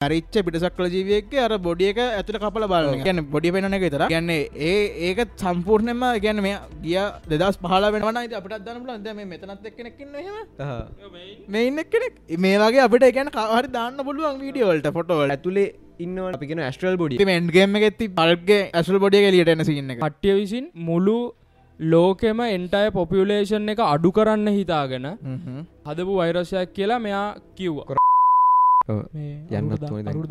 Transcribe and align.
මරිච්ච 0.00 0.36
පිටසක් 0.38 0.76
කල 0.76 0.86
ජීවියක 0.86 1.32
අර 1.38 1.56
බොඩියක 1.58 1.98
ඇතුළ 2.02 2.36
කපල 2.38 2.64
බලන්න 2.66 3.02
ගැන 3.02 3.18
බොඩි 3.26 3.50
පෙනන 3.54 3.76
එක 3.78 3.82
තර 3.86 4.04
ගැන්නේ 4.06 4.38
ඒ 4.66 4.78
ඒක 5.08 5.18
සම්පූර්ණයම 5.36 6.00
ගැන 6.24 6.40
මේ 6.40 6.54
ගිය 6.84 6.96
දෙදස් 7.32 7.58
පහල 7.60 7.86
වෙනවන 7.96 8.20
අපට 8.38 8.54
දන්නල 8.60 8.94
ද 8.98 9.12
මේ 9.18 9.28
මෙතනත් 9.32 9.68
එක්කෙනෙක්කින්න 9.70 10.16
හෙම 10.20 11.44
මේ 11.50 11.66
ඉන්න 11.66 11.82
කෙනෙක් 11.90 12.16
මේ 12.38 12.56
වගේ 12.62 12.82
අපිට 12.86 13.06
ගැන 13.12 13.30
කවහරි 13.30 13.72
දාන්න 13.76 14.00
පුළුවන් 14.02 14.40
වීඩියෝවලට 14.40 14.90
ෆොටෝවල 14.96 15.36
ඇතුලේ 15.36 15.68
ඉන්නවට 16.00 16.40
අපිගෙන 16.40 16.64
ඇස්ට්‍රල් 16.64 16.96
බොඩි 16.96 17.22
මෙන්ගේම 17.26 17.78
ඇති 17.82 18.10
පල්ගේ 18.16 18.60
ඇසුල් 18.74 19.00
බොඩිය 19.00 19.28
එලියට 19.28 19.54
එන 19.54 19.66
සින්න 19.66 19.90
එක. 19.90 20.00
කට්ටිය 20.00 20.34
විසින් 20.34 20.74
මුළු 20.82 21.20
ලෝකෙම 21.80 22.46
එන්ටය 22.48 22.86
පොපියුලේෂන් 22.92 23.72
එක 23.72 23.88
අඩු 23.92 24.16
කරන්න 24.16 24.54
හිතාගෙන 24.54 25.14
හදපු 25.86 26.12
වෛරසයක් 26.16 26.78
කියලා 26.78 27.02
මෙයා 27.02 27.26
කිව්වා 27.54 28.00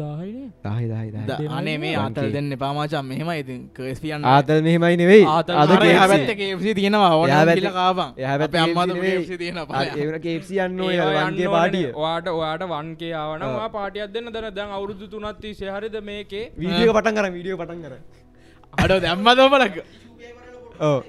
දහයි. 0.02 1.48
අනේ 1.60 1.78
මේ 1.84 1.94
ආතල් 2.04 2.30
දෙන්න 2.36 2.52
පාමාචම් 2.64 3.06
මෙහෙම 3.12 3.32
ඉතින් 3.42 3.60
කස්පියන්න 3.78 4.28
ආතල් 4.34 4.62
මෙහෙමයි 4.68 4.96
නෙවෙයි. 5.02 5.26
ආතල් 5.36 5.54
තියෙනවා. 9.42 9.68
යන්න 10.66 10.80
අර 11.06 11.10
වන්ගේ 11.18 11.50
පාටිය. 11.56 11.88
වාට 12.06 12.28
ඔයාට 12.36 12.64
වන්ගේ 12.74 13.14
ආවනවා 13.24 13.70
පාටියක් 13.78 14.10
දෙන්න 14.16 14.28
දැන. 14.36 14.50
දැන් 14.58 14.72
අවුරුදු 14.80 15.06
තුනත්ති 15.14 15.50
සහරිද 15.60 15.96
මේකේ? 16.10 16.46
වීඩියෝ 16.62 16.94
පටන් 16.98 17.16
කර 17.18 17.26
වීඩියෝ 17.38 17.60
පටන් 17.62 17.80
කර 17.86 17.94
අඩ 18.84 18.92
දැම්ම 19.06 19.28
දෝපලක් 19.40 19.76
ඕ 20.88 21.00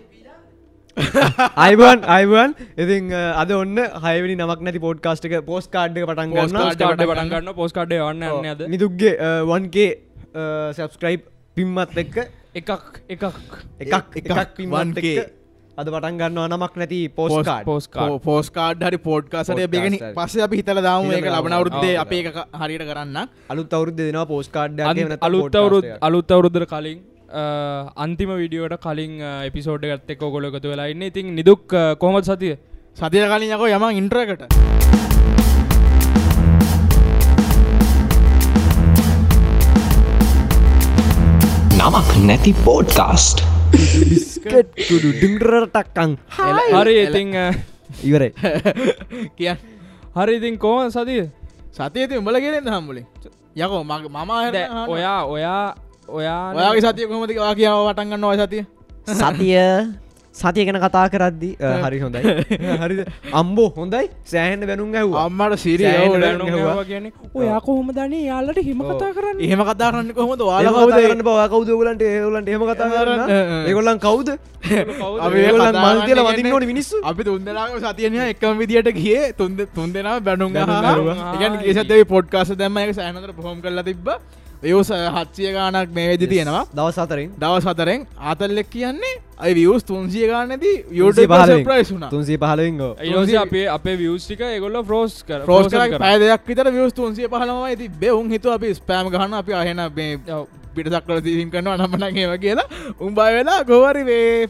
අයිබන් 1.56 2.04
අයිබන්. 2.06 2.50
ඉතින් 2.76 3.12
අද 3.34 3.50
ඔන්න 3.52 3.78
හයවනි 4.04 4.34
නමක් 4.36 4.60
නැති 4.62 4.80
පෝඩ් 4.80 5.00
කාස්ටක 5.00 5.34
පෝස් 5.46 5.68
කාඩ්ක 5.68 5.98
පටන් 6.02 6.30
Post 6.32 6.52
ගන්න 6.52 6.60
card 6.60 6.78
කාඩ 6.80 7.02
පටන් 7.02 7.32
ගන්න 7.32 7.54
පෝස් 7.54 7.72
කාඩ් 7.72 7.92
යන්න 7.92 8.22
යන්න 8.28 8.52
අද. 8.52 8.62
මිදුක්ගේ 8.68 9.12
වන්ගේ 9.46 9.90
සබස්ක්‍රයිබ් 10.74 11.26
පිම්මත් 11.56 11.98
එක්ක. 11.98 12.16
එකක් 12.54 12.70
එකක්. 13.08 13.24
එකක් 13.80 14.16
එකක් 14.22 14.56
පිම්මත් 14.56 14.96
1K. 14.96 15.06
එක්ක 15.16 15.36
අද 15.76 15.88
පටන් 15.88 16.16
ගන්නවා 16.20 16.48
නමක් 16.50 16.74
නැති 16.76 17.00
පෝස් 17.10 17.34
කාඩ් 17.42 17.64
පෝස් 17.64 17.86
කාඩ් 17.88 18.16
පෝස් 18.22 18.50
කාඩ් 18.52 18.82
හරි 18.84 18.98
පෝඩ්කාසට 19.00 19.50
Podcast 19.50 19.70
බෙගෙන. 19.72 19.94
පස්ස 20.16 20.42
අපි 20.46 20.56
හිතල 20.60 20.80
දාම 20.82 21.08
හිතලා 21.08 21.40
ලබන 21.40 21.52
ආ, 21.52 21.60
අප 22.02 22.10
හරියට 22.62 22.84
කරන්න 22.84 23.18
අලුත් 23.48 23.72
අවුරුද්ද 23.72 23.96
දෙනවා 24.00 24.26
පෝස් 24.26 24.48
කාඩ් 24.50 24.80
අලුත් 25.22 25.56
අවුරුත් 25.56 25.86
අලුත් 26.00 26.30
අවුරුද්දර 26.30 26.66
කලින් 26.66 26.98
අන්තිම 27.96 28.30
විඩියෝට 28.36 28.76
කලින් 28.80 29.14
එපිසෝඩ් 29.46 29.84
ගත්ත 29.84 30.10
එක්ක 30.10 30.24
ගොල 30.28 30.44
එකතු 30.44 30.68
වෙලා 30.68 30.88
ඉන්න. 30.88 31.02
ඉතින් 31.04 31.34
නිදුක් 31.34 31.66
කොමත් 31.98 32.24
සතිය? 32.26 32.56
සතිය 32.94 33.26
කලින් 33.26 33.54
යකෝ 33.54 33.70
යම 33.70 33.84
ඉන්ට්‍රකට 33.92 34.46
නමක් 41.80 42.08
නැති 42.20 42.52
පෝඩ්කාස්ට් 42.58 43.38
ඩිම්ටරටක්කං 45.12 46.12
හරි 46.74 46.94
ඉතිං 47.02 47.28
අ, 47.34 47.44
ඉවරයි. 48.02 48.30
කිය 49.38 49.52
හරි 50.16 50.34
ඉතින් 50.36 50.58
කෝම 50.58 50.90
සතිය? 50.90 51.28
සතියති 51.72 52.18
උඹල 52.18 52.36
ගෙනෙන් 52.38 52.66
හම්බුලින් 52.66 53.06
යකෝ 53.56 53.82
මගේ 53.84 54.08
මම 54.08 54.30
ඔයා 54.88 55.20
ඔයා 55.26 55.64
ඔයා 56.10 56.42
ඔයාගේ 56.52 56.84
සතිය 56.84 57.08
කොමති 57.08 57.40
වා 57.40 57.54
කියාව 57.54 57.88
වටන්ගන්න 57.88 58.24
ඔය 58.24 58.38
සතිය. 58.38 58.62
සතිය. 59.14 59.58
සතිය 60.34 60.64
ගැන 60.66 60.78
කතා 60.82 61.06
කරද්දි 61.12 61.48
හරි 61.84 61.98
හොඳයි. 62.00 62.20
හරි. 62.82 62.96
අම්බෝ 63.32 63.66
හොඳයි. 63.76 64.02
සෑහන්න 64.24 64.66
බැනුම් 64.70 64.94
ඇහව. 64.94 65.14
අම්මට 65.22 65.66
ඇහුවා. 65.84 66.84
කියන්නේ 66.84 67.12
ඔයා 67.34 67.60
කොහොම 67.60 67.90
දනේ 67.92 68.22
යාලට 68.26 68.60
හිම 68.68 68.82
කතා 68.82 69.10
කරන්න? 69.16 69.40
එහෙම 69.40 69.62
කතා 69.62 69.90
කරන්න 69.90 70.14
කොහොමද? 70.14 70.44
වාල 70.50 70.70
කවද 70.70 71.00
කරන්න? 71.00 71.22
බවා 71.28 71.46
කවද? 71.54 71.78
ගලන්ට 71.80 72.04
ඒගලන්ට 72.08 72.48
එහෙම 72.48 72.66
කතා 72.70 72.90
කරන්න? 72.94 73.24
ඒ, 73.28 73.40
ඒ. 73.40 73.62
ඒගොල්ලන් 73.68 74.02
කවුද? 74.06 74.28
අපි 74.30 75.36
ඒ 75.36 75.46
ඒගොල්ලන් 75.46 75.80
මල් 75.84 76.02
කරන්නේ 76.04 76.26
වදින්න 76.30 76.52
ඕනි 76.54 76.70
මිනිස්සු. 76.72 77.02
අපි 77.04 77.28
තුන්දෙනාම 77.30 77.78
සතියනය 77.86 78.20
එකම 78.28 78.62
විදිට 78.62 78.92
ගිය. 78.98 79.16
තුන්ද 79.40 79.66
තුන් 79.74 79.94
දෙනා 79.94 80.18
බැනුම් 80.20 80.54
බැනුම් 80.54 80.84
ඇහුවා. 80.84 81.32
ගන 81.42 81.58
ගේසතේ 81.64 82.04
පොඩ්කාස 82.14 82.54
දැම 82.62 82.78
එක 82.84 82.94
සෑනතර 83.00 83.34
පොහොම 83.40 83.58
කරලා 83.66 83.86
තිබ්බ 83.90 84.14
ඒෝස 84.62 84.90
හත්සිය 85.16 85.52
ගානක් 85.52 85.92
මේ 85.94 86.08
වෙදි 86.08 86.26
තියෙනවා. 86.26 86.64
දවස් 86.76 86.98
අතරින් 86.98 87.30
දවස් 87.40 87.66
අතරෙන් 87.66 88.06
ආතල්ලෙක් 88.18 88.68
කියන්නේ 88.70 89.14
අයි 89.38 89.54
වියස් 89.54 89.84
තුන්සිය 89.84 90.26
ගානදී 90.28 90.76
තුන්සිය 90.84 91.26
පහළවෙනි. 91.26 91.64
ප්‍රයිස් 91.64 91.92
වුණ. 91.92 92.04
තුන්සේ 92.10 92.38
පහලවිංග 92.38 92.80
ඒස 93.00 93.34
අපේ 93.36 93.66
අපේ 93.68 93.96
වියස්ටික 93.98 94.40
ඒගොල්ල 94.42 94.76
ෆ්‍රෝස් 94.84 95.24
කර 95.24 95.40
ප්‍රෝස් 95.48 95.72
පැ 95.98 96.18
දෙයක් 96.20 96.42
විතර 96.46 96.70
වියස් 96.70 96.92
තුන්සිය 96.92 97.28
පහලම 97.28 97.62
ඇති 97.62 97.88
බෙවුන් 98.02 98.28
හිතු 98.30 98.52
අපි 98.52 98.74
ස්පෑම් 98.74 99.08
ගහන 99.08 99.34
අපි 99.40 99.52
අහෙන 99.54 99.80
මේ 99.96 100.18
පිටසක් 100.74 101.04
කල 101.06 101.20
තිීම් 101.20 101.50
කරනවා 101.50 101.76
නම්මනගේව 101.78 102.36
කියලා. 102.38 102.68
උම්බයි 103.00 103.32
වෙලා 103.36 103.64
ගොවරි 103.64 104.04
වේ 104.04 104.48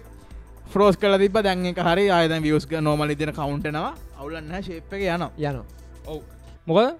ෆ්‍රෝස් 0.72 0.96
කල 0.96 1.18
තිබ 1.18 1.38
දැන් 1.42 1.64
හරි 1.86 2.10
ආයද 2.10 2.34
වියස්ක 2.42 2.72
නෝමල 2.80 3.10
ඉදින 3.10 3.32
කවුන්ටනවා 3.32 3.94
අවුලන්න 4.18 4.62
ශේප් 4.62 4.92
එක 4.92 5.02
යනවා. 5.06 5.30
යන 5.38 5.62
ඔව්. 6.06 6.20
මොකද? 6.66 6.94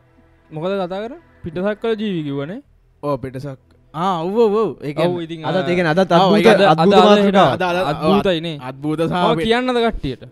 මොකද 0.51 0.73
කතා 0.79 1.01
කර 1.05 1.13
පිටසක් 1.43 1.79
කල 1.83 1.95
ජීවි 1.99 2.23
කිවනේ 2.29 2.63
ඕ 3.03 3.17
පිටසක්. 3.19 3.59
ඔව්ෝ 3.95 4.77
ඒ 4.81 4.95
ඔව් 4.97 5.21
ඉතින් 5.21 5.45
අදත් 5.45 5.69
ඒගෙන 5.69 5.87
අදත් 5.89 5.99
ආ, 6.03 6.19
අත්භූත 6.19 6.39
ඒක 6.39 6.47
අත්භූත 6.65 6.95
මාතෘකා 6.97 7.47
අද- 7.49 7.65
අද- 7.65 7.89
අත්භූතයිනේ 7.93 8.57
අත්භූත 8.63 9.01
සහ 9.03 9.15
කියන්නද 9.41 9.79
කට්ටියට? 9.85 10.23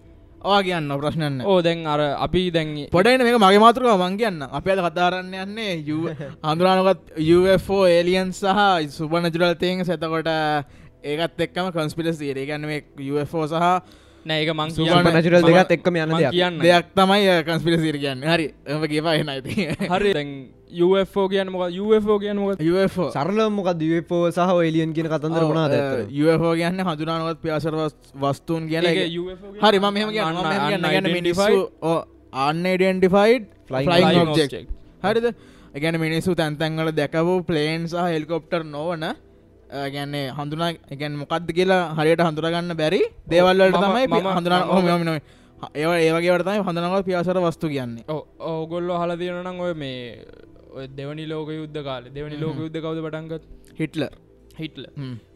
ඕ 0.40 0.58
කියන්න 0.62 0.88
ප්‍රශ්නන්න 0.94 1.40
ඕ 1.42 1.58
දැන් 1.60 1.86
අර 1.86 2.00
අපි 2.18 2.42
දැන් 2.50 2.68
පොඩයින 2.94 3.18
මේක 3.20 3.36
මගේ 3.36 3.58
මාතෘක 3.58 3.82
මං 3.98 4.16
කියන්න. 4.16 4.42
අප 4.44 4.66
අද 4.66 4.80
කතාරන්න 4.86 5.34
යන්නේ 5.36 5.72
හඳුරානකත් 6.44 7.00
UFෝ 7.18 7.86
ඒලියන් 7.88 8.32
සහ 8.32 8.46
සුපනජුරල් 8.90 9.54
තයෙන් 9.56 9.84
සැතකොට 9.84 10.28
ඒකත් 11.02 11.40
එක්කම 11.40 11.72
කන්ස්පිලස් 11.72 12.20
ඒ 12.22 12.46
ගැන 12.46 12.62
මේ 12.62 12.84
UFෝ 13.12 13.46
සහ 13.46 13.58
නෑ 14.26 14.38
ඒක 14.42 14.50
මං 14.52 14.70
නැචුරල් 15.08 15.42
දෙකත් 15.42 15.72
එක්කම 15.72 15.96
යන 15.96 16.08
මං 16.08 16.18
දෙයක්. 16.20 16.30
කියන්න. 16.30 16.60
දෙයක් 16.60 16.86
තමයි 16.94 17.42
කන්ස්පිලසිර 17.42 17.96
කියන්න. 17.96 18.22
හරි 18.24 18.46
එම 18.66 18.82
කියවා 18.86 19.14
එන 19.16 19.28
ඇති 19.28 19.66
හරි 19.88 20.12
දැන් 20.12 20.30
UFO 20.70 21.28
කියන්න 21.28 21.48
මොක 21.48 21.62
UFO 21.74 22.18
කියන්න 22.18 22.38
මොක 22.38 22.60
UFෝ 22.62 23.08
සරල 23.10 23.40
මොක 23.50 23.68
දවපෝ 23.74 24.30
සහ 24.30 24.40
එලියන් 24.62 24.92
කියන 24.92 25.08
කතන්දර 25.08 25.42
වුණා 25.42 25.66
ඇත්තට 25.68 26.12
UFෝ 26.24 26.52
කියන්න 26.54 26.80
හඳුනානවත් 26.82 27.38
පියාසර 27.42 27.74
වස්තුූන් 28.16 28.68
කියන 28.68 28.84
හරි 29.62 29.78
මම 29.80 29.96
මම 29.96 30.10
ගැන 30.12 30.36
අන්නඩන්ටිෆයිඩ් 32.42 33.44
object. 34.24 34.54
හරිද? 35.04 35.26
එකැන 35.74 35.96
මිනිස්සු 35.98 36.34
තැන්තැන්වල 36.34 36.90
දැකවූ 36.92 37.38
පලේන් 37.42 37.88
සහ 37.88 37.96
හෙල්කොප්ටර් 38.06 38.62
නොවන 38.66 39.04
ගැන්නේ 39.88 40.24
හඳුනා 40.32 40.70
එකැන් 40.90 41.16
මොකක්ද 41.16 41.48
කියලා 41.52 41.82
හරියට 41.94 42.22
හඳුරගන්න 42.22 42.72
බැරි 42.76 43.00
දේවල්වලට 43.26 43.76
මම- 43.76 43.84
තමයි 43.84 44.04
හඳුනා 44.30 44.60
හොම 44.66 45.04
නො 45.04 45.14
ඒව 45.80 45.90
ඒවගේවටතයි 45.92 46.60
හඳනව 46.66 46.96
පියාසර 47.08 47.38
වස්තු 47.46 47.66
කියන්නේ. 47.74 48.04
ඕගොල්ලො 48.52 48.94
හල 49.02 49.12
තියෙනනම් 49.22 49.60
ඔය 49.66 49.74
මේ 49.82 49.98
දෙවනි 50.98 51.26
ලෝක 51.32 51.48
යුද්ධ 51.58 51.80
කාල. 51.88 52.04
දෙවනි 52.16 52.40
ලෝක 52.42 52.56
යුද්ධ 52.64 52.80
කවද 52.84 53.00
පටන්ගත් 53.06 53.44
හිට්ල 53.80 54.04
හිටල 54.60 54.84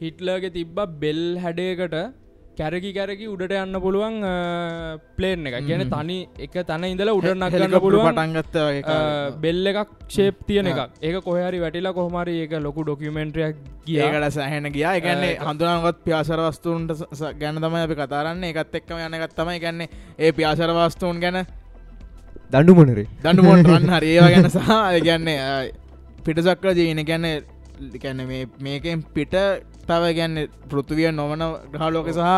හිටලගේ 0.02 0.52
තිබ්බ 0.58 0.78
බෙල් 1.02 1.22
හැඩයකට 1.44 1.96
කැරකි 2.58 2.90
කැරකි 2.96 3.26
උඩට 3.32 3.54
යන්න 3.56 3.76
පුළුවන් 3.84 4.16
ප්ලේන් 5.16 5.46
එක 5.48 5.54
කියන 5.68 5.84
තනි 5.92 6.16
එක 6.46 6.56
තැන 6.68 6.84
ඉඳලා 6.88 7.14
උඩ 7.18 7.28
නක්ගන්න 7.32 7.76
පුළුවන් 7.84 8.18
පටන්ගත්ත 8.18 9.38
බෙල්ල 9.40 9.70
එකක් 9.70 9.94
ශේප් 10.08 10.42
තියන 10.48 10.68
එකක්. 10.72 10.98
ඒක 11.00 11.16
කොහරි 11.24 11.62
වැටිලා 11.64 11.94
කොහමරි 11.98 12.34
ඒක 12.42 12.52
ලොකු 12.66 12.84
ඩොකිමෙන්ට්‍රයක් 12.84 13.56
කිය 13.86 14.00
ඒකට 14.00 14.28
සැහෙන 14.36 14.68
ගියා. 14.76 14.94
එකන්නේ 15.00 15.32
හඳුනාගත් 15.40 16.04
පියාසර 16.04 16.44
වස්තුූන්ට 16.44 16.92
ගැන 17.40 17.56
තමයි 17.58 17.82
අපි 17.86 17.98
කතාරන්න 18.02 18.44
එකත් 18.44 18.78
එක්කම 18.80 19.00
යනගත් 19.00 19.34
තමයි. 19.34 19.58
ගැන්නේ 19.58 19.88
ඒ 20.18 20.32
පියාසර 20.32 20.76
වස්තුූන් 20.78 21.24
ගැන 21.24 21.40
දඩු 22.52 22.74
මොනරේ 22.74 23.08
දඩුමොන් 23.24 23.64
රන්න 23.64 23.96
හරි. 23.96 24.14
ඒවා 24.14 24.30
ගැන 24.30 24.50
සහ 24.50 25.04
ගැන්නේ 25.08 25.40
පිටසක්කර 26.24 26.76
ජීන 26.76 27.04
ගැන්න 27.04 27.26
ගැන 27.98 28.26
මේකෙන් 28.60 29.02
පිට 29.14 29.34
තව 29.82 30.12
ගැන්න 30.14 30.36
පෘතුවිය 30.68 31.08
නොවන 31.12 31.42
ග්‍රහලෝක 31.72 32.08
සහ 32.10 32.28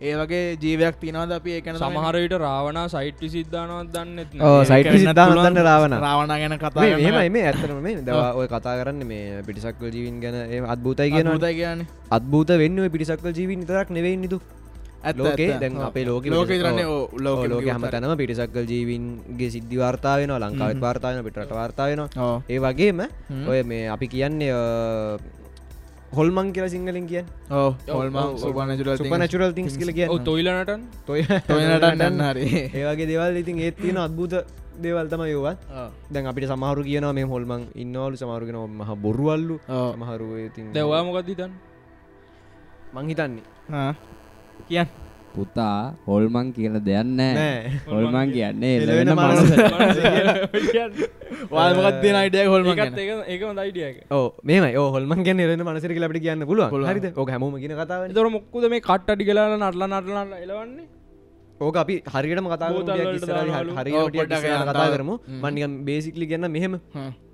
ඒ 0.00 0.12
වගේ 0.16 0.44
ජීවයක් 0.56 0.94
තිනවද 0.96 1.32
අපි 1.32 1.54
ඒකන 1.54 1.76
සමහරවිට 1.76 2.34
රාවනා 2.38 2.84
සයිට්ටි 2.88 3.28
සිද්ධානවත් 3.30 3.90
දන්නෙත් 3.94 4.30
සයිට 4.64 4.92
සිද්ධාන්තන්න 4.94 5.60
රාවන 5.60 5.96
රාවණ. 5.98 6.32
ගැන 6.34 6.54
කතා 6.58 6.86
මෙමයි 6.98 7.28
මේ 7.30 7.42
ඇත්තනම 7.44 7.80
මේ. 7.80 7.96
දවා 8.02 8.30
ඔය 8.34 8.46
කතා 8.48 8.78
කරන්න 8.78 9.04
මේ 9.06 9.42
පිටිසක්ව 9.42 9.84
ජීවින් 9.88 10.22
ගැන. 10.22 10.38
ඒ 10.46 10.62
අත්භූතයි 10.66 11.10
කියන 11.10 11.28
ත 11.36 11.50
කියන 11.52 11.84
අත්භූත 12.10 12.54
වෙන්න 12.56 12.80
ඔය 12.80 12.88
පිටිසක්ව 12.88 13.28
ජීවින් 13.30 13.66
තරක් 13.66 13.90
නෙවෙයි 13.90 14.16
නිදු 14.16 14.40
ලෝකේ 15.16 15.58
දැන් 15.58 15.76
අපේ 15.78 16.04
ලෝක 16.04 16.24
ලෝක 16.26 16.48
රන්නේ 16.50 16.86
ලෝක 17.18 17.42
ලෝක 17.46 17.64
හම 17.66 17.84
තැනම 17.86 18.16
පිටිසක්කල් 18.16 18.64
ජීවින්ගේ 18.66 19.50
සිද්ධි 19.50 19.76
වාර්තාාවෙන 19.78 20.32
ලංකාවත් 20.38 20.80
වාර්තාාවන 20.80 21.24
පිටට 21.24 21.52
වාර්තාාවෙනවා 21.52 22.32
ඒ 22.48 22.58
වගේම 22.58 23.04
ඔය 23.46 23.60
මේ 23.64 23.88
අපි 23.88 24.08
කියන්නේ 24.08 24.52
හොල්මං 26.18 26.48
කියල 26.54 26.66
සිංහලින් 26.74 27.06
කිය 27.10 27.22
සුපනචුරල් 29.00 29.52
තිංස් 29.58 29.74
කියල 29.80 29.92
කිය 29.98 30.06
ඔ 30.14 30.16
තොයිලනටන් 30.28 30.80
තොය 31.06 31.20
තොනටන්න 31.48 32.22
හරි. 32.28 32.46
ඒවගේ 32.78 33.06
දෙවල් 33.10 33.36
ඉතින් 33.42 33.56
ඒත් 33.66 33.76
තියෙන 33.82 33.98
අත්භූත 34.06 34.34
දේවල්තම 34.82 35.22
යෝවත් 35.30 35.58
දැන් 36.12 36.26
අපිට 36.30 36.48
සමහරු 36.50 36.82
කියන 36.88 37.06
මේ 37.18 37.26
හොල්මන් 37.32 37.62
ඉන්නවලු 37.82 38.16
සමරුගෙන 38.22 38.58
මහ 38.80 38.90
බොරුවල්ලු 39.04 39.56
ඔව්. 39.68 39.90
මහරු 40.02 40.26
ඉතින් 40.46 40.72
දැවා 40.74 41.02
මොකක්ද 41.06 41.30
තන් 41.40 41.52
මං 42.94 43.04
හිතන්නේ. 43.10 43.44
කියන් 44.68 44.86
පුතා 45.34 45.94
හොල්මන් 46.08 46.52
කියල 46.56 46.76
දෙයන්න 46.88 47.10
නෑ. 47.18 47.72
හොල්මන් 47.92 48.32
කියන්නේ 48.36 48.72
එළවෙන 48.78 49.08
එළවෙන 49.08 49.18
මනස. 49.18 49.40
මනස. 49.80 51.02
වාල්මකත්තින 51.56 52.16
අයිඩිය 52.20 52.46
හොල්ම 52.52 52.70
ඒකත් 52.72 52.98
ඒක 53.02 53.10
ඒකම 53.34 53.50
දයිඩියක 53.60 53.96
ඕ 54.18 54.26
මේම 54.50 54.64
හොල්මන් 54.94 55.26
ගැන 55.26 55.42
රෙන 55.50 55.66
මනසර 55.66 55.92
ලට 55.96 56.22
කියන්න 56.24 56.46
පුළුව 56.52 56.70
පුළුවන්. 56.72 56.90
හරිද? 56.92 57.06
ඕක 57.16 57.30
හැම 57.34 57.44
කියන 57.64 57.76
කතාව 57.82 58.08
තොර 58.20 58.30
මොක්කුද 58.36 58.64
මේ 58.72 58.82
කට්ටි 58.88 59.28
කලා 59.28 59.46
නටල 59.58 59.84
නටලන්න 59.88 60.32
එලවන්නේ 60.44 60.88
ඕක 61.60 61.76
අපි 61.82 61.94
හරියටම 62.12 62.46
කතා 62.52 62.70
බෝතල් 62.74 63.00
වලට 63.00 63.26
දානවලු. 63.30 63.72
හරි 63.78 63.92
ඔව්, 64.00 64.06
පොඩ්ඩක් 64.16 64.44
කතා. 64.68 64.86
කරමු. 64.94 65.14
මන්නිකම් 65.42 65.72
බේසිකලි 65.88 66.26
ගන්න 66.30 66.50
මෙහෙම. 66.56 66.74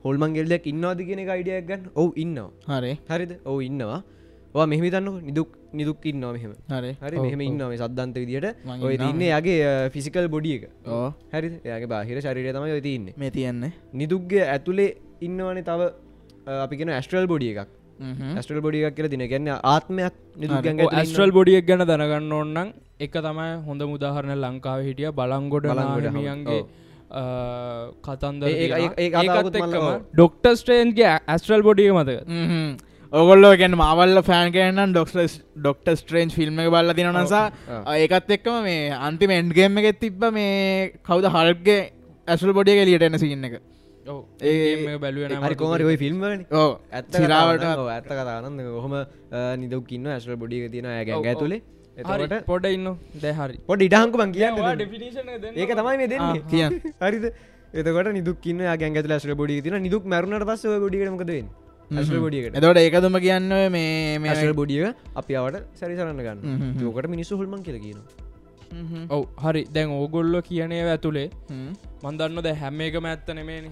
හොල්මන් 0.05 0.35
ගෙල්ලක් 0.39 0.65
ඉන්නවාද 0.73 1.01
කියන 1.09 1.21
එක 1.25 1.31
අයිඩියක් 1.35 1.67
ගන්න. 1.69 1.83
ඔවු 1.95 2.11
ඉන්නවා. 2.25 2.51
හරි. 2.73 2.93
හරිද? 3.11 3.33
ඔවු 3.51 3.61
ඉන්නවා 3.69 4.01
වා 4.57 4.67
මෙහිතන්න 4.67 5.09
නිදුක් 5.23 5.49
නිදුක් 5.73 5.99
ඉන්නවා 6.05 6.33
මෙහෙම. 6.33 6.53
හරි. 7.03 7.17
මෙහම 7.25 7.41
ඉන්නවා 7.43 7.69
මේ 7.69 7.79
සද්ධන්ත 7.79 8.17
විදිට 8.17 8.47
ඔය. 8.83 8.97
තින්නේ 9.03 9.29
යාගේ 9.29 9.57
ෆිසිකල් 9.91 10.29
බොඩිය 10.29 10.55
එක. 10.59 10.65
හරි 11.33 11.49
එයාගේ 11.65 11.89
බාහිර 11.89 12.17
ශරීරය 12.21 12.53
තමයි 12.53 12.73
ඔය 12.73 12.83
තින්නේ 12.83 13.15
මේ 13.17 13.31
තියෙන්නේ. 13.31 13.73
නිදුක්ගේ 13.95 14.45
ඇතුළේ 14.49 14.91
ඉන්නවනේ 15.23 15.63
තව 15.63 15.81
අ, 16.47 16.63
අපි 16.65 16.75
කියෙන 16.77 16.91
ඇස්ට්‍රල් 16.91 17.27
බොඩිය 17.27 17.53
එකක්. 17.55 17.71
ඇස්ට්‍රල් 18.33 18.61
බොඩියක් 18.61 18.95
කියල 18.97 19.09
තින 19.09 19.23
ගැන්න 19.27 19.49
ආත්මයක් 19.67 20.15
ඇස්ට්‍රල් 20.95 21.33
බොඩියක් 21.33 21.67
ගැන 21.67 21.85
දැනගන්න 21.85 22.33
ඕන්නම් 22.33 22.73
එක 23.01 23.13
තමයි 23.19 23.47
හොඳ 23.67 23.83
මුදාහරණ 23.85 24.37
ලංකාව 24.39 24.81
හිටිය 24.83 25.11
බලංගොඩ 25.13 25.67
ඔව්. 26.51 26.67
කතන්ද 28.03 28.43
ඒ- 28.45 28.57
ඒ- 28.59 28.71
ඒ- 28.79 28.95
ඒ 28.99 29.11
කතාවකුත් 29.13 29.57
මල්ල- 29.63 29.77
ඔව්. 29.79 30.03
ඩොක්ට 30.13 30.47
ස්ටේන්ගේ 30.57 31.13
ඇස්ට්‍රල් 31.27 31.63
බොඩිය 31.63 31.91
මතක 31.93 32.19
ඔගොල්ලෝ 33.17 33.53
ගැන 33.61 33.75
මවල්ල 33.75 34.21
ෆෑන් 34.29 34.51
කෑන්න 34.55 34.93
ඩොක්ට 34.93 35.37
ඩොක්ට 35.57 35.89
ස්ට්‍රේන්ජ් 36.01 36.35
ෆිල්ම් 36.39 36.59
එක 36.63 36.69
බල්ල 36.75 36.95
තින 36.99 37.09
නිසා. 37.13 37.45
ඒකත් 37.95 38.35
එක්කම 38.37 38.59
මේ 38.63 38.91
අන්තිම 39.01 39.33
එන්ඩ්ගේම 39.37 39.81
එකෙත් 39.83 40.01
තිබ්බ 40.03 40.27
මේ 40.33 40.91
කවද 41.03 41.33
හල්ගේ 41.37 41.79
ඇසුල් 42.29 42.53
බොඩිය 42.53 42.83
එලියට 42.83 43.07
එන 43.09 43.19
සින්න 43.19 43.49
එක. 43.49 43.57
ඒ 44.45 44.99
බැලුවන 44.99 45.37
හරි 45.39 45.57
කොමරි 45.57 45.89
ඔයි 45.91 45.97
ෆිල්ම් 45.97 46.21
ඕ 46.55 46.69
ඇත්ත 46.93 47.17
සිරාවට 47.17 47.67
ඇත්ත 47.89 48.13
කතානන්න 48.13 48.63
ඔහොම 48.75 49.01
නිදක්කින්න 49.63 50.09
ඇස්ට්‍රල් 50.09 50.39
බොඩිය 50.39 50.71
තියෙන 50.71 50.93
ගැග 51.03 51.27
ඇතුළේ 51.27 51.63
එතකොට 51.97 52.47
පොඩ 52.47 52.67
ඉන්න. 52.69 52.89
දැහරි 53.21 53.61
පොඩ 53.67 53.83
ඉඩහංකු 53.83 54.17
මං 54.21 54.33
කියන්න 54.33 54.59
ඒක 55.57 55.71
තමයි 55.75 55.97
මේ 55.97 56.09
දෙන්නේ. 56.09 56.43
කියන් 56.47 56.81
හරිද? 57.05 57.31
එතකට 57.75 58.11
නිදුක්කින්න 58.13 58.67
ගැග 58.73 58.91
ඇතුල 58.91 59.15
ඇස්ල 59.15 59.35
බොඩි 59.37 59.63
තින 59.63 59.79
නිදුක් 59.83 60.05
මරුණට 60.07 60.47
පස්ස 60.47 60.83
බොඩිකමකද 60.83 61.33
ඇස්ල 61.33 61.66
බොඩියකට. 62.25 62.57
එතවට 62.59 62.79
ඒකතුම 62.85 63.19
කියන්න 63.25 63.51
මේ 63.75 64.19
මේ 64.23 64.31
ඇස්ල 64.35 64.55
බොඩිය 64.61 64.87
අපි 65.23 65.33
අවට 65.41 65.57
සැරිසරන්න 65.81 66.23
ගන්න. 66.29 66.41
යෝකට 66.85 67.11
මිනිස්සු 67.17 67.39
හුල්මන් 67.43 67.63
කියල 67.67 67.79
කියන 67.85 68.01
ඔව් 69.17 69.23
හරි. 69.43 69.63
දැන් 69.75 69.91
ඕගොල්ලො 69.99 70.41
කියනය 70.49 70.81
ඇතුළේ 70.95 71.29
මන්දන්න 72.03 72.43
ද 72.47 72.57
හැම 72.63 72.81
එකම 72.89 73.05
ඇත්ත 73.13 73.29
නෙමේනි. 73.39 73.71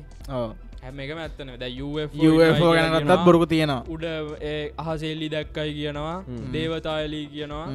හැම 0.85 0.99
එකම 1.05 1.19
ඇත්තන 1.25 1.49
ගැනගත්තත් 1.61 3.25
බොරුකු 3.27 3.47
තියෙනවා. 3.53 3.83
උඩ 3.95 4.05
ඒ 4.51 4.63
අහසෙල්ලි 4.83 5.29
දැක්කයි 5.35 5.73
කියනවා. 5.79 6.17
දේවතායලී 6.55 7.27
කියනවා. 7.35 7.67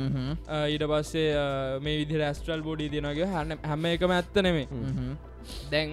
ඊට 0.76 0.86
පස්සේ 0.92 1.28
මේ 1.88 1.98
විදි 2.02 2.22
රස්ට්‍රල් 2.22 2.62
බොඩි 2.70 2.90
තිනගේ 2.96 3.28
හැන 3.36 3.58
හැම 3.72 3.86
එකම 3.94 4.16
ඇත්ත 4.18 4.42
නෙමේ. 4.48 4.68
දැන් 5.74 5.90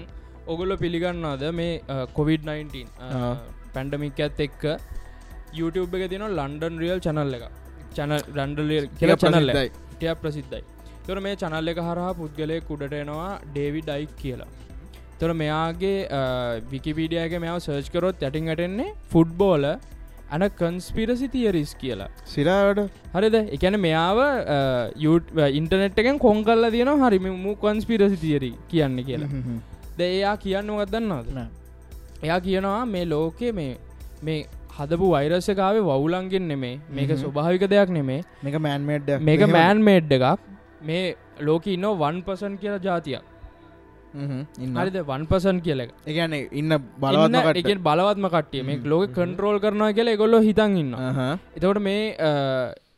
ඔගොල්ල 0.55 0.73
පිළිගන්නාද 0.83 1.45
මේ 1.61 1.73
කොවිD-19 2.17 2.87
පැන්ඩමික් 3.76 4.20
ඇත් 4.26 4.44
එක්ක 4.49 4.62
YouTube 5.61 5.96
එක 5.99 6.05
තින 6.14 6.26
ලන්ඩන් 6.28 6.76
රියල් 6.84 7.00
චනල් 7.08 7.34
එක. 7.38 7.46
චන 7.96 8.12
රන්ඩල් 8.38 8.70
කියල 9.00 9.17
චනල්ල. 9.25 9.50
ටය 9.96 10.14
ප්‍රසිද්ධයි. 10.23 10.62
තොර 11.08 11.19
මේ 11.25 11.40
චනල්ල 11.43 11.73
එක 11.73 11.81
හරහා 11.88 12.12
පුද්ගලය 12.20 12.56
කුඩට 12.70 12.94
එනවා 13.02 13.32
ඩේවි 13.50 13.81
ඩයික් 13.88 14.14
කියලා. 14.23 14.49
තොර 15.20 15.31
මෙයාගේ 15.43 15.99
විකිපීඩියගේ 16.73 17.43
මෙයාව 17.44 17.61
සර්ච් 17.67 17.93
කරොත් 17.94 18.25
ඇටින් 18.26 18.50
ඇටෙන්නේ 18.55 18.88
ෆුඩ්බෝල 19.12 19.64
ඇන 20.34 20.44
කන්ස්පිරසි 20.61 21.28
තියරිස් 21.34 21.73
කියලා. 21.82 22.11
සිරාවට 22.32 22.81
හරිද? 23.14 23.37
එකන 23.56 23.76
මෙයාව 23.87 24.19
ඉන්ටනෙට් 25.61 26.00
එකෙන් 26.02 26.19
කොන් 26.26 26.43
කල්ල 26.49 26.69
තියෙන 26.75 26.93
හරිම 27.05 27.28
මු 27.44 27.55
කොන්ස්පිරසි 27.64 28.19
තියරි 28.25 28.52
කියන්න 28.73 28.99
කියලා. 29.08 29.31
ද 29.99 30.00
එයා 30.17 30.34
කියන්න 30.44 30.75
ගදන්නද 30.81 31.38
එයා 32.26 32.38
කියනවා 32.46 32.78
මේ 32.94 33.05
ලෝකේ 33.14 33.52
මේ 33.58 33.73
මේ 34.28 34.40
හදපු 34.78 35.06
වෛරසකාවේ 35.14 35.84
වවුලන්ගෙන් 35.90 36.44
නෙමේ. 36.52 36.75
මේක 36.96 37.12
ස්වභාවික 37.23 37.64
දෙයක් 37.75 37.93
නෙමේ. 37.99 38.20
මේක 38.44 38.58
මෑන්මේඩ් 38.67 39.14
මේක 39.28 39.46
මෑන් 39.56 39.87
මේඩ් 39.88 40.12
එකක්. 40.19 40.44
මේ 40.88 41.05
ලෝක 41.49 41.67
ඉන්න 41.75 41.88
වන් 42.02 42.23
පසන් 42.26 42.58
කියලා 42.62 42.82
ජාතියක් 42.88 43.25
ඉන්න. 44.64 44.75
හරිද? 44.81 44.99
වන් 45.11 45.26
පසන් 45.31 45.61
කියල 45.67 45.84
එක. 45.84 45.94
එකන 46.06 46.37
ඉන්න 46.61 46.78
එක 46.78 46.82
බලවත්ම 47.88 48.28
කට්ටිය. 48.34 48.62
මේ 48.70 48.82
ලෝක 48.94 49.14
කන්ට්‍රෝල් 49.19 49.61
කරනවා 49.67 49.93
කියලා 49.99 50.17
එගොල්ලො 50.19 50.43
හිතන් 50.49 50.76
ඉන්න 50.82 50.93
එතකොට 51.56 51.82
මේ 51.88 52.02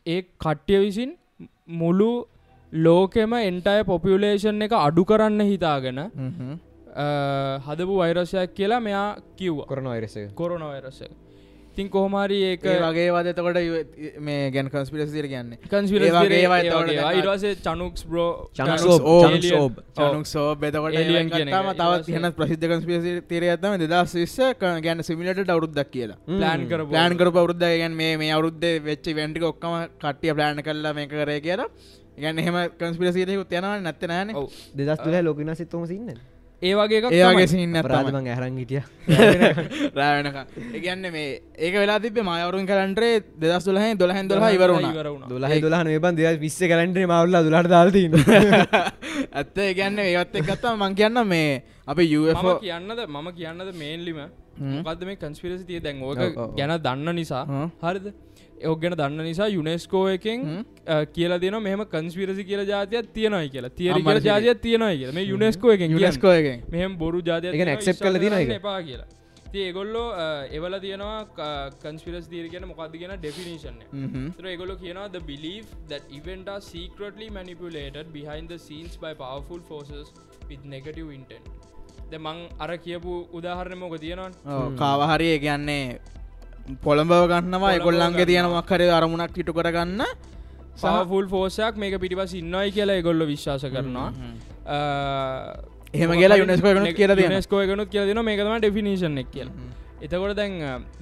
ඒ 0.07 0.21
කට්ටිය 0.45 0.79
විසින් 0.85 1.13
මුළු 1.81 2.11
ලෝකෙම 2.73 3.33
එන්ටය 3.41 3.77
පොපියුලේෂන් 3.91 4.65
එක 4.67 4.73
අඩු 4.79 5.03
කරන්න 5.11 5.41
හිතාගෙන 5.51 6.01
හදපු 7.67 7.97
වෛරසයක් 8.01 8.53
කියලා 8.59 8.79
මෙයා 8.79 9.17
කිව්ව. 9.37 9.65
කරන 9.71 9.87
අයිරස 9.87 10.15
කොරන 10.35 10.61
වෛරස 10.61 11.01
තින් 11.75 11.89
කොහොමරි 11.89 12.37
ඒක 12.43 12.63
ඒ 12.65 12.79
වගේ 12.83 13.11
වද 13.15 13.27
එතකොට 13.31 13.57
මේ 14.27 14.49
ගැන් 14.51 14.69
කන්ස්පිරස් 14.71 15.11
දිර 15.13 15.27
කියන්නේ. 15.31 15.59
කන්ස්පිරස් 15.73 16.07
ඒ 16.07 16.13
වගේ 16.15 16.39
ඒවා 16.39 16.57
එතකොට 16.63 16.89
දැන් 16.89 17.19
ඉරවාසේ 17.19 17.53
චනුක්ස් 17.65 18.03
බ්‍රෝ 18.09 18.31
චනුක්ස් 18.57 18.83
ඕබ්, 18.85 19.05
චනුක්ස් 19.25 19.51
ඕබ්. 19.59 19.77
චනුක් 19.99 20.25
සෝ 20.31 20.47
බෙතකොට 20.63 20.97
Alien 21.01 21.29
කියන 21.29 21.51
එක. 21.51 21.55
ම 21.55 21.69
තවත් 21.81 22.15
හන 22.15 22.31
ප්‍රසිද්ධ 22.39 22.65
කන්ස්පිරසි 22.71 23.13
තේර 23.29 23.45
ඇතම 23.51 23.77
දෙදස් 23.83 24.15
විස්ස 24.21 24.39
ගැන 24.87 25.03
සිමිලට 25.09 25.53
අවුරුද්දක් 25.55 25.93
කියලා. 25.93 26.17
ප්ලෑන් 26.25 26.65
කර 26.71 26.83
ප්ලෑන් 26.89 27.17
කර 27.21 27.31
අවරුද්ධ 27.33 27.63
ගැන් 27.83 27.95
මේ 28.01 28.17
මේ 28.23 28.33
අවුද්ධ 28.39 28.67
වෙච්ච 28.89 29.07
වැන්ටික 29.21 29.47
ඔක්කම 29.51 29.77
කට්ටිය 30.01 30.35
ප්ලෑන් 30.35 30.65
කරලා 30.67 30.93
මේ 30.97 31.07
කරය 31.07 31.37
කියලා. 31.47 31.69
ගැන 32.19 32.43
එහෙම 32.43 32.59
කන්ස්පිරසියකුත් 32.81 33.55
යනවා 33.61 33.79
නැත්ත 33.79 34.03
නෑන. 34.11 34.35
ඔව්. 34.35 34.51
දෙදස් 34.75 34.99
තුළ 35.05 35.21
ලෝකන 35.29 35.55
සිත්තම 35.55 35.87
සින්න 35.93 36.11
ඒ 36.61 36.73
වගේ 36.75 36.97
එකක් 36.99 37.05
ඒගේ 37.09 37.33
තමයි. 37.33 37.47
සින්න 37.47 37.75
රාදමං 37.85 38.25
ඇහරන් 38.27 38.57
හිටිය. 38.59 38.81
රෑනක 39.99 40.37
ඒගන්න 40.73 41.05
මේ 41.13 41.27
ඒක 41.57 41.75
වෙලා 41.75 41.99
තිබේ 41.99 42.25
මයවරුන් 42.25 42.67
කලන්ටේ 42.67 43.23
දෙදස් 43.39 43.67
දුලහ 43.67 43.85
දොලහැන් 43.95 44.27
දොහ 44.27 44.49
ඉවරුණ 44.49 44.89
ඉවර 44.89 45.07
වුණා. 45.07 45.29
දුලහ 45.29 45.61
දුලා 45.61 45.83
නබන් 45.85 46.19
දෙ 46.19 46.35
විස්ස 46.37 46.59
කලන්ටේ 46.63 47.07
මවල්ල 47.07 47.39
දුලට 47.45 47.71
දාල්තින්න 47.71 48.19
ඇත්ත 49.31 49.57
ඒගන්න 49.59 49.99
ඒත් 50.01 50.35
එක්ගත්තා 50.35 50.75
මං 50.75 50.95
කියන්න 50.95 51.23
මේ 51.25 51.63
අප 51.87 51.99
UFO 51.99 52.51
මම 52.51 52.59
කියන්නද 52.59 52.99
මම 53.07 53.31
කියන්නද 53.33 53.73
මේන්ලිම 53.75 54.19
මොකක්ද 54.59 55.05
මේ 55.09 55.19
කන්ස්පිරසි 55.23 55.65
තිය? 55.69 55.79
දැන් 55.85 56.01
ඕක. 56.03 56.23
ගැන 56.57 56.75
දන්න 56.87 57.15
නිසා. 57.21 57.43
හරිද? 57.83 58.09
ඔක් 58.71 58.81
ගැන 58.81 58.97
දන්න 59.01 59.23
නිසා 59.29 59.49
යුනෙස්කෝ 59.57 60.05
එකෙන් 60.15 60.65
කියලා 61.19 61.41
දෙන 61.45 61.61
මෙහම 61.67 61.85
කන්ස්පිරසි 61.93 62.43
කියල 62.49 62.65
ජාතියක් 62.73 63.13
තියෙනයි 63.19 63.53
කියලා. 63.53 63.75
තියරි 63.79 64.01
කියල 64.09 64.25
ජාතියක් 64.31 64.65
තියෙනයි 64.65 64.97
කියලා. 64.97 65.15
මේ 65.19 65.29
යුනෙස්කෝ 65.35 65.71
එකෙන් 65.77 65.95
යුනෙස්කෝ 65.97 66.35
එකෙන්. 66.41 66.67
මෙහම 66.75 66.99
බොරු 67.05 67.23
ජාතිය 67.31 67.51
කරලා 67.61 68.19
තියෙනවා 68.19 68.43
ඒක? 68.43 68.59
එපා 68.59 68.81
කියලා. 68.89 69.09
ඒගොල්ලෝ 69.57 70.09
එවල 70.57 70.73
තියෙනවා 70.81 71.69
කන්ස්පිරස් 71.83 72.25
දීර 72.31 72.49
කියන 72.53 72.65
මොකක්ද 72.71 72.97
කියන 73.01 73.13
ඩෙෆිනිශන්න 73.21 73.79
ඒගොලො 74.51 74.75
the 75.15 75.21
belief 75.31 75.71
that 75.91 76.03
event 76.19 76.49
are 76.55 76.61
secretly 76.61 77.29
manipulated 77.29 78.11
behind 78.13 78.47
the 78.53 78.59
scenes 78.59 78.97
by 78.97 79.13
powerful 79.13 79.59
forces 79.71 80.13
with 80.49 80.61
negative 80.75 81.09
intent 81.17 81.68
ද 82.11 82.17
මං 82.17 82.37
අර 82.63 82.71
කියපු 82.85 83.13
උදාහරණ 83.37 83.77
මොක 83.81 83.93
තියෙනවා 84.03 84.69
කාවහරි 84.81 85.27
කියන්නේ 85.45 85.99
පොළඹව 86.85 87.23
ගන්නවා 87.31 87.73
එකොල්ලන්ගේ 87.77 88.25
තියෙන 88.29 88.47
මක්කර 88.49 88.81
අරමුණක් 88.97 89.37
ඉටු 89.41 89.53
කරගන්න. 89.57 90.01
පවෆුල් 90.81 91.27
ෆෝසයක් 91.33 91.77
මේක 91.81 91.95
පිටිපස් 92.03 92.33
ඉන්නයි 92.41 92.71
කියලා 92.75 92.99
එගොල්ල 93.01 93.21
විශ්වාස 93.31 93.65
කරනවා. 93.73 94.09
එහෙම 95.93 96.11
කියලා 96.21 96.41
UNESCO 96.45 96.67
එකනුත් 96.73 96.95
කියලා 96.99 97.19
තියෙනවා. 97.19 97.45
ස්කෝ 97.47 97.61
එකනුත් 97.65 97.89
කියල 97.93 98.07
දෙන 98.09 98.25
මේකතම 98.25 98.55
ඩෙෆිනිශන් 98.57 99.21
එක් 99.23 99.29
කියල. 99.35 99.49
එතකොට 100.05 100.35
දැන් 100.39 100.53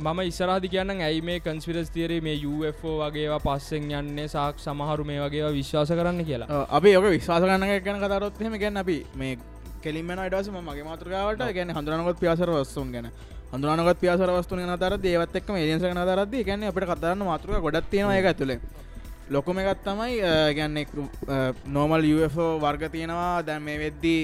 මම 0.06 0.20
ඉස්සරහදි 0.30 0.68
කියන්න 0.74 1.02
ඇයි 1.08 1.22
මේ 1.22 1.40
කන්ස්පිරස් 1.46 1.92
තියරේ 1.96 2.22
මේ 2.28 2.38
UFO 2.52 2.96
වගේවා 3.02 3.44
පස්සෙන් 3.46 3.92
යන්නේ 4.00 4.28
සාක් 4.36 4.64
සමහරු 4.64 5.06
මේ 5.10 5.20
වගේ 5.26 5.52
විශ්වාස 5.60 5.92
කරන්න 6.00 6.26
කියලා. 6.30 6.66
අපි 6.78 6.96
ඔක 7.00 7.06
විශ්වාස 7.18 7.44
කරන්න 7.44 7.64
ගැන 7.86 8.02
කතරොත් 8.04 8.42
එහෙම 8.42 8.58
ගැන 8.64 8.78
අපි 8.84 8.98
මේ 9.22 9.38
කෙලින්ම 9.84 10.10
අඩස 10.26 10.50
මගේ 10.50 10.86
මාතෘකාවට 10.90 11.42
ගැන 11.58 11.74
හඳුරනකොත් 11.78 12.20
පියාසර 12.24 12.50
වස්තුන් 12.56 12.92
ගැන. 12.96 13.08
හඳුරනකොත් 13.54 14.00
පියාසර 14.04 14.30
වස්තුන් 14.38 14.60
ගැන 14.64 14.80
තර 14.80 14.98
දේවත් 15.06 15.36
එක්ම 15.40 15.56
ඒදස 15.56 15.86
කන 15.86 16.04
තරද 16.10 16.36
ගැන 16.50 16.68
අපට 16.72 16.90
කතරන්න 16.92 17.24
මාතෘක 17.30 17.62
ගොඩත් 17.66 17.90
තියෙනවා 17.92 18.18
එක 18.20 18.30
ඇතුළේ 18.32 18.60
ලොකොම 19.30 19.58
එකත් 19.60 19.82
තමයි 19.84 20.20
ගැන්න 20.58 20.78
නෝමල් 21.76 22.06
UFO 22.16 22.46
වර්ග 22.60 22.92
තියෙනවා. 22.92 23.44
දැන් 23.48 23.64
මේ 23.64 23.80
වෙද්දී 23.80 24.22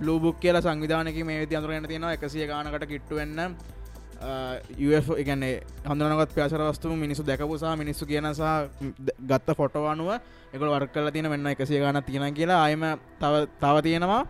බ්ලූබුක් 0.00 0.40
කියලා 0.40 0.62
සංවිධානක 0.62 1.18
මේ 1.24 1.44
අතුරගෙන 1.44 1.88
තියෙනවා. 1.90 2.16
එකසිය 2.16 2.46
ගානකට 2.46 2.86
කිට්ටුවෙන්න 2.92 3.56
එකන්නේ 4.20 5.62
හඳනගත් 5.84 6.34
ප්‍යාසර 6.34 6.62
වස්තු 6.62 6.96
මිනිසු 6.96 7.22
දැකපුසා 7.22 7.76
මිනිස්සු 7.76 8.06
කියනසාහ 8.06 8.68
ගත්ත 9.26 9.56
ෆොටෝ 9.56 9.86
අනුව 9.86 10.10
එක 10.52 10.60
වර්ක් 10.60 10.92
කල 10.92 11.10
තියෙන 11.10 11.30
වෙන්න 11.30 11.46
එකසිය 11.46 11.80
ගාන 11.80 12.02
තියෙන 12.02 12.34
කියලා. 12.34 12.64
අයම 12.64 12.82
තව 13.20 13.46
තව 13.60 13.82
තියෙනවා. 13.82 14.26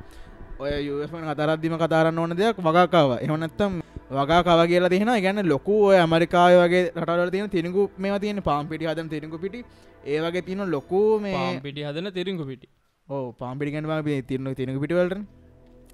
ඔය 0.58 0.86
යුෆන් 0.86 1.24
අතරද්දිම 1.26 1.76
කතාරන්න 1.76 2.18
ඕන 2.18 2.36
දෙයක් 2.36 2.56
වගකාව. 2.58 3.18
එහනත්තම් 3.24 3.80
වගා 4.10 4.42
කව 4.42 4.66
කියලා 4.68 4.90
තියෙන 4.90 5.10
ගැන්න 5.24 5.48
ලොකු 5.48 5.74
ඇමරිකාය 5.92 6.54
වගේ 6.62 6.82
රටවල 6.94 7.30
තියෙන 7.30 7.50
තිරගු 7.50 7.90
මේ 7.98 8.18
තියෙන 8.18 8.42
පාම්පිටි 8.42 8.86
හදන 8.86 9.08
තිරගු 9.08 9.38
පිටි. 9.38 9.64
ඒවගේ 10.04 10.42
තියෙන 10.42 10.70
ලොකු 10.70 11.18
මේ 11.18 11.60
පිටි 11.60 11.82
හදන 11.82 12.12
තිරිංගු 12.12 12.44
පිටි. 12.44 12.68
ඕ 13.08 13.32
පාම්පිටිගෙන්වා 13.32 14.02
තිරන 14.30 14.54
තිරගු 14.54 14.78
පිටිවලට 14.80 15.18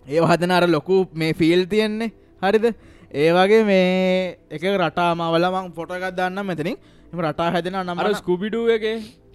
ඒ 0.07 0.21
හදන 0.21 0.51
අර 0.51 0.65
ලොකු 0.69 0.97
මේ 1.15 1.33
ෆිල් 1.33 1.65
තියෙන්නේ. 1.67 2.13
හරිද 2.43 2.67
ඒ 3.13 3.31
වගේ 3.33 3.63
මේ 3.65 4.39
එක 4.51 4.63
රටාමවලමං 4.63 5.73
පොටගත් 5.73 6.11
දන්න 6.13 6.43
මෙතනින් 6.45 6.77
එම 7.13 7.21
රටා 7.21 7.53
හැදෙන 7.53 7.75
අර 7.75 7.85
නම්ර 7.87 8.15
ස්කුබිඩුව 8.17 8.69
එක 8.71 8.85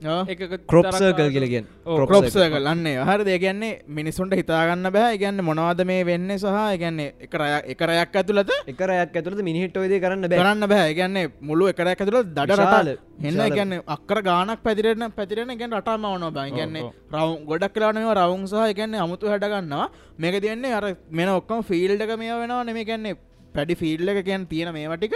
ක්‍රොප්සර්කල් 0.02 1.30
කියලගෙන් 1.30 1.66
ප්‍රොප්ස 1.86 2.34
කලන්නේ 2.34 2.98
හර 3.00 3.24
දෙගන්නේ 3.24 3.72
මිනිසුන්ට 3.88 4.34
හිතාගන්න 4.34 4.90
බෑ. 4.92 5.18
ගැන්න 5.18 5.42
මොනවද 5.42 5.86
මේ 5.86 6.04
වෙන්න 6.04 6.34
සහ 6.34 6.46
ගැන්නේ 6.76 7.14
එක 7.20 7.34
රය 7.34 7.50
එක 7.68 7.82
රයක් 7.82 8.16
ඇතුළත? 8.16 8.52
එකරයක් 8.68 9.16
ඇතුළද 9.16 9.42
මිනිහිට 9.42 9.78
ඔයද 9.78 9.94
කරන්න 10.00 10.28
බැ. 10.28 10.40
කරන්න 10.40 10.68
බෑ. 10.68 10.94
ගැන්නේ 10.94 11.32
මුළු 11.42 11.70
එකරයක් 11.70 12.02
ඇතුළ 12.02 12.24
දඩ 12.26 12.52
රටාල 12.52 12.92
විශාල- 13.20 13.46
එන්න 13.46 13.56
ගැන්න 13.56 13.74
අක්කර 13.88 14.22
ගානක් 14.22 14.64
පැතිරෙන 14.64 15.12
පැතිරෙන 15.12 15.56
ගැන් 15.56 15.72
රටාම 15.72 16.02
වන 16.04 16.30
බයි 16.34 16.52
ගැන්නේ 16.52 16.84
රවුන් 17.12 17.46
ගොඩක් 17.46 17.74
කලානව 17.74 18.14
රවුන් 18.14 18.48
සහ 18.48 18.74
ගැන්නේ 18.74 19.00
අමුතු 19.00 19.30
හැටගන්නවා 19.30 19.90
මේක 20.18 20.42
තියන්නේ 20.42 20.74
අර 20.74 20.96
මෙන 21.12 21.30
ඔක්කම 21.32 21.62
ෆිල්ඩක 21.64 22.18
මේ 22.18 22.34
වෙනවා 22.36 22.64
නෙම 22.64 22.82
ගැන්නේ 22.84 23.16
පැඩි 23.56 23.76
ෆිල්ඩ 23.76 24.12
එක 24.14 24.26
කියන් 24.26 24.48
තියෙන 24.48 24.74
මේවටික 24.74 25.16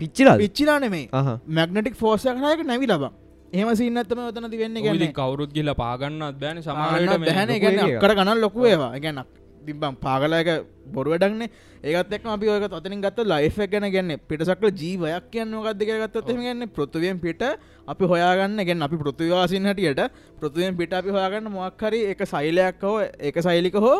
පිච්චිලා 0.00 0.38
පිච්චිලා 0.38 0.78
නෙමේ 0.78 1.06
මැගනටික් 1.50 1.96
ෆෝර්සයකනයක 1.96 2.64
නැවි 2.64 2.86
ලබ. 2.88 3.04
එහම 3.52 3.70
සින්නත්තම 3.76 4.20
ඔතනති 4.24 4.58
වෙන්න 4.58 4.74
ගැන 4.76 4.84
ගැන්නේ 4.88 5.14
කවරුත් 5.14 5.52
ගිල්ල 5.52 5.72
පාගන්නත් 5.76 6.36
බෑන. 6.42 6.60
සමාරට 6.60 7.06
සමාරයට 7.06 7.24
බැහැන 7.24 7.48
ලොකු 7.48 7.64
ගැන 7.64 7.80
ඒක. 7.80 7.96
අක්කර 7.96 8.14
ගනල් 8.18 8.40
ලොකු 8.40 8.66
ඒවා 8.66 8.92
ගැන 8.98 9.24
තිබම් 9.66 9.94
පාගලයක 9.96 10.48
බොරු 10.86 11.12
වැඩක්නේ 11.12 11.48
ඒත් 11.84 12.12
එක් 12.12 12.26
අපි 12.26 12.46
ඔයක 12.48 12.66
තොතනින් 12.68 13.00
ගත්ත 13.00 13.24
ලයිෆ් 13.24 13.58
එක 13.58 13.70
ගැන 13.70 13.86
ගැන්න 13.90 14.12
පිටසක්ල 14.22 14.68
ජීවයක් 14.72 15.30
කියන්න 15.30 15.54
ගත්ද 15.58 15.88
ගත්තත් 15.90 16.28
ගන්න 16.30 16.68
පෘතුවයෙන් 16.70 17.20
පිට 17.20 17.44
අපි 17.88 18.04
හොයාගන්න 18.06 18.64
ගැන 18.64 18.82
අපි 18.82 18.96
පෘතිවාසින් 18.96 19.70
හටියට 19.70 20.02
පෘතුවයෙන් 20.40 20.76
පිට 20.76 20.92
අපි 20.92 21.10
හොයාගන්න 21.10 21.50
මොක්හරි 21.50 22.02
එක 22.12 22.26
සයිලයක් 22.26 22.82
හෝ 22.82 22.98
එක 23.20 23.40
සයිලික 23.40 23.78
හෝ 23.78 23.96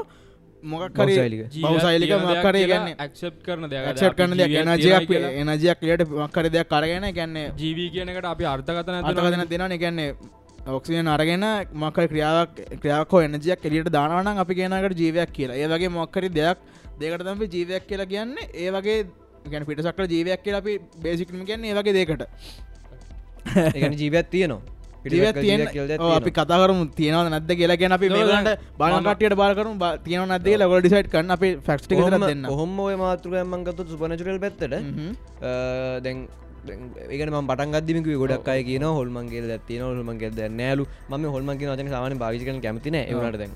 බහුසෛලික. 0.65 1.41
බවසයිලික 1.57 2.13
මක්කරය 2.21 2.63
ගැන්න 2.67 2.89
ඇක්සප් 2.97 3.35
කරන 3.47 3.67
දෙයක්. 3.71 3.89
ක්ෂට් 3.91 4.15
කරන 4.19 4.33
දෙයක් 4.39 4.53
එනජයක් 4.63 5.11
එනජයක් 5.43 5.85
ලට 5.89 6.09
මක්කර 6.21 6.47
දෙයක් 6.51 6.69
කරගෙන 6.69 7.07
ගැන්නේ 7.19 7.53
ජීවී 7.57 7.91
කියනකට 7.95 8.31
අපි 8.33 8.45
අර්ථකතන 8.45 8.97
අතකදන 9.03 9.45
දෙෙන 9.53 9.77
ගැන්නේ 9.79 10.15
ඔක්සිජන් 10.69 11.09
අරගෙන 11.09 11.45
මක 11.75 12.07
ක්‍රියාවක් 12.13 12.55
ක්‍රියාකෝ 12.81 13.21
එනජයක් 13.21 13.67
එලියට 13.71 13.93
දානවන 13.93 14.39
අපි 14.39 14.55
කියනකට 14.55 14.99
ජීවයක් 14.99 15.31
කියලා. 15.33 15.57
ඒ 15.57 15.69
වගේ 15.69 15.91
මොක්කරි 15.91 16.29
දෙයක් 16.31 16.59
දෙකට 17.01 17.27
තම 17.27 17.45
ජීවයක් 17.55 17.87
කියලා 17.89 18.07
කියන්නේ. 18.07 18.51
ඒ 18.55 18.71
වගේ 18.71 18.99
ගැන 19.51 19.67
පිටසක්ල 19.67 20.07
ජීවයක් 20.09 20.41
කියලා 20.43 20.63
අපි 20.65 20.79
බේසිකම 21.03 21.45
කියන්නේ 21.45 21.73
ඒ 21.73 21.77
වගේ 21.79 21.95
දෙකට 21.99 22.23
ජීවත් 24.01 24.31
තියනවා 24.31 24.74
තියන 25.05 25.67
අපි 26.11 26.31
කතාකරම 26.31 26.79
තියනව 26.99 27.29
නැද 27.35 27.51
කියලා 27.61 27.77
ගැන 27.77 27.97
අපි 27.97 28.09
මේලට 28.15 28.49
දැන් 28.79 29.03
බලකටයට 29.03 29.37
බාරකරු 29.43 29.75
තියන 30.07 30.33
නදේ 30.37 30.57
ලගොල 30.59 30.81
ඩිසයිට් 30.81 31.11
කන්න 31.13 31.37
අපි 31.37 31.51
ෆක්ටි 31.67 32.01
දෙන්න. 32.25 32.47
ඔහොම 32.47 32.81
ඔය 32.81 32.97
මාතෘකයමන්ගත්තු 32.97 33.91
සුපනචුරල් 33.91 34.41
පැත්තට. 34.41 34.73
දැන් 36.05 36.27
ඒකන 37.11 37.31
ම 37.33 37.47
පටන් 37.51 37.77
ගදදිමික 37.77 38.09
ගොඩක් 38.23 38.49
අය 38.49 38.65
කියන 38.65 38.85
හොල්මන්ගේ 38.91 39.45
ඇතින 39.51 39.83
හොල්මන්ගේ 39.83 40.49
නෑලු 40.51 40.87
ම 41.11 41.31
හොල්මන්ගේ 41.37 41.71
වචන 41.71 41.95
සාමන 41.95 42.19
භාවිකන 42.19 42.61
කැමතින 42.67 42.97
ඒවනට 43.01 43.39
දැන් 43.43 43.53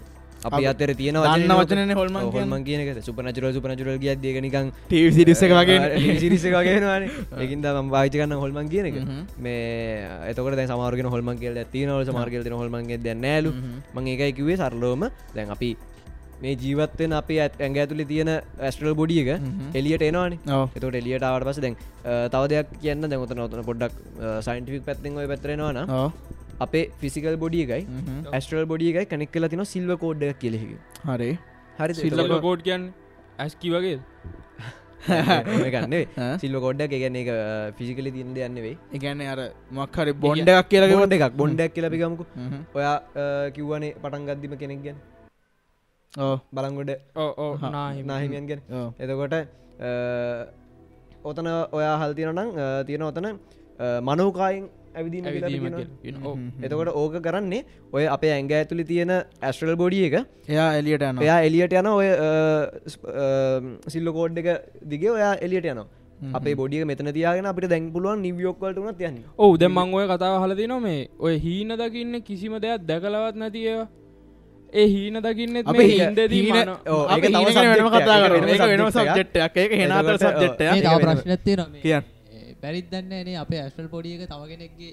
අපි 0.46 0.62
අතර 0.70 0.90
තියෙන 0.94 1.16
දන්න 1.18 1.54
වචනනේ 1.60 1.96
හොල්මන් 2.00 2.30
හොල්මන් 2.36 2.64
කියන 2.68 3.02
සුපනචුර 3.08 3.50
සුපනචුරල් 3.56 3.98
ගිය 3.98 4.40
නිකං 4.46 4.70
සිරිස 4.90 5.42
වගේ 5.42 6.18
සිරිසකගෙනවාන 6.22 7.10
එකින්ද 7.44 7.66
ම 7.82 7.90
භාචකන්න 7.94 8.38
හොල්මන් 8.44 8.68
කියන 8.72 8.86
එක. 8.90 8.96
මේ 9.44 10.06
එතකට 10.30 10.64
සමාර්ගෙන 10.72 11.10
හොල්මන් 11.14 11.38
කියල 11.42 11.58
තිනවල 11.74 12.04
සමාර්ගල 12.10 12.42
තින 12.46 12.58
හොල්මන්ගේ 12.62 13.02
දැ 13.06 13.14
නෑලු 13.26 13.52
මං 13.94 14.10
ඒකයි 14.14 14.32
කිවේ 14.38 14.56
සරලෝම 14.62 15.08
දැන් 15.34 15.50
අපි 15.56 15.70
මේ 16.42 16.54
ජීවත්තෙන් 16.62 17.12
අපි 17.18 17.40
ඇඟ 17.44 17.78
ඇතුලි 17.82 18.04
තියෙන 18.12 18.30
ඇස්ට්‍රල් 18.30 18.94
බොඩිය 19.00 19.22
එක 19.24 19.30
එලියට 19.74 20.04
එනවාන. 20.08 20.38
එතට 20.76 20.98
එලියට 21.02 21.24
ආවට 21.28 21.48
පස 21.48 21.58
දැන් 21.64 21.76
තව 22.34 22.42
දෙයක් 22.52 22.68
කියන්න. 22.82 23.08
දැන්ත 23.10 23.34
නොතන 23.40 23.64
පොඩ්ඩක් 23.70 23.94
සයින්ටික් 24.46 24.84
පැත්තිෙන් 24.88 25.18
ඔය 25.18 25.26
පැත්තරෙනවාන 25.32 25.78
අපේ 26.60 26.84
ෆිසිකල් 27.00 27.36
බොඩිය 27.36 27.64
එකයි 27.66 27.82
ඇස්ට්‍රල් 28.32 28.66
බොඩිය 28.66 28.90
එකයි 28.92 29.06
කනෙක් 29.12 29.30
කල 29.32 29.48
තින 29.48 29.64
සිල්ව 29.66 29.92
කෝඩ් 29.98 30.22
කියලෙහි 30.40 30.68
හරි. 31.08 31.30
හරි 31.78 31.94
සිල්ල 31.96 32.38
කෝඩ් 32.40 32.62
කියන්න 32.62 32.84
ඇස්කි 33.38 33.68
වගේ 33.70 33.98
ගන්න? 35.72 35.94
සිල්ව 36.38 36.58
කොඩ්ඩක් 36.60 36.92
එකගැන 36.92 37.16
එක 37.16 37.28
ෆිසිකලි 37.78 38.10
තියන්න 38.12 38.32
දෙයන්න 38.34 38.56
වෙයි 38.58 38.76
එකන්න 38.92 39.22
අර 39.26 39.40
මොක්හරි 39.72 40.12
බොන්්ඩක් 40.24 40.68
කියලක 40.72 40.94
බොඩ් 40.94 41.14
එකක් 41.18 41.36
බොන්්ඩක් 41.36 41.72
කියලපිකමකු 41.76 42.24
ඔයා 42.74 42.96
අ, 43.16 43.24
කිව්වනේ 43.54 43.92
පටන් 44.02 44.26
ගද්දිම 44.30 44.56
කෙනෙක් 44.56 44.82
ගැන. 44.84 44.98
බලංගොඩ. 46.52 46.90
ඕ 47.16 47.30
ඕ 47.38 47.52
නාහිම 47.68 48.06
නාහිමියන්. 48.06 48.46
ගැන. 48.46 48.60
එතකොට 48.98 49.34
අ, 49.34 49.40
ඔතන 51.24 51.46
ඔයා 51.72 51.94
හල් 52.00 52.12
තියෙනනම් 52.14 52.50
තියෙන 52.86 53.02
ඔතන 53.04 53.26
මනෝකායින් 54.02 54.64
ඇවිදීම. 54.98 55.24
ඔව්. 56.28 56.38
එතකොට 56.64 56.90
ඕක 57.02 57.14
කරන්නේ 57.26 57.62
ඔය 57.92 58.04
අපේ 58.16 58.32
ඇංග 58.36 58.50
ඇතුලි 58.60 58.84
තියෙන 58.90 59.12
ඇස්ට්‍රල් 59.18 59.76
බොඩිය 59.82 60.04
එක 60.08 60.16
එයා 60.48 60.70
එලියට 60.80 61.04
යන 61.10 61.22
එයා 61.26 61.38
එලියට 61.50 61.78
යන 61.82 61.88
ඔය 61.92 62.08
සිල්ල 63.94 64.12
කෝඩ් 64.18 64.42
එක 64.42 64.48
දිගේ 64.92 65.14
ඔයා 65.14 65.34
එලියට 65.46 65.70
යනවා. 65.72 65.88
අපේ 66.34 66.54
බොඩිය 66.58 66.84
මෙතන 66.90 67.12
තියාගෙන 67.14 67.46
අපිට 67.46 67.70
දැන් 67.70 67.84
පුළුවන් 67.94 68.22
නිවියෝක්වලට 68.26 68.78
උනත් 68.82 69.00
යන්න. 69.08 69.22
ඔවු 69.38 69.54
දැ 69.62 69.70
මං 69.70 69.94
ඔය 69.94 70.06
කතාව 70.10 70.42
හලති 70.44 70.66
නො 70.66 70.80
මේ 70.86 71.06
ඔය 71.18 71.34
හීන 71.44 71.70
දකින්න 71.78 72.22
කිසිම 72.28 72.58
දෙයක් 72.64 72.86
දැකලවත් 72.88 73.36
නැතිඒවා 73.42 73.86
ඒ 74.72 74.86
හීන 74.86 75.16
දකින්නෙත් 75.24 75.64
අප 75.64 75.78
ඕ, 76.86 77.04
අප 77.08 77.24
ඒක 77.24 77.32
ගැන 77.54 77.70
වෙනම 77.72 77.88
කතා. 77.94 78.16
ඒක 78.26 78.50
ඒක 78.52 78.62
වෙනම 78.72 78.88
එකක්. 79.38 79.56
ඒක 79.56 79.72
හෙනාතර 79.80 80.14
එතකොට, 80.14 80.34
සබ්ජෙක්ට් 80.34 80.60
මේ 81.72 82.02
එකක් 82.60 82.70
තව 82.70 82.78
ඒක 82.78 82.90
ප්‍රශ්නයක් 82.90 82.90
තියෙනවා 82.90 82.90
කියන්න. 82.90 82.90
මේ 82.90 82.90
බැරිත් 82.90 82.90
දන්නේ 82.90 83.24
නේ 83.24 83.36
අපේ 83.36 83.60
ඇස්ටල් 83.62 83.88
පොඩිය 83.88 84.14
එක 84.14 84.28
තව 84.28 84.48
කෙනෙක්ගේ 84.48 84.92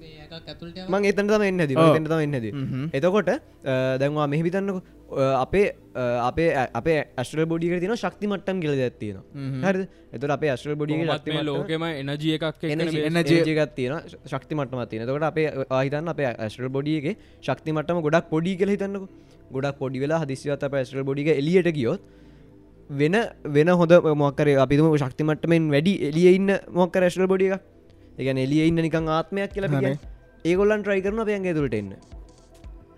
මේ 0.00 0.24
එකක් 0.24 0.48
ඇතුළට 0.48 0.76
යවන්න? 0.76 0.90
මං 0.90 1.04
එතන 1.04 1.26
තම 1.28 1.42
එන්න 1.42 1.66
දී. 1.66 1.76
එතන 1.76 2.04
තම 2.04 2.20
එන්න 2.20 2.40
දී 2.40 2.52
හ්ම්. 2.52 2.90
එතකොට 2.92 3.30
දැන්වා 3.98 4.26
මෙහි 4.26 4.42
විතන්නක 4.42 4.82
අපේ 5.08 5.72
අපේ 6.20 6.66
අපේ 6.74 7.04
ඇස්ට්‍රල් 7.16 7.46
බොඩික 7.46 7.80
තින 7.80 7.94
ශක්ති 7.94 8.26
මට්ටම් 8.26 8.60
කියල 8.60 8.82
ඇත්තින 8.82 9.16
හරි 9.62 9.86
එතුට 10.12 10.30
අපේ 10.30 10.50
ඇස්ට්‍රල් 10.50 10.74
බොඩිය 10.74 11.06
කොහොමත් 11.06 11.26
මේ 11.26 11.42
ලෝකෙම 11.42 11.82
එනජිය 11.82 12.34
එකක් 12.34 12.42
එක්කන 12.42 12.70
energy- 12.70 12.96
බේස්- 12.96 13.10
energy- 13.12 13.44
ජගත් 13.44 13.74
තියන 13.74 13.94
ශක්ති 14.26 14.54
මටම 14.54 14.88
තින 14.88 15.06
තකට 15.06 15.22
අපේ 15.22 15.46
ආහිතන්න 15.70 16.08
අප 16.08 16.20
ඇස්ට්‍රල් 16.20 16.68
බොඩියගේ 16.68 17.16
ශක්ති 17.40 17.72
මටම 17.72 18.02
ගොඩක් 18.02 18.28
පොඩි 18.28 18.56
කල 18.56 18.68
හිතන්නක. 18.68 19.08
ගොඩක් 19.52 19.78
පොඩි 19.78 20.00
වෙලා 20.00 20.20
හදිසිවත් 20.24 20.62
අප 20.64 20.74
ඇස්ට්‍රල් 20.74 21.04
බොඩික 21.04 21.28
එලියට 21.28 21.72
ගියොත් 21.72 22.00
වෙන 22.90 23.14
වෙන 23.50 23.68
හොඳ 23.74 23.92
මොක්කර 24.16 24.48
අපිතුම 24.58 24.96
ශක්තිමට්ටමෙන් 24.96 25.70
වැඩි 25.70 25.94
එලිය 26.10 26.34
ඉන්න 26.34 26.50
මොක්ක 26.72 26.96
රැස්ටල් 26.96 27.26
බොඩිය 27.26 27.52
එක 28.18 28.28
එලිය 28.38 28.66
ඉන්න 28.68 28.76
නිකං 28.78 29.08
ආත්මයක් 29.10 29.52
කියලා. 29.52 29.96
ඒගොල්ලන් 30.44 30.82
ට්‍රයි 30.82 31.02
කරන 31.02 31.18
අපයන් 31.20 31.46
ඇතුළට 31.46 31.74
එන්න. 31.74 31.92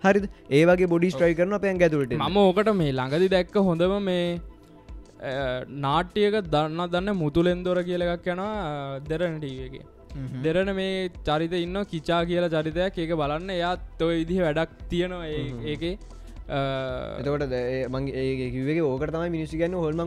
හරි 0.03 0.19
ඒවගේ 0.51 0.87
බොඩි 0.87 1.09
ස්ට්‍රයි 1.11 1.35
කරන 1.35 1.53
අපයන් 1.53 1.81
ඇතුළට 1.81 2.13
මම 2.19 2.37
ඕකට 2.39 2.73
මේ 2.75 2.91
ළඟදි 2.91 3.29
දැක්ක 3.29 3.55
හොඳම 3.61 3.95
මේ 4.03 4.39
අ, 5.21 5.31
නාට්‍යයක 5.77 6.35
දන්න 6.47 6.81
දන්න 6.91 7.15
මුතුලෙන්දොර 7.23 7.79
කියල 7.83 8.01
එකක් 8.07 8.27
යනවා 8.27 8.99
දෙරනටගේ 9.09 9.81
දෙරන 10.43 10.69
මේ 10.75 11.09
චරිත 11.25 11.53
ඉන්න 11.55 11.81
කිචා 11.85 12.21
කියලා 12.25 12.49
චරිතයක්. 12.49 12.97
ඒක 12.97 13.11
බලන්න 13.15 13.49
එයාත් 13.49 14.01
ඔය 14.01 14.15
විදිහ 14.21 14.39
වැඩක් 14.45 14.71
තියෙනවා 14.89 15.25
ඒකේ 15.65 15.97
එතකොට 16.49 17.43
මගේ 17.95 18.23
ඒකිවේ 18.45 18.81
ඕකට 18.81 19.11
තම 19.15 19.25
මිනිසි 19.31 19.57
ගන්න 19.57 19.75
හොල්මන්. 19.75 19.99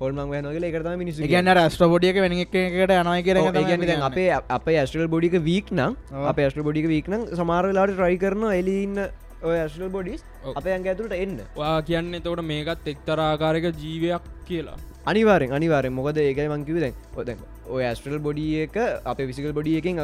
හොල්මන් 0.00 0.28
වැහන 0.32 0.48
කියල 0.54 0.66
එකතම 0.68 0.98
මිනිසි 1.02 1.24
ඒගන්න 1.24 1.52
රස්ට්‍රබොඩියක 1.54 2.20
වෙන 2.24 2.34
එකට 2.38 2.56
යනයි 2.56 3.22
කියර 3.28 3.40
ඒගන්න 3.44 4.04
අපේ 4.10 4.28
අප 4.58 4.68
ඇස්ටල් 4.74 5.08
බොඩික 5.14 5.38
වීක් 5.48 5.72
නම් 5.72 5.96
අප 6.32 6.42
ඇස්ටල් 6.44 6.66
බොඩික 6.68 6.90
වීක්නම් 6.92 7.24
සමාරලාට 7.40 7.94
ට්‍රයි 7.94 8.18
කරන 8.18 8.44
එලිඉන්න 8.50 9.08
ඔය 9.42 9.56
ඇස්ටල් 9.56 9.88
බොඩිස්. 9.88 10.20
අප 10.56 10.66
ඇඟ 10.66 10.86
ඇතුළට 10.90 11.14
එන්න. 11.14 11.40
ඔයා 11.56 11.80
කියන්නේ 11.82 12.20
තවට 12.20 12.46
මේකත් 12.50 12.88
එක්තරාකාරක 12.94 13.66
ජීවයක් 13.82 14.24
කියලා 14.48 14.78
අනිවාරෙන් 15.08 15.52
අනිවාරෙන්. 15.52 15.92
මොකද 15.92 16.16
ඒකයි 16.18 16.48
මංකිව 16.48 16.80
දැන්. 16.80 16.94
ඔද 17.14 17.28
ඔය 17.68 17.82
ඇස්ට්‍රල් 17.84 18.18
බොඩිය 18.18 18.62
එක 18.62 18.76
අප 19.04 19.18
විසිකල් 19.20 19.52
බොඩිය 19.52 19.78
එකෙන් 19.80 19.96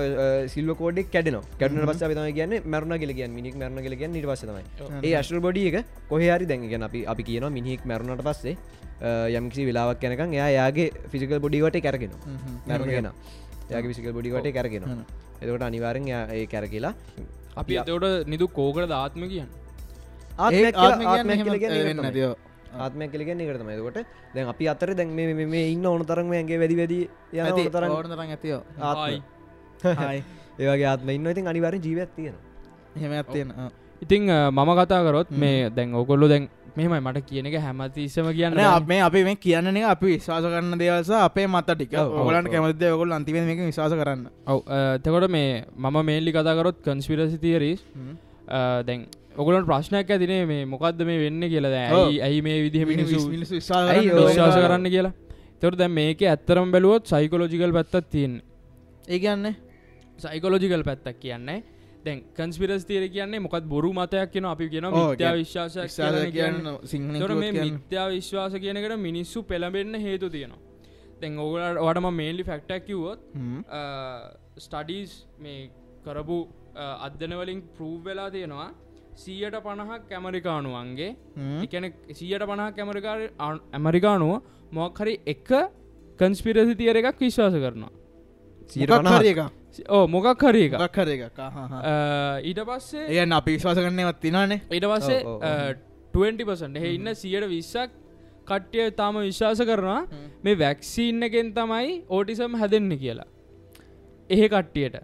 සිල්ව 0.48 0.74
කෝඩෙක් 0.76 1.10
කැඩන 1.10 1.38
කැඩන 1.58 1.86
පස 1.86 1.98
තම 2.00 2.32
කියන්න 2.32 2.54
මරණ 2.64 2.98
කියල 2.98 3.12
කියන්න 3.14 3.32
මිනික් 3.32 3.54
මරණ 3.56 3.82
කියල 3.82 3.96
කියන්න 3.96 4.12
නිට 4.12 4.26
පසතමයි 4.26 4.64
ඒ 5.02 5.14
ඇස්ට්‍රල් 5.14 5.40
බොඩිය 5.40 5.68
එක 5.70 5.84
කොහරි 6.08 6.46
දැන්ගෙන 6.46 6.82
අපි 6.82 7.04
අපි 7.06 7.22
කියන 7.22 7.46
මිනිෙක් 7.52 7.84
මැරුණට 7.84 8.22
පස්සේ 8.22 8.56
යම්කිසි 9.32 9.66
වෙලාවක් 9.66 10.00
කැනකම් 10.00 10.32
එයා 10.32 10.50
යාගේ 10.50 10.88
ෆිසිකල් 11.08 11.40
බොඩිවට 11.40 11.80
කැරගෙන 11.80 12.12
මැරගෙන 12.66 13.10
යාගේ 13.70 13.88
විසිකල් 13.88 14.12
බොඩිවට 14.12 14.52
කැරගෙන 14.52 14.84
එතකට 15.42 15.62
අනිවාරෙන් 15.62 16.08
ඒ 16.08 16.46
කැර 16.46 16.66
කියලා 16.68 16.94
අපි 17.56 17.78
එතවට 17.80 18.26
නිදු 18.26 18.48
කෝකට 18.50 18.92
ආත්ම 18.92 19.22
කියන්න? 19.26 19.48
ආත්මයක් 20.38 20.74
ආත්ම 20.76 21.00
කියලා- 21.38 22.52
ආත්මයක් 22.76 23.10
කියන්න 23.10 23.26
කියලා 23.26 23.26
කියන්නේ 23.26 23.46
ඒක 23.46 23.60
තමයි. 23.60 23.74
කලගෙන 23.74 23.84
කොට 23.84 24.34
දැන් 24.34 24.48
අපි 24.48 24.68
අතර 24.68 24.94
දැන් 24.94 25.10
මේ 25.10 25.46
මේ 25.46 25.66
ඉන්න 25.72 25.86
ඕන 25.86 26.06
තරම 26.06 26.32
ඇගේ 26.32 26.58
වැඩි 26.58 26.76
වැඩි 26.76 26.98
යන 27.32 27.46
ඕන 27.46 27.70
තරම් 27.70 27.90
ඕනතරන් 27.90 28.30
ඇතියෝ 28.30 28.62
ආයි 28.80 29.22
හයි. 30.02 30.24
ඒවගේ 30.58 30.86
ආත්ම 30.86 31.08
ඉන්න 31.10 31.26
ඉතින් 31.26 31.46
අනිවාර 31.46 31.74
ජීවත් 31.76 32.12
තියෙන 32.16 32.36
හෙම 32.96 33.12
ඇත්තියෙන 33.12 33.54
ඉතිං 34.02 34.28
මම 34.28 34.70
කතා 34.80 35.02
කරොත් 35.02 35.30
මේ 35.32 35.70
දැන් 35.70 35.94
ඔකොල්ලො 35.94 36.28
දැන් 36.28 36.48
මෙමයි 36.76 37.00
මට 37.00 37.26
කියන 37.26 37.46
එක 37.46 37.56
හැමතිස්සම 37.62 38.28
කියන්න 38.34 38.58
අප 38.60 38.86
මේ 38.86 39.00
අපි 39.00 39.24
මේ 39.24 39.36
කියන්නන 39.36 39.78
අපි 39.86 40.06
විශ්වාස 40.06 40.44
කරන්න 40.44 40.78
දේවස 40.78 41.10
අපේ 41.10 41.46
මත 41.46 41.68
ටික. 41.68 41.92
ඔව්, 41.94 42.10
ඔව්, 42.10 42.26
ඔගලන්ට 42.26 42.48
ඔව්. 42.48 42.52
කැමති 42.52 42.90
ඔගොල් 42.90 43.12
අන්තිම 43.12 43.36
මේක 43.40 43.60
විශවාස 43.62 43.94
කරන්න. 43.94 44.26
ඔව 44.46 44.60
තකොට 45.02 45.30
මේ 45.30 45.64
මම 45.76 45.98
මේල්ලි 46.04 46.32
කතාකරොත් 46.32 46.82
කන්ස්පිරසි 46.82 47.38
තීරීස් 47.38 47.84
දැන් 48.82 49.06
ඔගලන් 49.42 49.66
ප්‍රශ්නයක් 49.70 50.10
ඇතිනේ 50.14 50.46
මේ 50.46 50.64
මොකක්ද 50.72 51.04
මේ 51.08 51.18
වෙන්න 51.24 51.42
කියලා. 51.52 51.84
ඇයි 51.98 52.22
ඇයි 52.26 52.40
මේ 52.46 52.58
විදිහ 52.64 52.84
මිනිසු 52.90 53.20
මිනිස්සු 53.34 53.54
විශ්වාස 53.58 54.56
කරන්න 54.64 54.90
කියලා? 54.94 55.14
තොර 55.60 55.76
දැන් 55.80 55.94
මේක 56.00 56.22
ඇත්තරම් 56.32 56.72
බැලුවොත් 56.74 57.12
සයිකොලෝජිකල් 57.12 57.72
පැත්තත් 57.78 58.10
තියන්න. 58.14 58.34
ඒ 59.08 59.18
කියන්නේ? 59.24 59.54
සයිකොලෝජිකල් 60.24 60.84
පැත්තක් 60.88 61.18
කියන්නේ. 61.24 61.58
දැන් 62.04 62.18
කන්ස්පිරස් 62.36 62.84
තීර 62.90 63.08
කියන්නේ 63.16 63.40
මොකත් 63.46 63.64
බොරු 63.74 63.90
මතයක් 63.98 64.30
කියන 64.34 64.46
අපි 64.52 64.68
කියන 64.74 64.86
මිත්‍යා 64.94 65.34
විශ්වාස 65.40 65.74
කියන්න 66.36 67.20
තොර 67.22 67.34
මේ. 67.42 67.52
මිත්‍යා 67.52 68.06
විශ්වාස 68.14 68.54
කියනකට 68.64 68.96
මිනිස්සු 69.08 69.42
පෙළඹෙන්න 69.42 70.00
හේතු 70.06 70.30
තියෙනවා. 70.36 70.62
දැන් 71.20 71.38
ඔගලට 71.46 71.80
වටම 71.86 72.10
මේල්ලි 72.20 72.44
ෆැක්ටක් 72.50 72.86
කිව්වොත් 72.86 73.20
හ්ම්. 73.34 73.60
ස්ටඩීස් 74.66 75.12
මේ 75.44 75.70
කරපු 76.06 76.38
අධ්‍යනවලින් 77.06 77.60
ප්‍රූව් 77.76 78.00
වෙලා 78.08 78.30
තියෙනවා 78.30 78.70
සීයට 79.16 79.56
පණහක් 79.64 80.12
ඇමරිකානුවන්ගේ. 80.12 81.10
එකන 81.64 81.84
සීයට 82.12 82.44
පණහක් 82.44 82.78
ඇමරිකා 82.78 83.14
ඇමරිකානුව 83.72 84.32
මොක්හරි 84.72 85.14
එක 85.26 85.48
කන්ස්පිරසි 86.20 86.74
තියර 86.76 86.96
එකක් 86.96 87.18
විශ්වාස 87.20 87.54
කරනවා. 87.54 87.90
හරි. 89.10 89.28
සි- 89.70 89.86
ඕ 89.88 90.06
මොකක් 90.08 90.42
හරි 90.42 90.62
එක 90.68 90.96
හරි 90.96 91.12
එකක්. 91.18 91.38
ආ, 91.38 91.50
හා, 91.50 91.66
හා. 91.68 91.82
ඊට 92.42 92.60
පස්සේ 92.60 93.06
කියන්නේ 93.08 93.36
අපි 93.36 93.50
විශ්වාස 93.56 93.78
කරන්නවත් 93.78 94.20
තිනානේ 94.20 94.60
ඊට 94.70 94.86
පස්සේ 94.86 95.20
ඔව්, 95.24 95.36
ඔව්, 95.36 95.42
20පසට 96.14 96.76
හෙ 96.78 96.94
ඉන්න 96.94 97.14
සියට 97.14 97.46
විස්සක් 97.48 97.90
කට්ටිය 98.46 98.90
තාම 98.92 99.14
විශ්වාස 99.20 99.58
කරනවා. 99.60 100.00
මේ 100.44 100.58
වැක්සිීන්න 100.58 101.22
එකෙන් 101.22 101.52
තමයි 101.54 101.94
ඕටිසම් 102.08 102.54
හැදෙන්න 102.56 102.90
කියලා 102.98 103.26
එහෙ 104.34 104.46
කට්ටියට. 104.48 104.96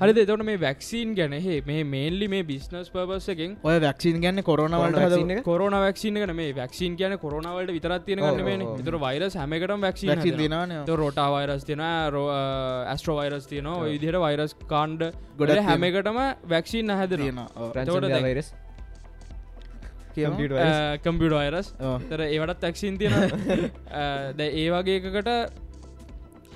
හරි 0.00 0.12
දෙතට 0.16 0.42
මේ 0.44 0.56
වැක්සිීන් 0.60 1.14
ගැන 1.18 1.32
හෙ 1.44 1.54
මේ 1.66 1.82
මේල්ලි 1.84 2.26
මේ 2.28 2.42
බිස්නස් 2.42 2.90
පර්පස් 2.90 3.28
එකෙන් 3.34 3.56
ඔය 3.64 3.76
වැක්සින් 3.80 4.20
ගැන්න 4.20 4.42
කොරනවලට? 4.42 4.98
කොරන 5.42 5.76
වැක්සින 5.76 6.14
කන 6.22 6.32
මේ 6.36 6.52
වැක්සින් 6.52 6.96
කියන 6.96 7.16
කොරනවලට 7.18 7.72
විතරත් 7.76 8.04
තියෙන 8.06 8.20
ඔව්, 8.20 8.26
ගන්න. 8.40 8.84
තර 8.84 8.96
වෛරස් 8.98 9.34
හැමකටම 9.36 9.80
වැක්සින් 9.80 10.10
රෝටා 10.96 11.28
වෛරස් 11.32 11.64
තින 11.64 11.80
ඇස්ට්‍රෝ 11.80 13.16
වෛරස් 13.16 13.46
තියන 13.46 13.66
විදිහට 13.86 14.20
වෛරස් 14.20 14.54
කාණ්ඩ 14.68 15.02
ගොඩ. 15.38 15.50
හැමකටම 15.70 16.18
වැක්සින් 16.48 16.86
දැන්- 18.12 18.28
වරස්. 18.30 18.52
කම්පියට 20.16 20.52
ඔව්. 21.80 22.02
තර 22.10 22.20
ඒවටත් 22.22 22.60
තැක්සින් 22.60 22.98
තියෙන 22.98 23.14
ද 24.36 24.40
ඒ 24.40 24.70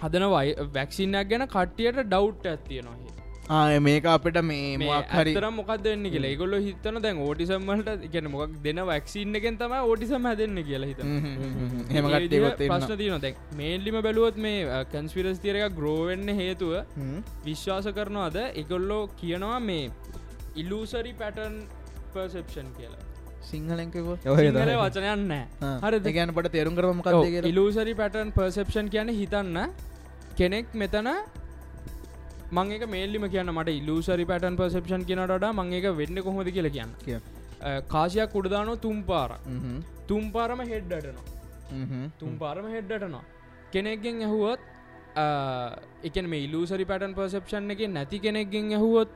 වගේ 0.00 0.50
එකකට 0.50 0.56
හදන 0.56 0.72
වැක්සිනයක් 0.74 1.30
ගැන 1.30 1.46
කට්ටියට 1.46 2.02
ඩව් 2.04 2.50
ඇත්තියනවා 2.54 2.96
ආ 3.50 3.80
මේක 3.80 4.04
අපිට 4.04 4.38
මේ 4.44 4.76
මොක් 4.76 5.12
හරි 5.18 5.32
තර 5.34 5.50
මොකක් 5.50 5.70
දෙන්න 5.84 6.02
කියලා. 6.14 6.36
ගොල්ල 6.36 6.54
හිතන 6.66 7.00
දැන් 7.04 7.20
ඕටිසම්මට 7.26 8.04
ගැන 8.14 8.30
මොක් 8.30 8.50
දෙන 8.66 8.80
වැක්සින්න 8.90 9.38
එකෙන් 9.40 9.56
තම 9.56 9.74
ඕටිසම් 9.78 10.28
හැදන්න 10.30 10.60
කියලා 10.68 10.88
හිත 10.90 11.00
ප්‍රශ්න 12.58 12.96
තියන 13.00 13.24
දැක් 13.24 13.40
මේල්ලිම 13.62 13.98
බැලුවොත් 14.06 14.36
මේ 14.36 14.84
කන්ස්පිරස් 14.92 15.40
තියරක 15.40 15.76
ග්‍රෝවෙන්න 15.80 16.28
හේතුව 16.28 16.72
විශ්වාස 17.44 17.88
කරනවාද? 17.98 18.36
එකොල්ලෝ 18.62 19.02
කියනවා 19.16 19.60
මේ 19.60 19.90
ඉල්ලූසරි 20.56 21.12
පැටන් 21.14 21.60
පර්සෙප්ෂන් 22.12 22.68
කියලා 22.78 23.07
සිංහලෙන්කව 23.42 24.08
සිංහල 24.52 24.72
වචනයන්න 24.80 25.32
හරි 25.82 26.12
ගැන 26.12 26.32
පට 26.32 26.52
තේරුම් 26.52 26.74
කරම 26.74 27.00
ඔව්, 27.00 27.04
කද 27.04 27.46
ඉලූසරි 27.46 27.94
පැටන් 27.94 28.32
පර්සෙප්ෂන් 28.32 28.88
කියන 28.88 29.08
හිතන්න. 29.10 29.58
කෙනෙක් 30.36 30.66
මෙතන 30.74 31.08
මං 32.52 32.72
එක 32.72 32.84
මේල්ලිම 32.88 33.24
කියන්න 33.28 33.50
මට 33.52 33.68
ඉල්ලූසරි 33.72 34.24
පැටන් 34.24 34.56
පර්සෙප්ෂන් 34.56 35.04
කියනට 35.04 35.48
මං 35.54 35.72
එක 35.72 35.86
වෙන්න 35.94 36.22
කොහොද 36.22 36.48
කියල 36.50 36.70
කියන්න. 36.70 36.92
කිය 37.04 37.18
අ, 37.60 37.80
කාශයක් 37.82 38.34
උඩදානෝ 38.34 38.76
තුම් 38.78 39.02
පාර 39.04 39.30
තුම් 40.06 40.30
පාරම 40.32 40.60
හෙඩ්ඩටනවා 40.62 42.08
තුම් 42.18 42.34
පාරම 42.38 42.66
හෙඩ්ඩටනවා 42.68 43.24
කෙනෙක්ගෙන් 43.72 44.22
ඇහුවොත් 44.22 44.60
එක 46.02 46.16
මේ 46.24 46.44
ඉලූසරි 46.44 46.84
පැටන් 46.84 47.14
පර්සෙප්ෂන් 47.14 47.70
එක 47.70 47.80
නැති 47.90 48.20
කෙනෙක්ගෙන් 48.20 48.70
ඇහුවොත් 48.72 49.08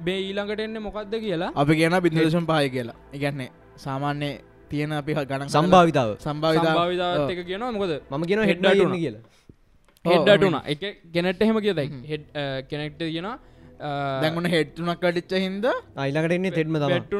බේ 0.00 0.20
ඊළඟට 0.20 0.60
එන්න 0.60 0.78
මොකක්ද 0.80 1.14
කියලා? 1.16 1.50
අපි 1.54 1.74
කියන 1.76 1.96
බිඳදශම් 2.00 2.46
පහය 2.46 2.68
කියලා. 2.70 2.96
ඉගැන්නේ 3.12 3.50
සාමාන්‍ය 3.84 4.30
තියෙන 4.70 4.92
අපි 5.00 5.12
ගණ 5.30 5.52
සම්භාවිතාව. 5.54 6.10
සම්භාවිතා 6.26 6.72
සම්භාවිතාවත් 6.72 7.30
එක 7.34 7.40
කියනවා 7.50 7.70
මොකද? 7.76 7.92
මම 8.10 8.24
කියන 8.30 8.42
හෙඩ්ඩ. 8.50 8.66
කියලා. 8.96 9.22
හෙඩ්ඩටුන 10.04 10.58
එක 10.74 10.82
කෙනෙට් 11.14 11.42
එහෙම 11.46 11.58
කියදයි 11.66 11.88
හෙඩ් 12.12 12.24
කෙනෙක්ට 12.70 13.02
කියන 13.06 13.28
දැන්ගුණ 14.22 14.50
හෙට්තුනක් 14.54 15.00
කටිච්ච 15.02 15.32
හින්ද 15.46 15.66
අයිලකට 16.04 16.36
එන්නේ 16.38 16.52
තම. 16.58 16.76
වැට්ටු 16.84 17.18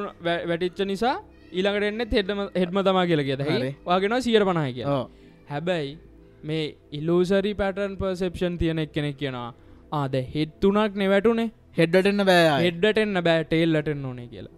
වැටිච්ච 0.50 0.80
නිසා 0.92 1.16
ඊළඟට 1.52 1.88
එන්න 1.90 2.04
හෙඩ්ම 2.18 2.44
හෙඩ්ම 2.60 2.78
තමා 2.88 3.08
කියලා 3.10 3.28
කියද. 3.30 3.42
වාගෙන 3.88 4.16
සියට 4.26 4.46
පණහය 4.50 4.72
කිය 4.78 4.86
හැබැයි 5.52 5.90
මේ 6.48 6.64
ඉලූසරි 6.98 7.52
පැටන් 7.60 7.96
පර්සෙප්ෂන් 8.02 8.54
තියෙන 8.62 8.78
එක් 8.84 8.92
කෙනෙක් 8.96 9.16
කියනවා 9.22 9.48
ආද 9.92 10.14
හෙත්තුනක් 10.36 10.94
නෙවැටුනේ 11.02 11.50
හෙඩ්ඩටන්න 11.78 12.24
බෑ 12.30 12.46
හෙඩ්ඩට 12.66 13.04
එන්න 13.04 13.22
බෑ 13.28 13.44
ටේල්ලටෙන් 13.50 14.06
ඕනේ 14.10 14.28
කියලා 14.34 14.54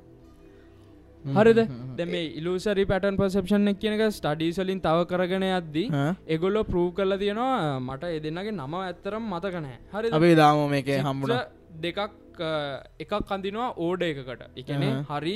හරිද? 1.25 1.61
දැ 1.97 2.07
මේ 2.07 2.25
ඉලූසරි 2.35 2.85
පැටන් 2.85 3.17
පර්සෙප්ෂන් 3.17 3.69
එක් 3.69 3.79
කියනක 3.79 4.03
ස්ටඩීසලින් 4.11 4.81
තව 4.81 5.07
කරගෙන 5.07 5.47
යද්දී 5.51 5.89
එගොල්ලො 6.29 6.65
ප්‍රූ 6.65 6.89
කල්ල 6.93 7.19
තියෙනවා 7.19 7.79
මට 7.81 8.13
එදන්නගේ 8.19 8.53
නම 8.53 8.75
ඇත්තරම් 8.81 9.31
මතකනෑ 9.31 9.79
හරි 9.93 10.13
අපි 10.13 10.35
දාම 10.35 10.63
මේක 10.71 10.93
හම්බුණ 11.01 11.39
දෙකක් 11.81 12.01
එකක් 13.01 13.13
කඳිනවා 13.23 13.75
ඕඩ 13.79 14.03
එකකට. 14.03 14.43
එකනේ. 14.57 14.93
හරි 15.09 15.35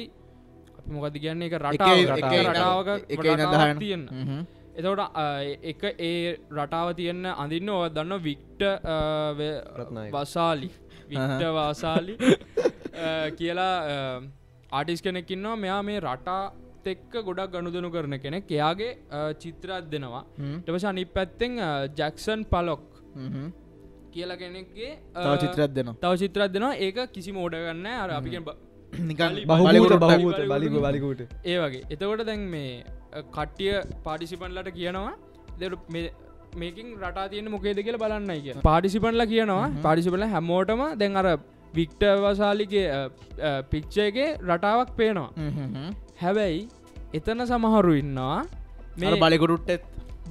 අපි 0.78 0.90
මොකද 0.90 1.18
කියන්නේ? 1.18 1.46
එක 1.46 1.52
එක- 1.52 1.62
රටාව 1.62 1.98
එක- 1.98 2.12
එක- 2.28 2.46
රටාවක. 2.46 2.88
තියන්න. 3.78 4.04
එතවට 4.76 5.02
එක 5.64 5.82
ඒ 6.00 6.36
රටාව 6.52 6.94
තියන්න 6.94 7.26
අඳන්න 7.26 7.68
ඔව 7.70 7.84
දන්න 7.90 8.22
වික්ට. 8.22 8.62
වසාලි. 10.12 10.70
වික්ට 11.08 11.46
වාසාලි. 11.52 12.16
කියලා 13.38 13.74
ආටිස් 14.72 15.02
කෙනෙක්කින්නවා 15.02 15.56
මෙයා 15.56 15.82
මේ 15.82 16.00
රටා 16.00 16.42
එක්ක 16.86 17.14
ගොඩක් 17.28 17.50
ගණුදනු 17.52 17.90
කරන 17.90 18.14
කෙනෙක්. 18.18 18.50
එයාගේ 18.50 18.92
චිත්‍රත් 19.40 19.90
දෙනවා. 19.90 20.22
ටවස 20.66 20.84
අනි 20.84 21.04
පැත්තෙන් 21.06 21.52
ජැක්සන් 21.96 22.44
පලොක්. 22.44 22.82
කියලා 24.12 24.36
කෙනෙක්ගේ 24.36 24.90
චිත්‍රයක් 25.42 25.72
දෙනවා 25.74 25.96
තව 26.02 26.12
චිත්‍රත් 26.22 26.52
දෙනවා 26.52 26.74
ඒක 26.78 26.98
කිසි 27.14 27.32
මෝඩගන්න 27.32 27.86
අර 27.94 28.10
අපිගෙන් 28.10 28.44
බ- 28.44 28.56
නිකන් 29.10 29.24
බලි- 29.30 29.46
බහූත 29.46 30.38
බලිකු 30.52 30.80
බලිකුට 30.80 31.20
ඒ 31.44 31.56
වගේ. 31.58 31.82
එතකොට 31.90 32.22
දැන් 32.26 32.40
මේ 32.40 32.84
කට්ටිය 33.32 33.74
පාටිසිපන්ලට 34.04 34.70
කියනවා 34.70 35.12
දෙ 35.60 35.66
මේකින් 36.56 36.86
රටා 37.02 37.26
තියෙන 37.28 37.50
මොකේද 37.50 37.78
කියලා 37.82 38.02
බලන්නයි 38.04 38.40
කිය 38.46 38.54
පාටිසිපන්ල 38.62 39.22
කියනවා. 39.26 39.66
පාටිසිපල 39.82 40.24
හැමෝටම 40.34 40.82
දැන් 40.98 41.16
අර 41.16 41.26
වික්ට 41.74 42.02
වසාලිගේ 42.24 42.86
පික්්චයගේ 43.70 44.28
රටාවක් 44.48 44.90
පේනවා. 45.00 45.30
හ්ම් 45.36 45.50
හ්ම් 45.56 45.74
හ්ම්. 45.74 45.90
හැබැයි 46.22 46.62
එතන 47.14 47.44
සමහරු 47.50 47.92
ඉන්නවා. 48.02 48.38
අර 48.40 48.46
මේ 49.00 49.20
බලකොටුට්ටෙත් 49.22 49.82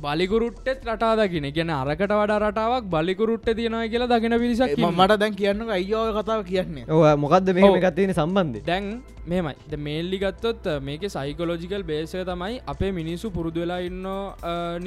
බලිකුරුට්ටෙත්. 0.03 0.79
රටා 0.91 1.13
දකින. 1.19 1.45
ගැන 1.57 1.69
අරකට 1.69 2.13
වඩා 2.19 2.39
රටාවක් 2.43 2.87
බලිකුරුට්ට 2.95 3.49
තියෙනවා 3.59 3.87
කියලා 3.91 4.09
දකින 4.13 4.37
පිරිසක්. 4.43 4.73
මට 4.77 5.19
දැන් 5.21 5.35
කියන්න 5.41 5.69
අයියෝ 5.77 6.05
කතාව 6.17 6.41
කියන්නේ. 6.49 6.85
ඕ 6.93 7.03
මොකක්ද 7.23 7.51
මේ. 7.57 7.69
එකත්තියෙන 7.81 8.13
සම්බන්ධය? 8.13 8.63
දැන් 8.69 8.87
මෙමයි 9.33 9.79
මේල්ලි 9.87 10.17
ගත්තොත් 10.23 10.67
මේක 10.87 11.05
සයිකෝලෝජිකල් 11.15 11.83
බේසය 11.91 12.25
තමයි 12.31 12.57
අපේ 12.73 12.91
මිනිස්සු 12.99 13.31
පුරුදු 13.37 13.63
වෙලා 13.63 13.79
ඉන්න 13.89 14.07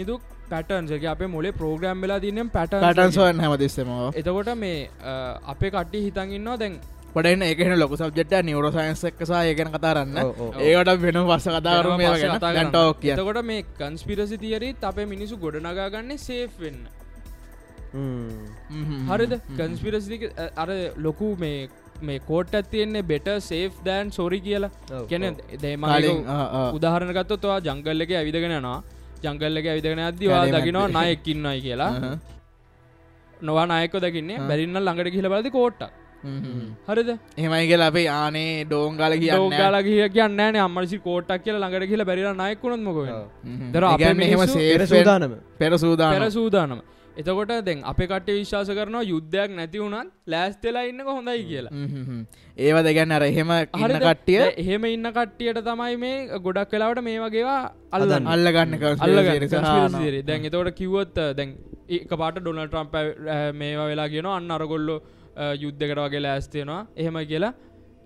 නිදුක් 0.00 0.22
පැටන්සක 0.50 1.04
අපේ 1.06 1.28
මොලේ 1.28 1.52
ප්‍රෝග්‍රම් 1.54 2.00
වෙලා 2.02 2.20
තිනම් 2.20 2.50
පැට 2.50 2.76
පටන්සවන් 2.76 3.40
හැමතිස්සම 3.40 3.90
එතකොට 4.14 4.54
මේ 4.56 4.78
අපේ 5.46 5.70
කට්ටි 5.70 6.04
හිතන්ගන්නවා 6.06 6.56
දැන් 6.58 6.78
පටන 7.10 7.42
ඒකන 7.44 7.74
ලොක 7.78 7.96
සබ්ජෙට් 7.96 8.34
නිවර 8.44 8.68
සයින්ස් 8.72 9.02
එක්කසා 9.04 9.42
ඒකන 9.44 9.70
කතාරන්න. 9.74 10.18
ඒකට 10.60 11.02
වෙන 11.02 11.18
වස්ස 11.24 11.48
කතාකරු 11.56 11.90
වෙනවා 11.92 12.14
පස්සේ 12.14 12.28
කතා 12.28 12.40
කරන්න. 12.42 12.54
ගැටෝක් 12.58 13.00
කිය 13.02 13.12
එතකොට 13.12 13.42
මේ 13.44 13.64
කන්ස්පිරසි 13.78 14.38
තියරීත් 14.38 14.84
අපේ 14.84 15.06
මිනිසු 15.06 15.36
ගොඩනගාගන්නේ 15.38 16.18
සේෆ් 16.20 16.50
වෙන්න. 16.60 16.80
හරිද? 19.10 19.34
කන්ස්පිරසික 19.56 20.22
අර 20.56 20.68
ලොකු 20.98 21.30
මේ 21.38 21.68
මේ 22.02 22.18
කෝට් 22.20 22.54
ඇතියෙන්නේ 22.54 23.02
බෙට 23.04 23.28
සේෆ් 23.40 23.80
දෑන් 23.84 24.12
සොරි 24.12 24.40
කියලා. 24.40 24.70
කැන. 25.08 25.36
දේම 25.62 25.82
කලින්, 25.82 26.22
ආ, 26.28 26.44
ආ. 26.58 26.70
උදාහරණගත්තොත්වා 26.72 27.58
ජංගල්ල 27.62 28.00
එක 28.02 28.10
ඇවිදගෙනනවා 28.12 28.78
ජංගල්ල 29.22 29.56
එක 29.60 29.66
ඇවිදගෙන 29.70 30.02
අදදිවා 30.08 30.42
කැලේ 30.42 30.60
දකිනවා. 30.60 31.04
නයක්කින්නයි 31.06 31.60
කියලා. 31.66 31.92
නොවා 33.40 33.66
අයක 33.78 33.94
දකින්නේ 34.04 34.38
බැරින්න 34.48 34.78
ළඟට 34.80 35.14
කියල 35.14 35.28
බලදි 35.32 35.50
කෝට්ට 35.56 35.82
හරිද? 36.88 37.10
එහෙමයි 37.38 37.66
කියලා 37.70 37.88
අපේ 37.92 38.06
ආනේ 38.10 38.64
ඩෝංගල 38.64 39.14
කියන්න 39.22 39.42
ෝගල 39.42 39.76
කිය 39.88 40.08
කියන්න 40.16 40.56
අම්මසි 40.66 40.98
කෝටක් 41.06 41.44
කියල 41.44 41.56
ළඟට 41.62 41.88
කියල 41.90 42.02
බැරිලා 42.10 42.36
නයකුණත් 42.42 42.82
මොක 42.86 42.98
දර 43.74 43.84
අපේ 43.90 44.08
එහෙම 44.08 44.18
මිනිස්සු 44.22 44.58
පෙර 44.58 44.86
සේ 44.86 44.94
සූදානම. 44.94 45.32
පෙර 45.60 45.72
සූදාන 45.84 46.12
පෙර 46.14 46.30
සූදානම 46.38 46.80
එතකොට 47.20 47.52
දැන් 47.66 47.80
අප 47.90 48.00
කට 48.10 48.28
විශ්වාස 48.38 48.68
කරනවා 48.78 49.04
යුද්ධයක් 49.12 49.50
නැති 49.58 49.78
වුණත් 49.82 50.10
ලෑස්තෙලා 50.32 50.84
ඉන්න 50.90 51.02
හොඳයි 51.08 51.42
කියලා. 51.48 51.72
ඒව 52.66 52.78
දෙගැන්න 52.88 53.14
අර 53.16 53.24
එහෙම 53.30 53.50
හරිද? 53.54 53.96
කට්ටිය? 54.06 54.40
එහෙම 54.62 54.84
ඉන්න 54.92 55.10
කට්ටියට 55.18 55.60
තමයි 55.68 55.96
මේ 56.04 56.40
ගොඩක් 56.46 56.74
වෙලාවට 56.76 57.02
මේ 57.08 57.18
වගේවා 57.24 57.60
අල්ලන්න. 57.98 58.30
අල්ලගන්න 58.34 58.74
අල්ලග 59.06 59.30
දැන් 60.30 60.48
එතවට 60.50 60.74
කිව්වොත් 60.80 61.22
දැන් 61.40 61.56
ඒක 61.98 62.12
පාට 62.22 62.42
ඩොනල් 62.42 62.66
ට්‍රම්ප 62.66 62.94
මේවා 63.62 63.88
වෙලා 63.92 64.08
කියන 64.14 64.28
අන්න 64.38 64.50
අරගොල්ලො 64.58 64.98
යුද්ධකට 65.62 66.00
වගේ 66.04 66.22
ලෑස්තියෙනවා 66.26 66.80
එහෙම 67.02 67.18
කියලා 67.32 67.52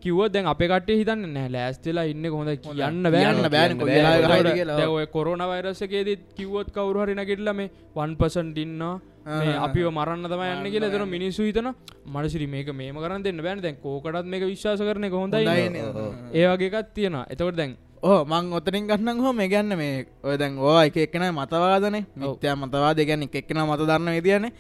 කිව්ව 0.03 0.21
දැන් 0.35 0.47
අප 0.53 0.63
කටේ 0.73 0.99
හිතන්න 1.01 1.23
නෑ 1.37 1.49
ලෑස්තිලා 1.55 2.07
ඉන්න 2.13 2.25
හොඳ 2.35 2.51
කියන්න 2.65 3.07
යන්න 3.07 3.49
බෑන 3.55 5.07
කොරන 5.15 5.43
වෛරසකේදත් 5.53 6.27
කිව්වොත් 6.39 6.69
කවරු 6.77 7.05
හරිනගෙටල 7.05 7.53
මේ 7.61 7.71
වන් 7.97 8.13
පසන්ට 8.21 8.59
ඉන්නවා. 8.65 8.95
මේ 9.41 9.55
අපිව 9.67 9.87
මරන්න 9.91 10.27
තම 10.33 10.43
යන්න 10.49 10.69
කියලා 10.75 10.93
තන 10.95 11.07
මිනිස්සු 11.15 11.47
හිතන 11.49 11.69
මනසිරි 12.15 12.47
මේක 12.55 12.69
මේම 12.81 12.97
කරන්න 13.05 13.25
දෙන්න 13.27 13.43
බෑන. 13.47 13.63
දැන් 13.65 13.77
කෝකටත් 13.85 14.27
මේක 14.27 14.45
විශ්වාස 14.51 14.83
කරන 14.89 15.09
හොඳයි 15.13 15.45
ඒවගේකත් 16.41 16.95
තියෙනවා. 16.95 17.25
එතකොට 17.33 17.57
දැන් 17.57 17.77
ඕ 18.03 18.21
මං 18.25 18.53
ඔතනින් 18.59 18.87
ගන්නන් 18.91 19.21
හෝ 19.25 19.33
මේ 19.33 19.49
ගැන්න 19.49 19.77
මේ 19.79 20.07
ඔය 20.27 20.37
දැන් 20.39 20.59
ඕ 20.59 20.79
එක 20.81 20.97
එක්කෙන 20.97 21.27
මතවාදන. 21.33 21.99
මිත්‍යයා 22.17 22.57
මතවා 22.57 22.95
දෙගැන්න 22.99 23.29
එක 23.29 23.37
එක්කෙන 23.43 23.63
මත 23.67 23.81
දන්න 23.91 24.17
විදියන 24.19 24.51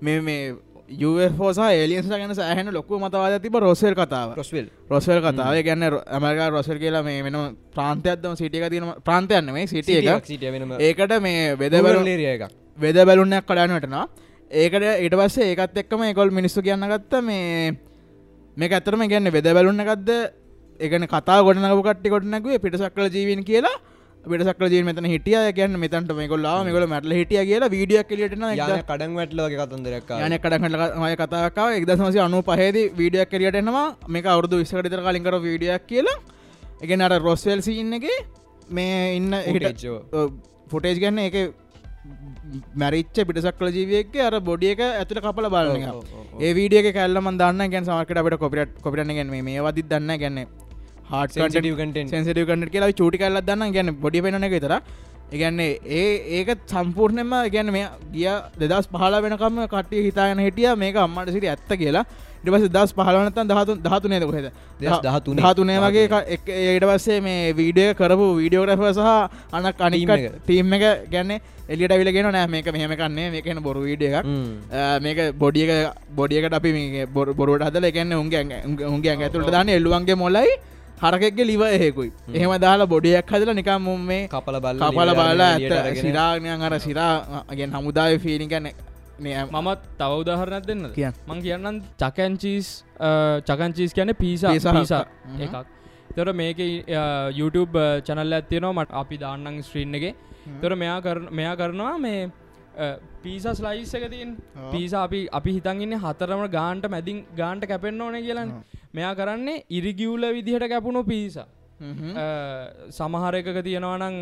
මේ 0.00 0.20
මේ 0.20 0.54
යෝසා 0.92 1.70
එලියන්ස 1.74 2.08
ගැන 2.08 2.34
සෑහන 2.34 2.72
ලොකු 2.72 2.98
මතවාද 2.98 3.40
තිබ 3.40 3.54
රොසල් 3.56 3.94
කතාව. 3.94 4.34
රොස්වල්. 4.34 4.66
රොසල් 4.88 5.20
කතාව. 5.20 5.54
ගැන්න 5.62 5.82
ඇමරිකා 5.82 6.50
රොසල් 6.50 6.78
කියලා 6.78 7.02
මේ 7.02 7.22
වෙන 7.22 7.38
ප්‍රාන්තයක්දම 7.72 8.34
සිටියක 8.36 8.68
තින 8.70 8.84
ප්‍රාන්තයන්න 9.04 9.52
මේ 9.52 9.66
සිටිය 9.66 9.98
එක 10.00 10.28
ඒකට 10.80 11.16
මේ 11.20 11.56
වෙදබල 11.56 12.02
ලේරිය 12.02 12.28
එක 12.28 12.42
වෙද 12.78 12.96
බැලුන්නයක් 13.02 13.44
කඩානටනා 13.44 14.04
ඒකට 14.50 14.84
ඊට 14.98 15.14
පස්සේ 15.14 15.48
ඒකත් 15.50 15.76
එක්කම 15.78 16.02
ඒකොල් 16.02 16.30
මිනිස්සු 16.30 16.62
කියන්න 16.62 16.86
ගත්ත 16.86 17.22
මේ 17.22 17.72
මේක 18.56 18.72
ඇතරම 18.72 19.08
ගැන්න 19.08 19.32
වෙද 19.32 19.48
බැලුන්න 19.50 19.80
එකක්ද? 19.80 20.10
එකන 20.80 21.06
කතා 21.06 21.40
ගොඩනග 21.42 21.66
කට්ටි 21.78 22.10
කොටනැකුවේ 22.10 22.58
පිටසක්කල 22.58 23.08
ජීවීන් 23.08 23.44
කියලා 23.44 23.76
පිටසක්ල 24.24 24.66
ජී 24.72 24.82
මෙතන 24.88 25.06
හිටිය. 25.12 25.36
ගැන්න 25.58 25.78
මෙතන්ට 25.84 26.12
මේකොල්ලා 26.18 26.58
මේකොල 26.66 26.86
මැටල 26.92 27.14
හිටිය 27.18 27.42
කියලා 27.48 27.70
වීඩියක් 27.74 28.12
යාන 28.60 28.84
කඩන් 28.90 29.16
වැටලෝගේ 29.18 29.58
කතන්දරක් 29.62 30.10
යන 30.26 30.36
කඩහටමය 30.44 31.14
කතාකාව 31.22 31.78
එක්දසමසි 31.78 32.22
අනු 32.26 32.42
පහේද 32.50 32.78
වීඩියක් 33.00 33.32
කරියට 33.32 33.58
එනවා. 33.62 33.88
මේක 34.08 34.26
අවුදු 34.26 34.62
විස්සකටතර 34.62 35.02
කලින්කර 35.08 35.34
වීඩියක් 35.46 35.88
කියලා. 35.90 36.18
එක 36.82 36.90
අර 37.00 37.12
රොස්වල්සි 37.28 37.74
ඉන්නගේ 37.82 38.20
මේ 38.70 39.02
ඉන්න 39.18 39.34
ෆොටේජ් 40.72 40.96
ගන්න 41.02 41.20
එක 41.28 41.36
මැරිච්ච 42.74 43.16
පිටසක්ල 43.28 43.68
ජීවියක 43.76 44.14
අර 44.28 44.34
බොඩිය 44.40 44.72
එක 44.74 44.82
ඇතුළ 44.86 45.22
කපල 45.26 45.48
බලන. 45.54 45.84
ඒ 46.40 46.52
වීඩියක 46.58 46.94
කැල්ලම 46.94 47.30
දන්න. 47.40 47.70
ගැන් 47.72 47.84
සමකට 47.84 48.22
අපට 48.22 48.38
කොපිට 48.44 48.82
කොපිටන 48.84 49.16
ගැන 49.18 49.30
මේ 49.30 49.62
වදි 49.66 49.88
දන්න 49.90 50.20
ගැන්න 50.22 50.40
හාට 51.12 51.30
content. 51.76 52.10
සෙන්සිටව 52.10 52.44
කන්නට 52.48 52.70
කියලා 52.70 52.92
චූටි 52.92 53.18
කල්ල 53.18 53.40
දන්න 53.42 53.72
ගැන 53.72 53.90
බොඩි 53.96 54.20
පෙන 54.20 54.44
එක 54.44 54.56
තර 54.60 54.74
ඒගැන්නේ 55.32 55.70
ඒ 55.92 56.08
ඒක 56.38 56.48
සම්පූර්ණයම 56.66 57.32
ගැන 57.50 57.70
මේ 57.70 57.86
ගිය 58.12 58.28
දෙදස් 58.62 58.88
පහල 58.88 59.14
වෙනකම 59.24 59.62
කට්ටිය 59.66 60.02
හිතාගෙන 60.06 60.40
හිටිය. 60.40 60.68
මේක 60.76 60.96
අම්මට 60.96 61.30
සිරි 61.30 61.48
ඇත්ත 61.48 61.72
කියලා. 61.74 62.04
ඉටපස 62.44 62.64
දස් 62.68 62.92
පහලනතන් 62.94 63.48
දහතු 63.48 63.72
දහතුනේද 63.78 64.24
කොහෙද? 64.24 64.46
දෙදස් 64.80 64.98
දහතුනේ. 65.00 65.42
දහතුනේ 65.44 65.78
වගේ 65.80 66.04
එක- 66.28 66.48
ඒට 66.50 66.84
පස්සේ 66.84 67.20
මේ 67.20 67.52
වීඩියෝ 67.52 67.94
කරපු 67.94 68.26
වීඩියෝග්‍රෆ 68.36 68.82
සහ 68.90 69.00
අනක් 69.52 69.80
අනික 69.80 70.08
Team 70.46 70.72
එක. 70.72 70.82
එක 70.82 71.10
ගැන්න 71.10 71.30
එලියට 71.68 71.94
විලගෙන 71.94 72.28
නෑ 72.28 72.46
මේක 72.46 72.66
මෙහම 72.72 72.92
කන්නේ 72.94 73.30
මේකන 73.30 73.62
බොරු 73.62 73.80
වීඩිය 73.80 74.10
එකක්. 74.10 74.26
ආ, 74.72 74.98
මේක 75.00 75.18
බොඩියක 75.38 75.70
බොඩියකට 76.10 76.52
අපි 76.52 76.72
මේ 76.72 77.06
බොර- 77.06 77.32
බොරුවට 77.32 77.64
හදල 77.64 77.84
එකන්න 77.84 78.12
උන්ගේ 78.14 78.42
උන්ගේ 78.86 79.16
ඇතුළට 79.16 79.50
දාන්න 79.50 79.68
එල්ලුවන්ගේ 79.70 80.14
මොලයි 80.14 80.52
හරකෙක්ගේ 81.02 81.46
ලිව 81.50 81.62
එහෙකුයි 81.68 82.10
එහෙම 82.36 82.52
දාලා 82.64 82.90
බොඩියක් 82.94 83.34
හදල 83.34 83.52
නිකම් 83.60 83.82
මුම් 83.88 84.00
මේ 84.12 84.22
කපල 84.32 84.56
බල්ල 84.64 84.80
කපල 84.84 85.10
බාලා 85.20 85.50
ඇත. 85.58 86.00
සිරාගනයන් 86.04 86.64
අර 86.68 86.74
සිරාගෙන් 86.86 87.70
හමුදාව 87.76 88.18
ෆීනිකන 88.24 88.66
මමත් 89.22 89.80
තව 89.98 90.10
උදාහරණයක් 90.22 90.64
දෙන්න 90.70 90.82
කියන්න. 90.96 91.14
මං 91.28 91.38
කියන්නම් 91.46 91.76
චකන්චීස් 92.02 92.68
චකන්චීස් 93.48 93.92
කියන 93.96 94.10
පිසා 94.22 94.52
පිසා. 94.78 95.04
එකක්. 95.44 95.56
තොර 96.16 96.28
මේක 96.40 96.58
YouTube 97.40 97.78
චනල්ල 98.06 98.32
ඇත්තියනවා 98.38 98.72
මට 98.78 98.90
අපි 99.02 99.16
දාන්නන් 99.24 99.62
ස්ට්‍රීන් 99.66 99.94
එක. 99.98 100.06
තොර 100.62 100.72
මෙයා 100.82 101.00
මෙයා 101.38 101.54
කරනවා 101.60 101.96
මේ 102.04 102.20
පිස 103.22 103.44
ස්ලයිස් 103.60 103.94
එක 103.94 104.10
තින්. 104.10 104.36
පිස 104.72 104.92
අපි 104.94 105.20
අපි 105.32 105.56
හිතන්ගන්න 105.58 105.98
හතරම 106.04 106.44
ගාන්ට 106.50 106.88
මැදින් 106.88 107.24
ගාන්ට 107.36 107.68
කැපෙන්න්න 107.68 108.00
ඕන 108.00 108.18
කියලන්න 108.26 108.52
මෙයා 108.94 109.14
කරන්නේ 109.14 109.64
ඉරිගියවල 109.70 110.26
විදිහට 110.38 110.68
කැපුණු 110.68 111.04
පිසා 111.04 111.46
සමහර 112.90 113.34
එකක 113.40 113.64
තියෙනවනං 113.68 114.18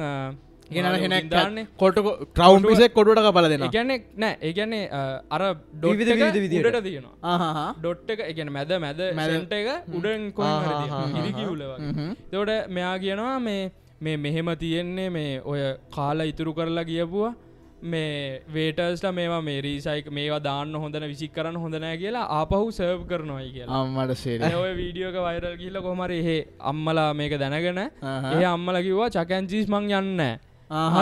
ගෙන 0.70 0.86
හෙන 1.02 1.66
කොට 1.76 1.98
ක්‍රවන්් 2.36 2.62
පිසෙක් 2.64 2.94
කොටට 2.94 3.20
කපල 3.26 3.48
දෙෙන 3.52 3.64
එකන්නේ 3.68 3.98
නෑ 4.16 4.36
ඒගැන්නේ 4.40 4.84
අර 5.30 5.42
විවිධ 5.82 6.12
විවිධ 6.12 6.40
විදිහට. 6.44 6.64
ඩොට 6.64 6.84
තියෙනවා. 6.84 7.74
ඩොට් 7.80 8.10
එක 8.14 8.20
එකන 8.28 8.52
මැද 8.56 8.72
මැද 8.84 9.00
මැදට 9.20 9.52
එක 9.52 9.68
උඩන් 9.98 10.32
කො 10.32 10.48
ඉරිකිවුල 11.20 11.62
තවට 12.30 12.58
මෙයා 12.70 12.96
කියනවා 13.04 13.36
මේ 13.40 13.62
මේ 14.00 14.16
මෙහෙම 14.16 14.50
තියෙන්නේ 14.58 15.08
මේ 15.10 15.32
ඔය 15.44 15.60
කාලා 15.96 16.28
ඉතුරු 16.32 16.54
කරලා 16.54 16.84
කියපුවා 16.84 17.32
මේ 17.82 18.40
වේටර්ස්ට 18.54 19.06
මේවා 19.06 19.40
මේ 19.40 19.60
රීසයික 19.60 20.12
මේවා 20.12 20.38
දාන්න 20.38 20.76
හොඳන 20.76 21.06
විසික් 21.06 21.34
කරන්න 21.34 21.56
හොඳනෑ 21.56 21.96
කියලා 21.96 22.20
ආපහු 22.20 22.70
සර්ව් 22.70 23.06
කරනවායි 23.08 23.50
කියලා. 23.50 23.80
අම්මට 23.80 24.12
සේර 24.12 24.56
ඔය 24.56 24.74
වීඩියෝක 24.76 25.14
වයිරල් 25.14 25.56
කියල 25.56 25.80
කොමර 25.80 26.12
එහෙ 26.12 26.44
අම්මලා 26.60 27.12
මේක 27.12 27.38
දැනගෙන. 27.38 27.78
ඒ 27.78 28.44
අම්මල 28.44 28.82
කිව්වා 28.82 29.08
චකැන්චිස් 29.08 29.68
මං 29.68 29.90
යන්න 29.90 30.20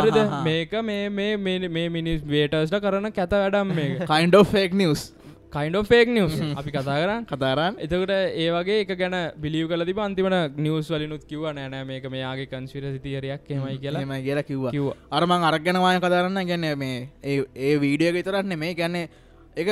හරිද. 0.03 0.15
මේක 0.45 0.73
මේ 0.83 1.09
මේ 1.09 1.37
මේ- 1.37 1.69
මේ 1.69 1.89
මිනිස් 1.89 2.23
වේටර්ස්ට 2.25 2.75
කරන 2.75 3.11
කැත 3.11 3.31
වැඩම් 3.31 3.75
මේක. 3.75 4.07
කයින්ඩ 4.07 4.37
ෆෙක් 4.37 4.75
නිවස් 4.75 5.13
කයින්ඩ 5.53 5.87
ෆේක් 5.87 6.09
නිවස් 6.09 6.35
අපි 6.53 6.71
කතා 6.71 6.95
කරන්න. 6.95 7.23
කතාරන් 7.25 7.77
එතකට 7.79 8.11
ඒ 8.37 8.49
වගේ 8.51 8.81
එක 8.83 8.91
ගැන 8.95 9.15
බිලිය 9.37 9.65
කල 9.67 9.85
ති 9.85 9.95
අන්තිමට 9.99 10.59
නිවස් 10.59 10.89
වලිනුත් 10.91 11.23
කිව 11.25 11.45
නෑනෑ 11.51 11.85
මේක 11.85 12.05
මෙයාගේ 12.07 12.49
කන්ස්විර 12.49 12.85
සිතියරයක් 12.93 13.49
හෙමයි 13.49 13.79
කියලා 13.79 14.05
ම 14.05 14.13
කියලා 14.21 14.45
කිව්වා. 14.45 14.73
කිව්වා. 14.73 14.97
අරමං 15.11 15.45
අරගෙනවාය 15.45 16.01
කතාරන්න 16.01 16.41
ගැන 16.47 16.67
මේ 16.77 17.09
ඒ 17.25 17.75
වීඩියෝ 17.79 18.21
ඉතරන්න 18.21 18.59
මේ 18.59 18.75
ගැන්නේ 18.75 19.09
එක 19.57 19.69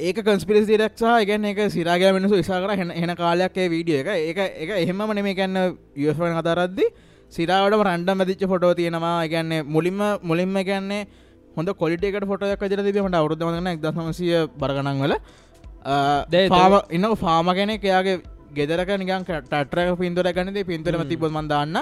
ඒක 0.00 0.22
කන්ස්පිරසි 0.22 0.76
රක්ෂා 0.78 1.20
ගැන 1.24 1.44
එක 1.44 1.60
සිරාග 1.68 2.06
මිනිසු 2.12 2.36
ඉසාකර 2.36 2.72
හෙන 2.74 2.90
එන 2.92 3.14
කාලයක් 3.14 3.52
ඒ 3.54 3.68
වීඩිය 3.68 4.00
එක. 4.00 4.08
එක 4.30 4.38
එක 4.56 4.70
එහෙම 4.78 5.04
නෙමේ 5.12 5.34
ගැන්න 5.34 5.60
යෆන 5.94 6.40
කතාරද්දි 6.40 6.88
සිරාවට 7.32 7.84
රන්ඩ 7.84 8.10
මැදිච්ච 8.14 8.48
ෆොටෝ 8.48 8.72
තියෙනවා. 8.74 9.28
ගැන්නේ 9.28 9.62
මුලින්ම 9.62 10.00
මුලින්ම 10.22 10.56
ගැන්නේ 10.64 11.06
හොඳ 11.56 11.68
කොලිටේකට 11.74 12.26
ෆොටයක් 12.26 12.64
ජර 12.64 12.82
තිබීමට 12.82 13.16
අවුද්ධ 13.16 13.44
වන 13.48 13.68
එක්දසමසිය 13.68 14.46
බරගණන් 14.56 15.02
වල. 15.02 15.14
දැයි 16.30 16.48
ෆාම 16.50 16.74
ඉන්න 16.90 17.06
ෆාම 17.16 17.52
කෙනෙක් 17.54 17.84
එයාගේ 17.84 18.16
ගෙදරක 18.54 18.90
නිකන් 18.98 19.24
ටටරක 19.24 19.98
පින්දුර 19.98 20.32
ගනද 20.32 20.64
පින්තුරම 20.64 21.04
තිබොත් 21.08 21.32
මන්දාන්න 21.32 21.78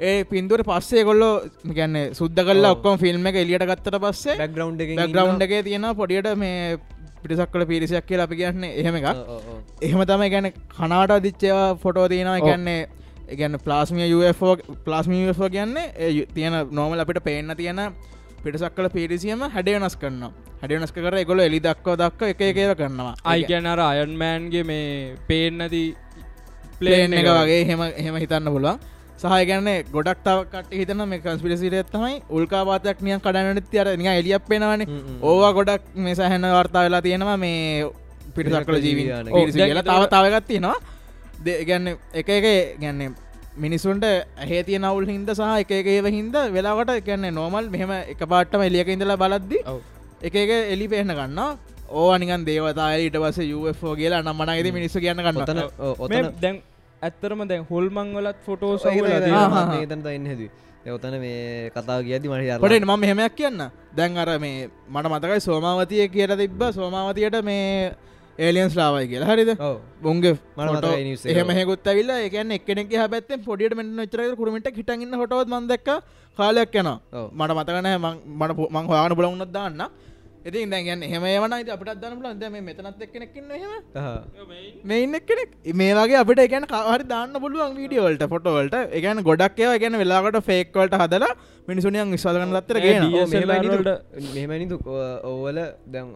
ඒ 0.00 0.24
පින්දුර 0.24 0.60
පස්සේ 0.62 1.04
කොල්ලො 1.04 1.30
ගැන්න 1.72 1.96
සුද්ද 2.14 2.38
කල්ලා 2.40 2.72
ඔක්කොම 2.72 2.98
ෆිල්ම් 2.98 3.26
එක 3.26 3.36
එලියට 3.36 3.64
ගත්තට 3.64 3.98
පස්සේ 4.02 4.36
බැක්ග්‍රවන්් 4.36 4.80
එක 4.80 4.90
බැග්‍රවන්් 4.96 5.42
එකේ 5.42 5.62
තියෙන 5.62 5.86
පොඩියට 5.94 6.28
මේ 6.36 6.76
පිටිසක්කල 7.22 7.64
පිරිසක් 7.64 8.06
කියලා 8.06 8.26
අපි 8.28 8.36
කියන්න 8.36 8.64
එහෙම 8.64 8.96
එකක්. 8.96 9.08
එහෙම 9.82 10.02
තමයි 10.04 10.28
ගැන 10.30 10.48
කනාට 10.70 11.10
අදිච්චේවා 11.12 11.70
ෆොටෝ 11.76 12.08
තියෙනවා. 12.08 12.40
ගැන්නේ 12.40 12.80
ගැන්න 13.32 13.58
ප්ලාස්මිය 13.58 14.12
UFෝ 14.14 14.56
ප්ලාස්මිෝ 14.84 15.48
කියන්නේ 15.50 15.86
ඒ 15.96 16.10
යු- 16.10 16.28
තියෙන 16.34 16.58
නෝමල් 16.72 17.00
අපිට 17.00 17.22
පේන්න 17.24 17.56
තියෙන 17.56 17.80
පිටසක් 18.46 18.74
කල 18.78 18.88
පිරිසියම 18.96 19.40
හැඩ 19.54 19.68
වෙනස් 19.74 19.96
කරන්න 20.02 20.24
හැඩ 20.62 20.72
වෙනස් 20.76 20.92
කර 20.96 21.14
එකොල 21.22 21.40
එලි 21.46 21.58
දක්ව 21.68 21.94
දක්ව 22.02 22.32
එක 22.32 22.42
එකව 22.48 22.74
කරනවා. 22.80 23.14
අයිකැනර 23.32 23.80
අයන්මෑන්ගේ 23.86 24.66
මේ 24.70 25.14
පේෙන් 25.28 25.58
නැති 25.62 25.82
ප්ලේන් 26.80 27.16
එක 27.20 27.28
වගේ. 27.38 27.64
හෙම 27.70 27.82
හෙම 28.06 28.16
හිතන්න 28.22 28.50
පුළුවන්. 28.54 28.78
සහය 29.22 29.42
ගැන්න 29.50 29.68
ගොඩක් 29.92 30.18
තවකට 30.24 30.72
හිතන 30.80 31.04
මේ 31.12 31.20
කන්ස්පිරසිරත් 31.26 31.92
තමයි 31.92 32.16
උල්කාපාතයක් 32.38 32.98
නිය 33.06 33.18
කඩනට 33.26 33.70
තියර 33.74 33.88
නිය 34.00 34.10
එලියක් 34.14 34.44
පෙනවන. 34.50 34.86
ඕවා 35.22 35.52
ගොඩක් 35.58 35.94
මේ 36.06 36.14
සහැන 36.14 36.50
වර්තා 36.56 36.82
වෙලා 36.86 37.02
තියෙනවා 37.06 37.36
මේ 37.44 37.88
පිටසක්කල 38.36 38.78
ජීවි 38.86 39.08
යාන. 39.08 39.32
ඔව්, 39.32 39.48
කියලා. 39.50 39.82
දැන් 39.82 40.08
තව 40.08 40.10
තවගත් 40.14 40.46
තියෙනවා. 40.52 40.76
ගැන්න 41.68 41.94
එක 42.20 42.28
එක 42.38 42.46
ගැන්න 42.82 43.14
මිනිසුන්ට 43.56 44.04
ඇහේ 44.04 44.62
තිය 44.68 44.78
නවුල් 44.78 45.06
හින්ද 45.08 45.30
සහ 45.34 45.42
එක 45.62 45.70
එක 45.80 45.86
ඒව 45.94 46.06
හින්ද 46.16 46.34
වෙලාවට 46.56 46.92
ගැන්න 47.06 47.26
නෝමල් 47.34 47.70
මෙහම 47.74 47.92
එක 48.12 48.20
පාට්ටම 48.32 48.66
එලියක 48.68 48.88
ඉඳලා 48.88 49.16
බලද්දි 49.16 49.58
ඔව්. 49.64 49.80
එක 50.22 50.34
එක 50.34 50.50
එලි 50.74 50.88
පේන 50.88 51.08
ගන්න 51.08 51.40
ඕ 51.90 52.10
නිකන් 52.18 52.44
දේවතාය 52.44 53.06
ඊට 53.06 53.18
පස 53.24 53.38
යෝ 53.44 53.94
කියලා 53.96 54.22
නම්මනයිද 54.22 54.68
මිනිස්සු 54.72 55.00
කියන්න 55.00 55.22
ගන්න 55.22 55.60
මේ 56.10 56.22
දැන් 56.44 56.62
ඇත්තරම 57.02 57.42
දැන් 57.48 57.66
හොල්මං 57.70 58.14
වලත් 58.16 58.38
ෆොටෝ 58.46 58.78
තන් 58.78 58.96
ඉන්නද 59.82 60.48
ඔතන 60.86 61.14
මේ 61.18 61.70
කතාව 61.74 62.00
කියදි 62.06 62.28
මට 62.28 62.60
පොඩෙන් 62.62 62.84
මම 62.86 63.02
හෙමයක් 63.02 63.34
කියන්න. 63.34 63.70
දැන් 63.96 64.18
අර 64.18 64.38
මේ 64.38 64.68
මට 64.88 65.06
මතකයි 65.12 65.40
සෝමාවතිය 65.40 66.08
කියලා 66.08 66.36
තිබ්බ. 66.36 66.62
සෝමාවතියට 66.72 67.42
මේ 67.42 67.94
ඒලියන්ස් 68.38 68.74
ලාවයි 68.76 69.06
කියලා 69.10 69.30
හරිද 69.30 69.50
බොන්ගේ 70.02 70.34
මට 70.56 70.72
මතකයි 70.72 71.04
news 71.06 71.22
එක. 71.24 71.30
එහම 71.34 71.52
හෙකුත් 71.58 71.86
ඇවිල්ල 71.86 72.10
එකන 72.16 72.56
එක්නෙක් 72.58 72.92
හැබැත්තෙන් 72.94 73.44
පොඩියට 73.44 73.76
මෙන්න 73.78 74.02
චර 74.06 74.34
කරමට 74.40 74.68
හිටගන්න 74.72 75.20
හොටවත් 75.20 75.48
මන්දක් 75.50 75.88
කාලයක් 76.38 76.76
යන. 76.76 76.90
මට 77.32 77.56
මතකන 77.58 77.88
මට 78.40 78.58
මං 78.70 78.84
හවාන 78.86 79.16
බලවුන්නත් 79.16 79.52
දාන්න 79.52 79.88
ඉතින් 80.44 80.70
දැන් 80.70 81.02
හෙම 81.04 81.24
වන 81.24 81.54
අපට 81.74 81.90
දන්න 81.96 82.20
ලන්ද 82.24 82.44
මේ 82.52 82.62
මෙතනත් 82.62 83.02
එක්නෙක්න්න 83.06 83.50
හෙම 83.54 84.84
මේ 84.84 85.02
ඉන්න 85.02 85.18
කෙනෙක් 85.30 85.56
මේ 85.74 85.96
වගේ 85.98 86.20
අපිට 86.20 86.42
එකන 86.44 86.66
කවහරි 86.72 87.08
දාන්න 87.08 87.34
පුළුවන් 87.42 87.76
වීඩියෝල්ට 87.80 88.24
ෆොටෝවල්ට 88.34 88.76
එකන 88.92 89.22
ගොඩක් 89.28 89.58
ඒව 89.58 89.76
ගැන 89.82 89.98
වෙලාකට 90.02 90.40
ෆේක්වලට 90.50 90.96
හදලා 91.02 91.34
මිනිසුනියන් 91.68 92.14
විශවාගන්න 92.14 92.54
ලත්තර 92.54 92.80
වලට 92.84 93.94
මෙමනිදු 94.34 94.78
ඕවල 95.26 95.62
දැන් 95.88 96.12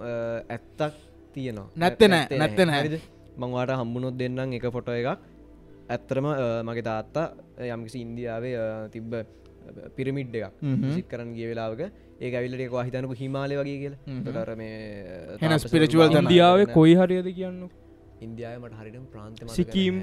ඇත්තක් 0.48 1.09
තියනවා. 1.34 1.68
නැත්තේ 1.82 2.08
නෑ, 2.12 2.38
නැත්තේ 2.42 2.66
නෑ. 2.70 3.00
මංවාට 3.42 3.72
හම්බුණොත් 3.80 4.16
දෙන්නම් 4.20 4.56
එක 4.58 4.66
ෆොටෝ 4.76 4.96
එකක්. 5.00 5.10
ඇත්තරම 5.94 6.26
මගේ 6.68 6.86
තාත්තා 6.90 7.26
යම්කිසි 7.74 7.98
ඉන්දියාවේ 8.06 8.54
තිබ්බ 8.94 9.12
පිරමිඩ් 9.96 10.34
එකක්. 10.38 10.54
සිත් 10.94 11.06
කරන්න 11.10 11.34
ගිය 11.36 11.50
වෙලාවක. 11.52 11.82
ඒ 12.20 12.30
ඇවිල්ලට 12.36 12.62
හිතනක 12.86 13.12
හිමාලය 13.22 13.54
වගේ. 13.60 13.78
කියල. 13.82 13.94
තොර 14.24 14.50
මේ 14.60 14.74
හෙන 15.42 15.50
තාපස 15.50 15.68
spiritual 15.68 16.08
භාවනා 16.08 16.16
තැන. 16.16 16.26
ඉන්දියාවේ 16.26 16.66
කොයි 16.78 16.94
හරියද 17.00 17.28
කියන්න 17.38 17.62
ඉන්දියාවමට 18.26 18.74
හරිටම 18.80 19.04
ප්‍රාන්ත 19.12 19.38
සිකීම්. 19.56 19.96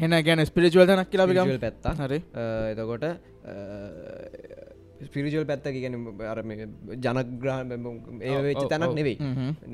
හෙන 0.00 0.12
ගැන 0.28 0.40
ස්පිරිචුවල් 0.50 0.86
තනක් 0.90 1.08
කියලාබිගම් 1.14 1.48
පැත්තා 1.64 1.94
හරි. 2.02 2.18
එතකොට 2.72 3.04
ස්පිරිජල් 5.06 5.44
පැත්ත 5.46 5.66
කියන 5.74 5.94
අර 6.32 6.38
ජනග්‍රහ 6.42 7.56
ඒ 8.20 8.38
වෙච්ච 8.46 8.62
තැනක්. 8.72 8.94
නෙවෙයි. 8.98 9.16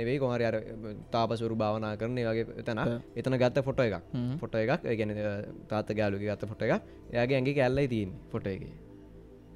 නෙවෙයි 0.00 0.18
කොහරි 0.18 0.44
අර 0.44 0.56
තාපසුරු 1.10 1.56
භාවනා 1.56 1.96
කරන 2.00 2.18
ඒ 2.18 2.26
වගේ 2.30 2.64
තැන 2.68 2.80
එතන 3.16 3.36
ගත්ත 3.42 3.64
ෆොට 3.68 3.80
එකක්. 3.80 4.00
ෆොට 4.40 4.54
එකක් 4.54 4.88
ගැන 5.00 5.12
තාත 5.68 5.88
ගෑලුගේ 5.98 6.30
ගත්ත 6.30 6.48
ෆොට 6.50 6.62
එකක්. 6.62 6.82
එයාගේ 7.12 7.38
ඇගේ 7.40 7.54
කැල්ලයි 7.60 7.88
තිීන් 7.94 8.10
ෆොට 8.32 8.46
එක. 8.46 8.64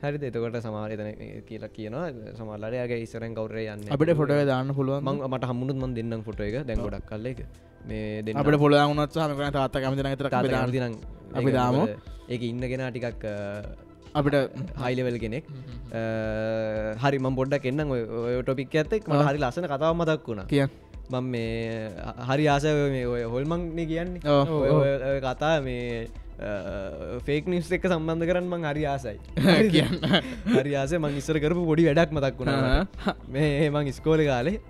හරි 0.02 0.18
එතකොට 0.28 0.56
සමාර 0.66 0.90
එතන 0.94 1.08
කියලා 1.48 1.70
කියනවා. 1.76 2.06
සමාල්ලට 2.38 2.78
යාගේ 2.80 3.00
ඉස්සරෙන් 3.06 3.34
කවරය 3.38 3.64
යන්න 3.72 3.92
අපිට 3.96 4.14
ෆොටෝ 4.20 4.44
දාන්න 4.52 4.74
පුළුවන් 4.78 5.02
මං 5.04 5.24
මට 5.32 5.50
හමුණුත් 5.50 5.78
මන් 5.82 5.96
දෙන්නම් 5.98 6.22
ෆොට 6.28 6.40
එක. 6.46 6.56
දැන් 6.68 6.84
ගොඩක් 6.84 7.08
කල්ල 7.10 7.26
එක 7.32 7.40
මේ 7.88 8.36
අපට 8.42 8.58
පොළ 8.62 8.78
උනත් 8.78 9.18
සහමකන 9.18 9.52
තාත්ත 9.58 9.76
කැමති 9.82 10.02
තර 10.22 10.30
තාතිනම් 10.30 10.96
අපි 11.40 11.50
දාමු. 11.58 11.84
ඒක 12.28 12.42
ඉන්නගෙන 12.42 12.82
ටිකක් 12.88 13.28
අපිට 14.14 14.36
හයිලෙවල් 14.78 15.18
කෙනෙක්. 15.18 15.44
හරි 16.98 17.18
ම 17.18 17.34
බොඩ්ඩක් 17.34 17.66
එන්න 17.66 17.80
ඔය 17.88 18.42
ටොපික් 18.42 18.74
ඇත්තෙක් 18.74 19.08
මට 19.08 19.26
හරි 19.28 19.38
ලසන 19.38 19.66
කතාව 19.66 19.96
මතක් 19.96 20.26
වුණා. 20.26 20.46
කියන් 20.46 20.68
මං 21.10 21.24
මේ 21.24 21.90
හරි 22.30 22.48
ආස 22.48 22.64
මේ 22.64 23.04
ඔය 23.06 23.22
හොල්මංන 23.24 23.68
කියන්නේ. 23.76 25.20
කතා 25.20 25.60
මේ 25.60 26.08
ෆේක් 27.26 27.48
නිස් 27.48 27.70
එක 27.72 27.86
සම්බන්ධ 27.86 28.28
කරන්න 28.28 28.48
මං 28.48 28.66
හරි 28.70 28.84
ආසයි. 28.86 29.16
කියන්න. 29.74 29.96
හරි 30.48 30.74
ආස 30.74 30.92
මං 30.94 31.16
ඉස්සර 31.16 31.38
කරපු 31.38 31.64
පොඩි 31.66 31.88
වැඩක් 31.88 32.12
මතක් 32.12 32.36
වුණා 32.38 33.14
මේ 33.28 33.70
මං 33.70 33.92
ස්කෝල 33.92 34.24
කාලේ 34.24 34.60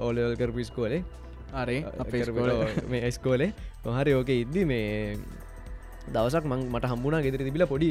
ඕලවල් 0.00 0.36
කරපු 0.36 0.64
ස්කෝලේ 0.64 1.02
අරේ 1.54 1.80
අපේ 1.98 2.24
ස්කෝල 2.24 2.52
මේ 2.88 3.10
ස්කෝලේ 3.12 3.50
හරි 3.98 4.14
ඕක 4.14 4.30
ඉද්දි 4.34 4.64
මේ 4.64 5.18
දවසක් 6.14 6.44
මං 6.50 6.60
මට 6.74 6.84
හම්බුණා 6.92 7.24
ගෙදර 7.26 7.42
තිබිල 7.48 7.64
පොඩි. 7.72 7.88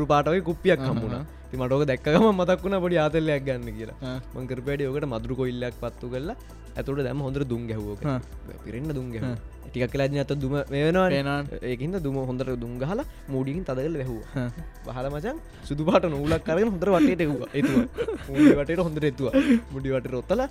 රු 0.00 0.06
පාටවයි 0.12 0.42
කුප්පියක් 0.48 0.80
හම්බුණ 0.88 1.16
ති 1.50 1.56
මටෝක 1.60 1.84
දැක්කම 1.90 2.26
මතක් 2.32 2.60
වුණ 2.64 2.76
පොඩි 2.84 2.96
ආතල්ලයක් 3.04 3.44
ගන්න 3.46 3.70
කියලා 3.78 3.98
ආ. 4.02 4.18
මංකරපඩ 4.36 4.80
ඕකට 4.88 5.06
මදුරු 5.14 5.34
කොල්ලක් 5.40 5.76
පත්තු 5.82 6.12
කරලා 6.14 6.36
ඇතුට 6.76 7.02
දැම 7.06 7.20
හොඳර 7.26 7.42
දුම් 7.52 7.62
ගැහෝක. 7.70 8.02
පිරෙන්න්න 8.64 8.94
දුම් 8.98 9.08
ගැහ 9.14 9.24
ටිකක් 9.68 9.92
කලා 9.94 10.08
ඇත 10.22 10.32
දුම 10.42 10.54
වෙනවා. 10.72 11.06
ඒකහිද 11.70 11.96
දුම 12.06 12.16
හොඳර 12.30 12.48
දුම් 12.62 12.72
ගහල 12.82 13.00
මූඩිකින් 13.32 13.64
තදකල 13.68 13.94
වැැහවා. 14.00 14.26
හා. 14.34 14.48
බහල 14.86 15.06
මචන් 15.14 15.36
සුදුපාට 15.68 16.04
නූලක් 16.14 16.42
කරගෙන 16.48 16.68
හොඳර 16.74 16.88
වටට 16.96 17.22
එවා 17.26 17.48
එතුව. 17.60 17.78
වටට 18.58 18.80
හොඳර 18.88 19.04
එතුව. 19.12 19.28
මුඩිවට 19.74 20.06
රොත්තල 20.16 20.42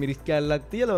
මිරිස් 0.00 0.20
කැල්ලක් 0.28 0.64
තියල 0.72 0.90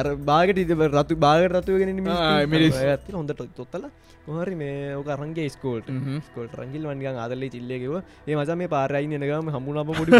අර 0.00 0.06
බාගට 0.32 0.58
ඉද 0.64 0.70
රතු 0.98 1.14
බාගට 1.26 1.56
රතුවගෙන. 1.56 1.88
ඇති 2.08 3.10
හොඳට 3.20 3.42
තොත්තල 3.60 3.84
හරි 4.28 4.56
මේ 4.60 4.94
ඕක 4.96 5.08
රන්ගේ 5.14 5.48
ස්කෝල්ට. 5.54 5.88
ස්කෝල්ට 6.26 6.54
රංගිල් 6.60 6.82
වන්ග 6.88 7.06
ආදල්ල 7.24 7.44
චිල්ලෙකව 7.54 7.94
ඒ 8.28 8.34
මස 8.36 8.50
මේ 8.60 8.68
පාරයි 8.74 9.06
නගම 9.08 9.48
හමුණම 9.54 9.92
පොඩි 9.98 10.12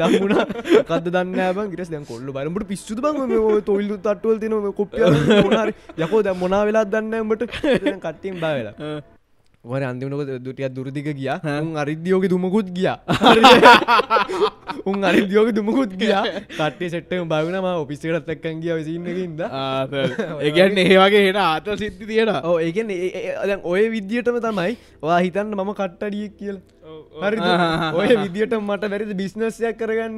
ලා 0.00 0.10
කද 0.90 1.06
දන්න 1.14 1.40
බ. 1.56 1.58
ගිරස් 1.72 1.88
දැන් 1.92 2.04
කොල්ල 2.10 2.28
බලට 2.36 2.66
පිස්සු 2.72 2.92
බං 3.04 3.16
තොල්ල 3.86 3.98
තට්ටුවල් 3.98 4.38
තින 4.38 4.54
කොප්ිය 4.72 5.04
යකෝ 6.04 6.22
දැ 6.22 6.34
මොනා 6.36 6.64
වෙලා. 6.68 6.84
දන්නමට 6.86 7.46
කට්ටිම් 8.00 8.40
බාවෙලා 8.40 9.02
වර 9.64 9.82
අන්තිමනක 9.82 10.28
දුටිය 10.38 10.68
දුරදික 10.70 11.08
ගිය. 11.10 11.30
උන් 11.42 11.76
අරිද්‍යෝක 11.76 12.26
දුමකුත් 12.28 12.68
ගිය. 12.70 12.86
උන් 14.90 15.02
අරිද්‍යෝක 15.02 15.50
දුමකුත් 15.50 15.96
ගිය. 15.96 16.12
කටේ 16.50 16.90
සෙට්ටම 16.90 17.26
බාගනම 17.26 17.66
ඔපිසිකටත් 17.72 18.30
එක්කන් 18.30 18.62
ගිය 18.62 18.76
විසින්නකින්ද 18.76 19.42
ඒගැන්න 19.42 20.78
ඒ 20.78 20.96
වගේ 20.96 21.24
හෙන 21.26 21.40
ආත 21.42 21.66
සිද්ධි 21.76 22.06
තියෙන 22.06 22.30
ඕ 22.42 22.56
ඒගැන 22.60 23.60
ඔය 23.64 23.90
විද්‍යයටම 23.90 24.38
තමයි 24.40 24.78
වා 25.02 25.18
හිතන්න 25.18 25.54
මම 25.56 25.74
කට්ටඩියක් 25.74 26.38
කියල 26.38 26.62
හරි 27.22 27.38
ඔය 28.00 28.08
විදිට 28.22 28.54
මට 28.60 28.90
වැරදි 28.92 29.14
බිස්නස්යක් 29.20 29.76
කරගන්න? 29.80 30.16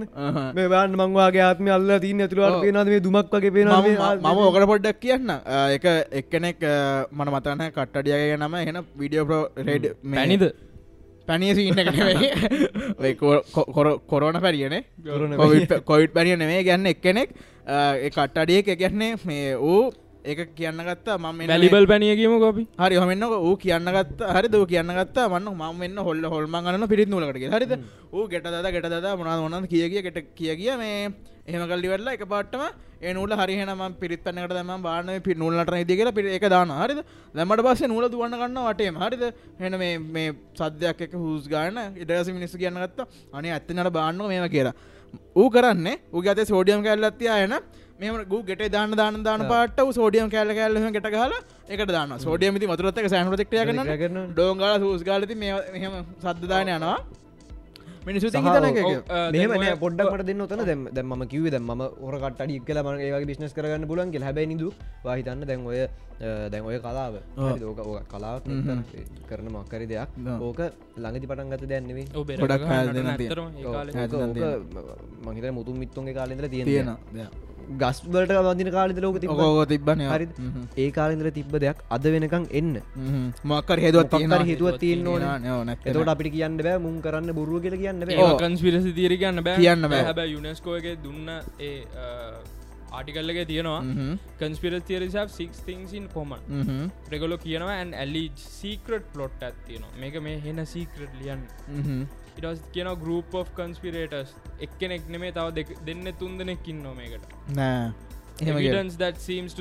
මේවාන් 0.57 0.97
මංවාගේ 1.01 1.45
ආත්ම 1.49 1.67
අල්ල 1.77 1.91
තින 2.05 2.21
ඇතුළට 2.27 2.61
පේනද 2.65 2.89
මේ 2.93 3.03
දුමක් 3.07 3.35
වගේ 3.35 3.53
පේන 3.57 3.69
මම 3.69 4.39
ඕකට 4.47 4.67
පොඩ්ඩක් 4.73 4.99
කියන්න. 5.05 5.29
එක 5.77 5.85
එක්කනෙක් 6.21 6.59
මන 7.19 7.29
මතන 7.35 7.61
කට්ටඩියගේ 7.77 8.39
නම. 8.39 8.55
එන 8.55 8.79
විඩියෝ 9.03 9.29
ප්‍රෝ 9.29 9.45
රේඩ් 9.69 9.85
පැනිද 10.15 10.45
පැනිය 11.29 11.53
සින්න 11.55 11.79
කොරෝන 14.11 14.37
පැරියනේ 14.45 14.83
කොරෝන 15.07 15.33
කොවිඩ් 15.91 16.13
පැරිය 16.17 16.37
නෙවේ 16.43 16.63
ගැන්න 16.69 16.87
එක්කෙනෙක් 16.93 17.29
ඒ 17.69 18.11
කට්ටඩියක 18.11 18.69
ගැන්නේ 18.83 19.13
මේ 19.31 19.49
ඌ 19.73 19.83
එක 20.31 20.41
කියන්න 20.57 20.81
ගත්තා 20.89 21.17
මම 21.17 21.25
මෙන්න 21.29 21.39
මේ- 21.39 21.51
වැලිබල් 21.51 21.87
පැනිය 21.87 22.15
කියම 22.17 22.35
කොපි 22.41 22.63
හරි 22.79 22.97
හොමන්න 22.97 23.25
ඌ 23.39 23.55
කියන්න 23.57 23.89
ගත්ත 23.89 24.21
හරි 24.37 24.49
දව 24.49 24.65
කියන්න 24.67 24.91
ගත්තා 24.99 25.29
මන්න 25.29 25.55
ම 25.55 25.83
එන්න 25.83 25.99
හොල්ල 26.01 26.25
හොල්ම 26.27 26.57
ගන්න 26.59 26.89
පිරිත් 26.89 27.09
නූලකට 27.09 27.55
හරිද? 27.55 27.73
ඌ 28.13 28.27
ගෙට 28.29 28.47
දද 28.47 28.67
ගෙට 28.75 28.89
දද 28.89 29.07
මොනා 29.17 29.41
මොනද 29.47 29.69
කිය 29.69 29.89
කිය 29.89 30.03
ගෙට 30.03 30.19
කිය 30.35 30.55
කිය 30.57 30.77
මේ 30.77 31.09
එහෙම 31.49 31.65
කල්ලි 31.71 31.89
වෙල්ලා 31.89 32.15
එක 32.15 32.25
පාටම 32.29 32.63
ඒ 33.01 33.13
නූල 33.15 33.33
හරිහෙනම 33.33 33.83
පිරිත් 33.95 34.23
පන්නකට 34.23 34.53
දම 34.53 34.83
බාන 34.83 35.09
පි 35.23 35.35
නූල්ලට 35.35 35.73
ඉදි 35.77 35.97
කියලා 35.97 36.13
පිරි 36.13 36.35
එක 36.35 36.45
දාන 36.49 36.71
හරිද? 36.73 37.01
දැමට 37.35 37.65
පස්සේ 37.65 37.89
නූල 37.89 38.09
දුවන්න 38.09 38.37
ගන්න 38.37 38.61
වටේම. 38.69 38.97
හරිද? 38.99 39.25
හෙන 39.59 39.79
මේ 39.79 39.99
මේ 39.99 40.29
සද්‍යයක් 40.55 41.01
එක 41.03 41.13
හූස් 41.15 41.49
ගාන 41.49 41.79
ඉඩස 41.97 42.29
මිනිස්සු 42.31 42.59
කියන්න 42.59 42.77
ගත්ත. 42.77 43.07
අනේ 43.33 43.53
ඇත්තනට 43.53 43.93
බාන්න 43.93 44.19
මේම 44.29 44.49
කියලා. 44.49 44.75
ඌ 45.37 45.49
කරන්නේ 45.49 45.97
උගත 46.13 46.41
සෝඩියම් 46.47 46.83
කැල්ලත්තියා 46.85 47.39
එන 47.41 47.55
මෙම 48.01 48.17
ගු 48.33 48.39
ගෙට 48.49 48.65
දාන්න 48.71 48.93
දාන 49.01 49.23
දාන 49.27 49.41
පාට 49.53 49.79
සෝඩියම් 49.99 50.29
කෑල්ල 50.35 50.53
කෑල්ල 50.59 50.77
ගෙට 50.97 51.09
හල 51.23 51.33
එකට 51.75 51.91
දාන්න. 51.97 52.13
සෝඩියමති 52.27 52.67
මතුරත්තක 52.73 53.09
සෑන් 53.15 53.31
ප්‍රතික්ටය 53.33 53.57
කරන 54.03 54.19
ඩෝංගල 54.35 54.75
සූස් 54.85 55.03
ගාලති 55.09 55.35
මෙහම 55.35 55.95
සද්ධදාන 56.25 56.71
යනවා. 56.75 56.99
මිනිසු 58.07 58.29
එක 58.29 58.45
නෑ 58.45 59.73
පොඩ්ඩක්ට 59.83 60.23
දෙන්න 60.29 60.45
ඔතන 60.45 60.63
දැම් 60.69 60.85
දැම 60.99 61.25
කිව 61.33 61.49
දැම 61.55 61.73
හොරකට 62.05 62.41
අඩි 62.45 62.61
කල 62.69 62.79
ම 62.85 62.89
ඒගේ 63.07 63.29
බිස්නස් 63.33 63.53
කරගන්න 63.57 63.89
පුලන් 63.91 64.15
හැබැයි 64.29 64.51
නිදු 64.53 64.69
වාහිතන්න 65.07 65.43
දැන් 65.51 65.67
ඔය 65.73 65.81
දැන් 66.53 66.65
ඔය 66.71 66.79
කලාව. 66.87 67.19
ඕක 67.67 67.83
ඕක 67.89 68.07
කලාවක් 68.15 68.47
කරන 69.29 69.51
මක්කරි 69.57 69.87
දෙයක්. 69.93 70.09
ඕක 70.47 70.61
ළඟති 71.03 71.27
පටන් 71.33 71.51
ගත 71.53 71.63
දැන්නෙවේ 71.75 72.07
කාල. 73.75 73.89
තියෙන. 73.91 74.57
මහිත 75.27 75.53
මුතුන් 75.61 75.77
මිත්තුන්ගේ 75.83 76.19
කාලෙදර 76.21 76.49
තියෙන 76.49 76.97
ගස්වලට 77.83 78.35
වදින 78.49 78.71
කාලෙද 78.77 79.01
ලෝක 79.05 79.21
තිබ 79.23 79.33
ඔකෝ 79.35 79.65
තිබ්බන 79.73 80.05
හරි. 80.13 80.29
ඒ 80.77 80.91
කාලෙදර 80.99 81.31
තිබ්බ 81.39 81.57
දෙයක් 81.65 81.83
අද 81.97 82.11
වෙනකං 82.15 82.47
එන්න. 82.61 82.75
මක්කර 83.45 83.85
හේදුවත් 83.87 84.13
මොකක් 84.17 84.37
හරි 84.37 84.51
හේතුවක් 84.51 84.79
තියෙන්න 84.85 85.09
ඕන. 85.15 85.75
එතවට 85.87 86.13
අපිට 86.15 86.33
කියන්න 86.37 86.61
බෑ 86.61 86.85
මුන් 86.87 87.01
කරන්න 87.07 87.35
බොරුව 87.41 87.65
කියල 87.65 87.79
කියන්න. 87.85 88.07
කන්ස්පිරසි 88.45 88.95
තීර 89.01 89.17
කියන්න 89.25 89.45
බෑ. 89.49 89.59
කියන්න. 89.59 89.91
හැබැ 90.03 90.31
යුනෙස්කෝ 90.35 90.79
එක 90.81 90.89
දුන්න 91.03 91.35
ඒ 91.59 91.75
ආටිකල්ලක 92.91 93.41
තියෙනවා 93.49 93.81
කන්ස්පිරස් 94.41 94.85
තිරි 94.89 95.09
සික් 95.29 95.51
තිංසින් 95.67 96.05
කොමන් 96.15 96.41
ප්‍රගලො 97.09 97.37
කියනවා 97.39 97.75
ඇන් 97.81 97.91
ඇලි 97.95 98.25
සීක්‍රට් 98.37 99.11
පලොට් 99.15 99.43
ඇත්තියනවා 99.43 99.93
මේක 100.03 100.17
මේ 100.23 100.39
හෙන 100.47 100.65
සීක්‍රට් 100.67 101.13
ලියන් 101.21 101.43
ඉටස් 102.39 102.61
කියන 102.75 102.91
ගරුප් 103.05 103.35
of 103.41 103.49
කන්ස්පිරේටස් 103.57 104.35
එක්කෙනෙක් 104.67 105.09
නෙමේ 105.15 105.33
තව 105.39 105.67
දෙන්න 105.89 106.13
තුන් 106.21 106.39
දෙනෙක්කින් 106.43 106.83
නොමේකට 106.89 107.33
නෑ. 107.57 107.89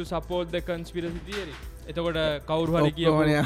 support 0.05 0.51
the 0.55 0.61
conspiracy 0.61 1.21
theory. 1.29 1.55
එතකොට 1.89 2.19
කවුරු 2.49 2.77
හරි 2.77 2.91
කිය 2.97 3.07
ඔක්කොම 3.11 3.25
නිකන්. 3.29 3.45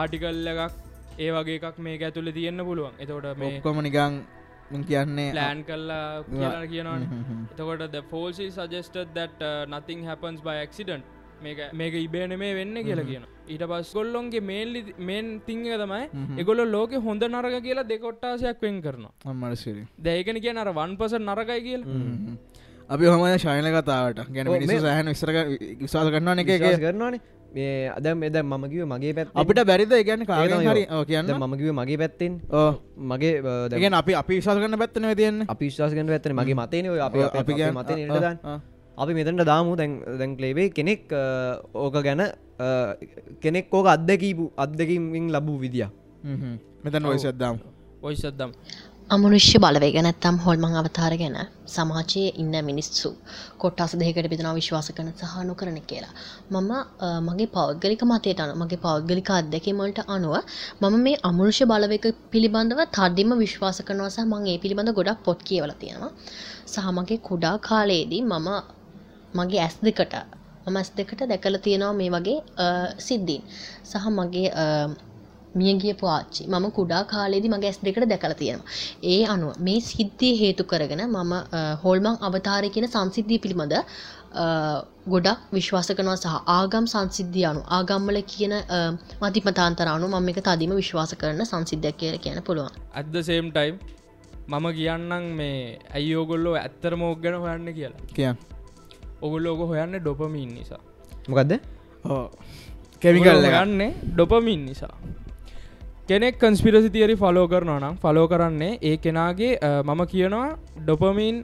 ආටිකල් 0.00 0.50
එකක් 0.52 0.74
ඒ 1.18 1.30
වගේ 1.36 1.56
එකක් 1.60 1.78
මේක 1.86 2.02
ඇතුළ 2.08 2.32
තියෙන්න්න 2.38 2.66
පුළුවන්. 2.68 2.94
එතකොට 3.04 3.26
මේ 3.40 3.56
ඔක්කොම 3.58 3.80
නිකං 3.86 4.20
මං 4.70 4.84
කියන්නේ 4.90 5.30
ප්ලෑන් 5.36 5.64
කල්ලා 5.70 6.04
කියලා 6.28 6.66
කියනවන. 6.74 7.08
එතකොට 7.54 7.96
false 8.12 8.38
is 8.46 8.54
suggested 8.60 9.08
that 9.18 9.34
uh, 9.42 9.64
nothing 9.74 10.04
happens 10.10 10.40
by 10.48 10.56
accident 10.66 11.04
මේක 11.42 11.58
මේක 11.72 11.94
ඉබේන 11.96 12.32
මේ 12.38 12.52
වෙන්න 12.54 12.74
කියලා 12.80 13.04
කියන 13.04 13.24
ඊට 13.48 13.64
පස් 13.64 13.92
ගොල්ලොන්ගේ 13.94 14.42
මේල්ලි 14.42 14.80
මේන් 15.00 15.26
තිංහ 15.46 15.64
තමයි 15.64 16.38
එගොල 16.38 16.62
ලෝක 16.68 16.92
හොඳ 17.00 17.22
නරක 17.24 17.56
කියලා 17.62 17.86
දෙකොට්ටාසයක් 17.86 18.60
වෙන් 18.62 18.80
කරනවා. 18.82 19.12
අම්මට 19.24 19.58
සිරි. 19.58 19.82
දැයකන 19.98 20.40
කිය 20.40 20.56
අර 20.56 20.72
වන් 20.74 20.96
පස 20.96 21.14
නරකයි 21.20 21.60
කියලා. 21.66 22.36
අපි 22.90 23.04
හොම 23.06 23.26
ශයන 23.38 23.68
කතාවට. 23.72 24.24
ගැන 24.30 24.46
සහන 24.46 25.08
විස්ර 25.08 25.30
විශවාස 25.80 26.08
කරනවා 26.10 26.38
එක 26.38 26.80
කරනවානේ. 26.80 27.20
මේ 27.50 27.90
අද 27.90 28.06
මෙද 28.14 28.36
මම 28.42 28.64
කිව 28.70 28.82
මගේ 28.86 29.12
පැත් 29.12 29.28
අපිට 29.34 29.60
බැරිද? 29.66 29.92
ගැන 30.06 30.22
කාගෙන 30.24 30.60
හරි 30.64 30.84
ඕ 30.88 31.04
කියන්න. 31.04 31.30
මම 31.36 31.54
කිව 31.58 31.72
මගේ 31.74 31.98
පැත්තෙන්. 31.98 32.32
මගේ 33.04 33.32
අ, 33.42 33.54
දැන් 33.68 33.80
ගැන 33.82 33.94
අපි 33.94 34.14
අපි 34.14 34.32
විශවාස 34.36 34.58
කරන්න 34.58 34.78
පැත්තනව 34.78 35.14
තියෙන්නේ. 35.16 35.46
අපි 35.48 35.64
විශ්වාස 35.66 35.92
කරන 35.92 36.10
ඇත්තන 36.10 36.34
මගේ 36.34 36.54
මතයන 36.56 36.86
ඔය 36.88 37.00
අප 37.00 37.14
අපි 37.34 37.52
නිටදන් 37.96 38.38
ආ. 38.44 38.58
අපි 38.98 39.12
මෙතැන්ට 39.18 39.46
දාමු. 39.52 39.76
දැන් 39.80 39.92
දැන් 40.20 40.36
ලේවේ 40.44 40.68
කෙනෙක් 40.78 41.02
ඕක 41.74 41.96
ගැන 42.06 42.22
කෙනෙක් 43.42 43.74
ඕක 43.78 43.86
අත්දැකීපු 43.96 44.52
අත්දැකීමින් 44.64 45.32
ලබූ 45.36 45.58
විදිිය 45.64 45.88
මෙතන් 46.84 47.10
ඔයිසද්දාම් 47.12 47.56
ඔයිසද්දම් 48.08 48.50
අමනුෂ්‍ය 49.14 49.58
බලවේග 49.62 49.96
නැත්තම් 50.06 50.36
හොල්මං 50.44 50.74
අවතාර 50.80 51.12
ගැන 51.20 51.36
සමාජයේ 51.74 52.28
ඉන්න 52.42 52.54
මිනිස්සු 52.68 53.08
කොට්ටස් 53.62 53.94
දෙකට 54.02 54.28
පිදෙන 54.32 54.48
විශ්වාස 54.58 54.88
කරන 54.96 55.08
සහ 55.12 55.32
නොකරන 55.48 55.78
කියලා. 55.90 56.12
මම 56.52 56.70
මගේ 57.28 57.48
පෞද්ගලික 57.56 58.02
මතයට 58.10 58.42
අනුව 58.44 58.60
මගේ 58.62 58.80
පෞද්ගලික 58.86 59.30
අත්දැකීමවලට 59.38 60.00
අනුව 60.16 60.36
මම 60.82 60.96
මේ 61.06 61.16
අමනුෂ්‍ය 61.30 61.64
බලවේග 61.72 62.06
පිළිබඳව 62.32 62.82
තදින්ම 62.98 63.32
විශ්වාස 63.44 63.80
කරනවා 63.88 64.10
සහ 64.14 64.20
මම 64.26 64.46
ඒ 64.52 64.58
පිළිබඳ 64.64 64.92
ගොඩක් 64.98 65.24
පොත් 65.26 65.40
කියවලා 65.48 65.80
තියෙනවා. 65.82 66.12
සහ 66.72 66.86
මගේ 66.98 67.18
කුඩා 67.28 67.56
කාලයේදී 67.68 68.22
මම 68.22 68.48
මගේ 69.34 69.60
ඇස් 69.66 69.76
දෙකට 69.82 70.14
මම 70.66 70.76
ඇස් 70.76 70.90
දෙකට 70.96 71.20
දැකලා 71.28 71.60
තියෙනවා 71.66 71.92
මේ 72.00 72.10
වගේ 72.10 72.38
සිද්ධීන්. 72.98 73.42
සහ 73.84 74.06
මගේ 74.18 74.48
අ, 74.54 74.64
මියගියපු 75.54 76.06
ආච්චි 76.08 76.42
මම 76.48 76.66
කුඩා 76.70 77.02
කාලේදී 77.12 77.50
මගේ 77.50 77.70
ඇස් 77.70 77.78
දෙකට 77.84 78.04
දැකලා 78.12 78.34
තියෙනවා. 78.34 78.66
ඒ 79.04 79.22
අනුව 79.26 79.52
මේ 79.60 79.80
සිද්ධිය 79.82 80.34
හේතු 80.42 80.64
කරගෙන 80.64 81.02
මම 81.08 81.32
හොල්මන් 81.84 82.16
අවතාරය 82.28 82.68
කියන 82.70 82.86
සංසිද්ධිය 82.88 83.38
පිළිබඳ 83.38 83.74
ගොඩක් 85.12 85.40
විශ්වාස 85.52 85.88
කරනවා 85.90 86.16
සහ 86.16 86.36
ආගම් 86.56 86.84
සංසිද්ධිය 86.92 87.46
අනුව 87.50 87.64
ආගම්වල 87.78 88.18
කියන 88.32 88.54
මතිමතාන්තර 89.22 89.88
අනුව 89.88 90.10
මම 90.12 90.28
එක 90.32 90.38
තදිම 90.48 90.72
විශ්වාස 90.80 91.14
කරන 91.20 91.42
සංසිද්ධයක් 91.44 91.96
කියලා 92.00 92.22
කියන්න 92.24 92.42
පුළුවන්. 92.42 92.70
ඇත්ද 92.94 93.14
සේම් 93.22 93.50
ටයිම් 93.50 93.76
මම 94.50 94.66
කියන්නම් 94.78 95.26
මේ 95.38 95.58
ඇයි 95.96 96.14
ඕගොල්ලෝ 96.16 96.54
ඇත්තරම 96.56 97.02
ඕක් 97.02 97.18
ගැන 97.24 97.36
හොයන්න 97.44 97.68
කියලා 97.74 98.00
කිය 98.16 98.30
ඔගොල්ලෝ 99.22 99.54
ඕක 99.54 99.62
හොයන්න 99.72 99.96
ඩොපමීන් 100.00 100.50
නිසා. 100.58 100.82
මොකක්ද 101.28 101.52
කෙමිකල් 103.02 103.44
එක 103.48 103.54
ගන්න 103.56 103.82
ඩොපමින් 104.14 104.66
නිසා. 104.66 104.94
කෙනෙක් 106.08 106.38
කන්ස්පිරසි 106.42 106.90
තියරි 106.96 107.16
ෆලෝ 107.22 107.46
කරනවා 107.54 107.80
නම් 107.80 107.96
ෆලෝ 108.04 108.26
කරන්නේ 108.34 108.78
ඒ 108.82 108.96
කෙනාගේ 109.06 109.52
මම 109.88 110.02
කියනවා 110.12 110.48
ඩොපමීන් 110.84 111.36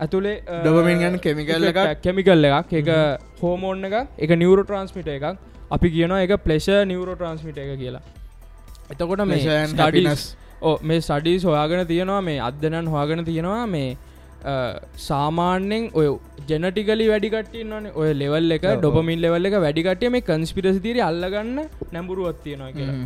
ඇතුළේ 0.00 0.36
Dopamine 0.64 0.98
ගැන 1.02 1.18
chemical 1.24 1.64
එකක්. 1.70 1.80
කෙමිකල් 2.04 2.44
එකක්. 2.44 2.72
එක 2.80 2.88
හෝමෝන් 3.40 3.84
එක 3.88 3.94
එක 4.18 4.30
නිවරෝ 4.42 4.64
ට්‍රන්ස්මිට 4.64 5.08
එකක්. 5.16 5.26
අපි 5.70 5.88
කියනවා 5.96 6.22
එක 6.26 6.32
ප්ලෙෂ 6.46 6.68
නිවරෝ 6.92 7.14
ට්‍රන්ස්මිට 7.14 7.58
එක 7.58 7.78
කියලා. 7.82 8.02
එතකොට 8.92 9.22
මේ 9.32 9.66
happiness. 9.82 10.24
ඕ 10.62 10.74
මේ 10.82 11.00
සඩිස් 11.08 11.46
හොයාගෙන 11.50 11.86
තියෙනවා 11.92 12.20
මේ 12.28 12.40
අදදනන් 12.48 12.90
හොයාගෙන 12.94 13.24
තියෙනවා 13.30 13.66
මේ 13.66 13.96
සාමාන්‍යෙන් 15.08 15.84
ඔය 15.94 16.06
ජනටිකලි 16.48 17.06
වැඩිකටින් 17.12 17.68
නොන 17.72 17.84
ඔය 17.94 18.08
ලෙවල් 18.22 18.50
එක 18.56 18.64
ඩොපමින් 18.80 19.20
ලෙවල් 19.24 19.44
එක 19.48 19.54
වැඩිකටිය 19.64 20.10
මේ 20.14 20.20
කන්ස්පිරසි 20.28 20.80
තිරි 20.86 21.00
අල්ලගන්න 21.00 21.58
නැඹුරුවත් 21.92 22.38
තියෙනවා 22.44 22.72
කියලා. 22.72 22.96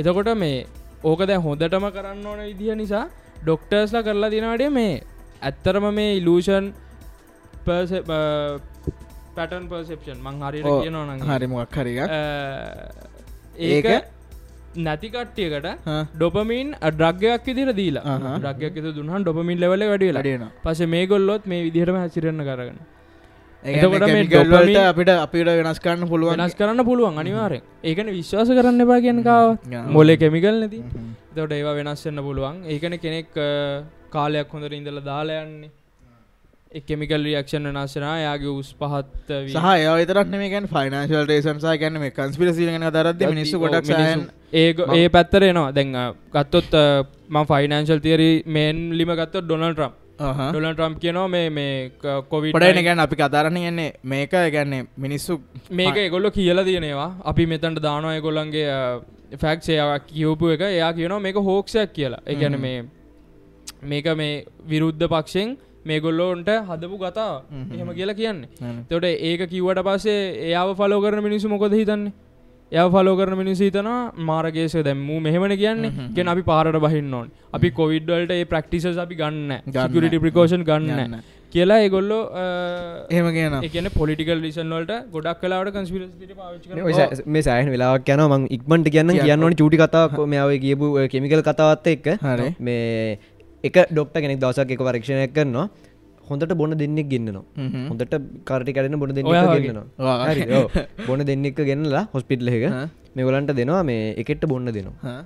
එතකොට 0.00 0.30
මේ 0.42 0.66
ඕක 1.04 1.20
දැ 1.28 1.38
හොඳටම 1.46 1.86
කරන්න 1.96 2.26
ඕන 2.26 2.40
විදිහ 2.50 2.74
නිසා 2.82 3.04
ඩොක්ටර්ස්ලා 3.42 4.02
කරලා 4.06 4.30
තිනවාඩේ 4.34 4.70
මේ 4.70 4.94
ඇත්තරම 5.42 5.86
මේ 5.94 6.10
ඉලූෂන් 6.20 6.66
පැටන් 9.36 9.64
පර්සෙප්ෂන් 9.70 10.18
මං 10.22 10.36
හරිට 10.46 10.66
ඕ, 10.66 10.82
කියනවන 10.82 11.22
හරි 11.30 11.46
මොක් 11.46 11.76
හරික 11.76 11.98
ඒක 13.58 13.86
ඒක? 14.76 14.82
නැති 14.84 15.08
කට්ටියකට 15.08 15.66
හා. 15.86 16.02
ඩොපමින් 16.16 16.74
ඩ්‍රග්ගයක් 16.90 17.46
විදිර 17.46 17.72
දීලා. 17.72 18.18
ඩ්‍රග්ගයක් 18.38 18.74
දුහන් 18.98 19.22
ඩොපමින් 19.22 19.58
ලෙවල 19.60 19.82
වැඩියලා 19.92 20.20
වැඩියනවා. 20.20 20.50
පස 20.64 20.80
මේ 20.86 21.06
ගොල්ලොත් 21.06 21.46
මේ 21.46 21.62
විදිහටම 21.62 21.96
හැසිරන්න 21.96 22.42
කරගන්න 22.44 22.78
dopamine- 24.34 24.88
අපිට 24.90 25.08
අපිට 25.16 25.48
වෙනස් 25.60 25.80
කරන්න 25.80 26.08
පුළුවන් 26.08 26.32
වෙනස් 26.34 26.54
කරන්න 26.54 26.84
පුළුවන් 26.84 27.18
අනිවාරෙන් 27.18 27.62
ඒකන 27.84 28.08
විශ්වාස 28.10 28.48
කරන්න 28.48 28.80
එපා 28.80 29.00
කියනකාව. 29.00 29.48
මොලේ 29.96 30.16
කෙමිකල් 30.16 30.56
නැති 30.62 30.80
තොට 31.36 31.52
ඒවා 31.52 31.74
වෙනස්වෙන්න 31.74 32.20
පුළුවන් 32.22 32.56
ඒකන 32.66 32.94
කෙනෙක් 32.98 33.28
කාලයක් 34.10 34.48
හොඳර 34.52 34.72
ඉඳල 34.72 35.00
දාලායන්නේ 35.00 35.70
කෙමිකල් 36.82 37.22
රියක්ෂන් 37.24 37.68
වෙනස්සෙන 37.70 38.06
යාගේ 38.20 38.52
උස් 38.52 38.70
පහත් 38.74 39.28
සහ 39.50 39.66
ඒ 39.74 39.92
විතරක් 39.98 40.28
නෙමකන් 40.28 40.66
ෆයිනන්ශල් 40.68 41.26
රේසන්සා 41.26 41.76
ගැන 41.78 41.98
මේ 41.98 42.10
කන්ස්පිරසි 42.12 42.66
ගෙන 42.68 42.88
දරද 42.90 43.22
මිනිස්සු 43.28 43.58
ගොඩක් 43.58 43.90
ඒ 44.54 44.66
ඒ 44.96 45.08
පැත්තරෙනවා 45.10 45.68
දැන් 45.72 45.94
අ, 45.96 46.04
ගත්තොත් 46.34 46.74
ම 47.28 47.44
ෆයිනන්ශල් 47.46 48.00
තියරි 48.00 48.30
මේන් 48.48 48.82
ලිම 48.92 49.12
ගත්තොත් 49.14 49.44
ඩොනල් 49.44 49.72
ට්‍රම් 49.72 49.92
ඩොනල් 50.50 50.74
ට්‍රම් 50.74 50.94
කියනවා 50.98 51.28
මේ 51.28 51.48
මේ 51.50 51.90
කොවිඩ 52.30 52.54
පොඩන 52.54 52.82
ගැන 52.84 53.00
අපි 53.00 53.16
කතරන්න 53.16 53.58
ගන්නේ 53.60 53.92
මේක 54.04 54.30
ගැන්නේ 54.50 54.86
මිනිස්සු 54.98 55.38
මේක 55.72 55.96
එගොල්ල 55.98 56.30
කියල 56.30 56.64
තියෙනවා. 56.64 57.10
අපි 57.24 57.46
මෙතන්ට 57.46 57.82
දානවා 57.82 58.14
එගොල්ලන්ගේ 58.14 58.66
ෆැක්ෂය 59.38 59.76
කියවපු 60.08 60.50
එක. 60.50 60.60
එයා 60.62 60.92
කියනවා 60.92 61.20
මේක 61.20 61.36
හෝක්ෂයක් 61.42 61.92
කියලා. 61.92 62.22
එකැන 62.26 62.60
මේ 62.60 62.84
මේක 63.84 64.06
මේ 64.16 64.44
විරුද්ධ 64.66 65.06
පක්ෂෙන් 65.06 65.56
මේගොල්ලෝන්ට 65.86 66.50
හදපු 66.68 66.96
කතා 66.98 67.32
එහෙම 67.74 67.90
කියලා 67.92 68.14
කියන්නේ. 68.14 68.48
තොට 68.90 69.04
ඒක 69.04 69.42
කිව්වට 69.50 69.82
පස්සේ 69.88 70.20
එයාව 70.46 70.74
ෆලෝ 70.74 71.00
කරන 71.00 71.22
මිනිසු 71.22 71.48
මොකොද 71.48 71.72
හිතන්නේ? 71.72 72.12
එය 72.72 72.86
ෆලෝ 72.90 73.14
කරන 73.16 73.36
මිනිසු 73.38 73.62
හිතනවා 73.64 73.98
මාරගේස 74.24 74.74
දැම්මූ 74.88 75.20
මෙහෙමන 75.20 75.56
කියන්නේ. 75.56 75.92
ගෙන 76.14 76.28
අපි 76.28 76.42
පාරට 76.42 76.78
බහින්න 76.86 77.14
ඕන්. 77.14 77.28
අපි 77.54 77.70
කොවිඩ්වල්ට 77.70 78.32
ඒ 78.32 78.44
ප්‍රක්ටිසස් 78.44 78.98
අපි 78.98 79.14
ගන්න 79.14 79.52
ගුරිටි 79.94 80.18
ප්‍රිකෝෂන් 80.18 80.64
ගන්න. 80.64 81.16
කියලා 81.52 81.76
ඒගොල්ලෝ 81.78 82.22
එහෙම 83.10 83.28
කියන 83.32 83.54
එකන 83.62 83.86
පොලිටිකල් 83.96 84.40
ලිසන් 84.40 84.72
වලට 84.72 84.96
ගොඩක් 85.12 85.38
කලාවට 85.42 85.72
සෑ- 86.94 87.26
මේ 87.26 87.42
සෑහන් 87.42 87.70
වෙලාවක් 87.70 88.08
යන 88.08 88.22
මං 88.26 88.46
ඉක්මට 88.50 88.90
කියන්න. 88.90 89.14
කියන්න 89.20 89.44
ඕන 89.44 89.54
චුටි 89.62 89.78
කතාවක්. 89.78 90.18
මෙයාව 90.26 90.50
කියපු 90.58 90.86
කෙමිකල් 91.08 91.42
කතාවත් 91.42 91.86
එක්ක. 91.86 92.06
මේ 92.60 93.18
එක 93.64 93.76
ඩොක්ට 93.90 94.16
කෙනෙක් 94.24 94.40
දවසක් 94.40 94.70
එක 94.76 94.82
පරීක්ෂණයක් 94.88 95.32
කරනවා. 95.36 95.68
හොඳට 96.28 96.52
බොන 96.60 96.72
දෙන්නෙක් 96.82 97.08
ගෙන්න්නනවා 97.08 97.44
හ්ම්. 97.56 97.88
හොඳට 97.90 98.14
කරටි 98.48 98.72
කඩන 98.76 98.98
බොන 98.98 99.14
දෙන්න 99.14 99.26
ඔව්. 100.60 100.70
බොන 101.08 101.20
දෙන්නෙක් 101.30 101.58
ගෙනලා 101.70 102.04
හොස්පිටල 102.14 102.48
එක. 102.48 102.64
මෙගලන්ට 103.16 103.52
දෙනවා 103.60 103.82
මේ 103.90 104.14
එකට 104.22 104.44
බොන්න 104.52 104.66
දෙනවා. 104.76 105.16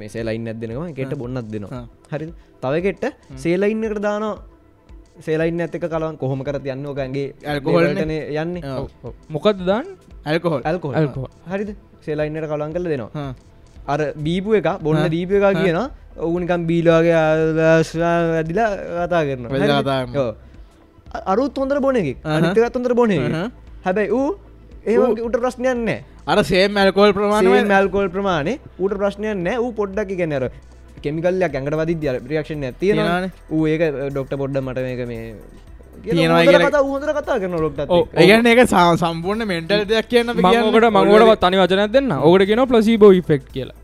මේ 0.00 0.08
සේලයින් 0.14 0.48
ඇදෙනවා 0.52 0.88
එකට 0.92 1.14
බොන්නත් 1.22 1.50
දෙනවා. 1.54 1.82
හරි. 2.12 2.32
තවකට 2.62 3.04
සේලයින්නකට 3.44 4.02
දානවා. 4.06 4.36
සේලයින්න 5.26 5.60
ඇතක 5.64 5.86
කලවන් 5.94 6.18
කොහොම 6.18 6.42
කරත් 6.46 6.66
යන්න 6.74 6.86
ඕකන්ගේ 6.86 7.34
ඇල්කොහොල් 7.52 7.82
නේ? 7.82 7.94
ලෙවල්ටනේ 7.94 8.42
යන්නේ. 8.42 8.62
ඔව්. 8.78 9.14
මොකද 9.36 9.62
දාන්න? 9.70 9.86
ඇල්කොහොල්. 10.24 10.62
ඇල්කොහොල්. 10.68 10.94
ඇල්කොහොල්. 11.00 11.30
හරිද? 11.52 11.70
සේලයින්නට 12.06 12.50
කලන් 12.50 12.74
කල 12.76 12.90
දෙනවා. 12.94 13.30
අර 13.92 14.00
බීපු 14.26 14.58
එක 14.58 14.68
බොන්න 14.82 15.06
දීප 15.14 15.30
එක 15.38 15.46
කියන 15.62 15.78
ඔවුනිකම් 16.26 16.62
බීලවාගේ 16.70 17.16
ඇදිලා 17.20 18.68
කතා 19.06 19.22
කරන 19.28 19.44
වැදිලා 19.52 19.80
කතා 19.82 19.98
කරනවා. 20.04 20.34
අරුත් 21.32 21.58
හොඳර 21.58 21.78
බොන 21.80 21.96
එක 21.96 22.08
අහහ. 22.24 22.36
අනිතකත් 22.36 22.76
හොඳර 22.78 22.94
බොන. 22.94 23.10
හැබැයි 23.84 24.10
ඌ 24.12 24.28
ඒ 24.86 24.96
උට 25.26 25.36
ප්‍රශ්නයන්න 25.42 25.88
අර 26.26 26.38
සේම් 26.44 26.76
ඇල්කෝල් 26.76 27.12
ප්‍රමාණව 27.12 27.54
මැල්කෝල් 27.68 28.08
ප්‍රමාණය. 28.16 28.54
ඌට 28.78 28.94
ප්‍රශ්නය 29.00 29.34
නෑ 29.36 29.56
ඌ 29.58 29.70
පොඩ්ඩක් 29.72 30.10
ගැනර 30.20 30.44
කෙමිකල්ලයක් 31.02 31.54
ඇඟට 31.54 31.76
වදි 31.80 31.94
ඇතියනනේ 32.10 32.72
තියෙනවානේ. 32.80 33.30
ඌ 33.50 33.66
ඒක 33.66 33.82
ඩොක්ට 34.12 34.34
පොඩ්ඩ 34.42 34.62
මට 34.62 34.78
මේක 34.88 35.00
මේ 35.06 35.22
හොඳර 36.88 37.10
කතා 37.14 37.38
කරන 37.42 37.54
ලොක්ට 37.60 37.80
ඔව්. 37.88 38.04
ඒගැන 38.14 38.46
එක 38.46 38.60
සා- 38.68 38.96
සම්පූර්ණ 38.96 39.46
මෙන්ටල් 39.46 39.84
දෙයක් 39.84 40.08
කියන්න 40.10 40.30
අපි 40.30 40.42
කියන්න. 40.42 40.66
මංකට 40.66 40.90
මංගොට 40.96 41.40
තනි 41.40 41.56
වචනයක් 41.62 41.90
දෙන්න. 41.92 42.12
ඕකට 42.12 42.46
කියෙන 42.46 42.66
ප්ලසිබෝ 42.66 43.12
ෆෙක්් 43.30 43.42
කියලා 43.54 43.76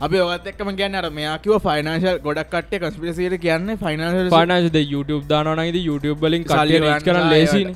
අපි 0.00 0.18
ඔත් 0.24 0.46
එක්කම 0.46 0.68
කියන්න 0.76 0.94
අර 0.98 1.06
මෙයා 1.10 1.36
කිව 1.44 1.54
ෆයිනශල් 1.64 2.18
ගොඩක් 2.26 2.50
කට්ටේ 2.52 2.80
කස්පිසිට 2.82 3.34
කියන්නේ 3.42 3.76
ෆයිනල් 3.76 4.28
පානශද 4.34 4.76
YouTube 4.92 5.24
දානනයිද 5.32 5.76
YouTube 5.80 6.18
බලින් 6.22 6.44
රච් 6.48 7.04
කරන 7.06 7.26
ලේසින 7.32 7.74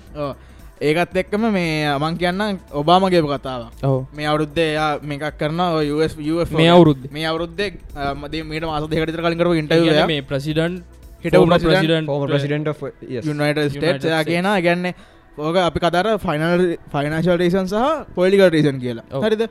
ඒකත් 0.82 1.16
එක්කම 1.22 1.42
මේ 1.52 1.82
අමන් 1.88 2.16
කියන්න 2.16 2.44
ඔබාමගේ 2.72 3.20
කතාව 3.24 3.62
ඔව. 3.82 3.96
මේ 4.12 4.28
අවුරුද්දේ 4.30 4.70
මේකක් 5.02 5.36
කරන 5.40 5.60
US 5.96 6.16
මේ 6.52 6.68
අවුරුද්දේ. 6.68 7.10
මේ 7.12 7.26
අවුරුද්දේ 7.32 7.68
මද 8.14 8.40
මීට 8.44 8.66
මාස 8.70 8.86
දෙකට 8.92 9.18
කලින් 9.18 9.38
කරපු 9.40 9.58
ඉන්ටර්වියු 9.62 10.06
මේ 10.12 10.22
ප්‍රසිඩන්් 10.30 10.78
හිටපු 11.24 11.44
හිට 11.48 12.22
ප්‍රසිඩන්ට 12.24 14.06
කියන 14.30 14.48
ගැන්න 14.68 14.88
ඕක 15.38 15.56
අපි 15.66 15.84
කතර 15.84 16.08
ෆයිනල් 16.24 16.64
ෆයිනශල් 16.94 17.36
රීසන් 17.42 17.68
සහ 17.68 18.08
පොලිකල් 18.16 18.48
රීසන් 18.56 18.80
කියලා. 18.80 19.04
හරිද? 19.26 19.44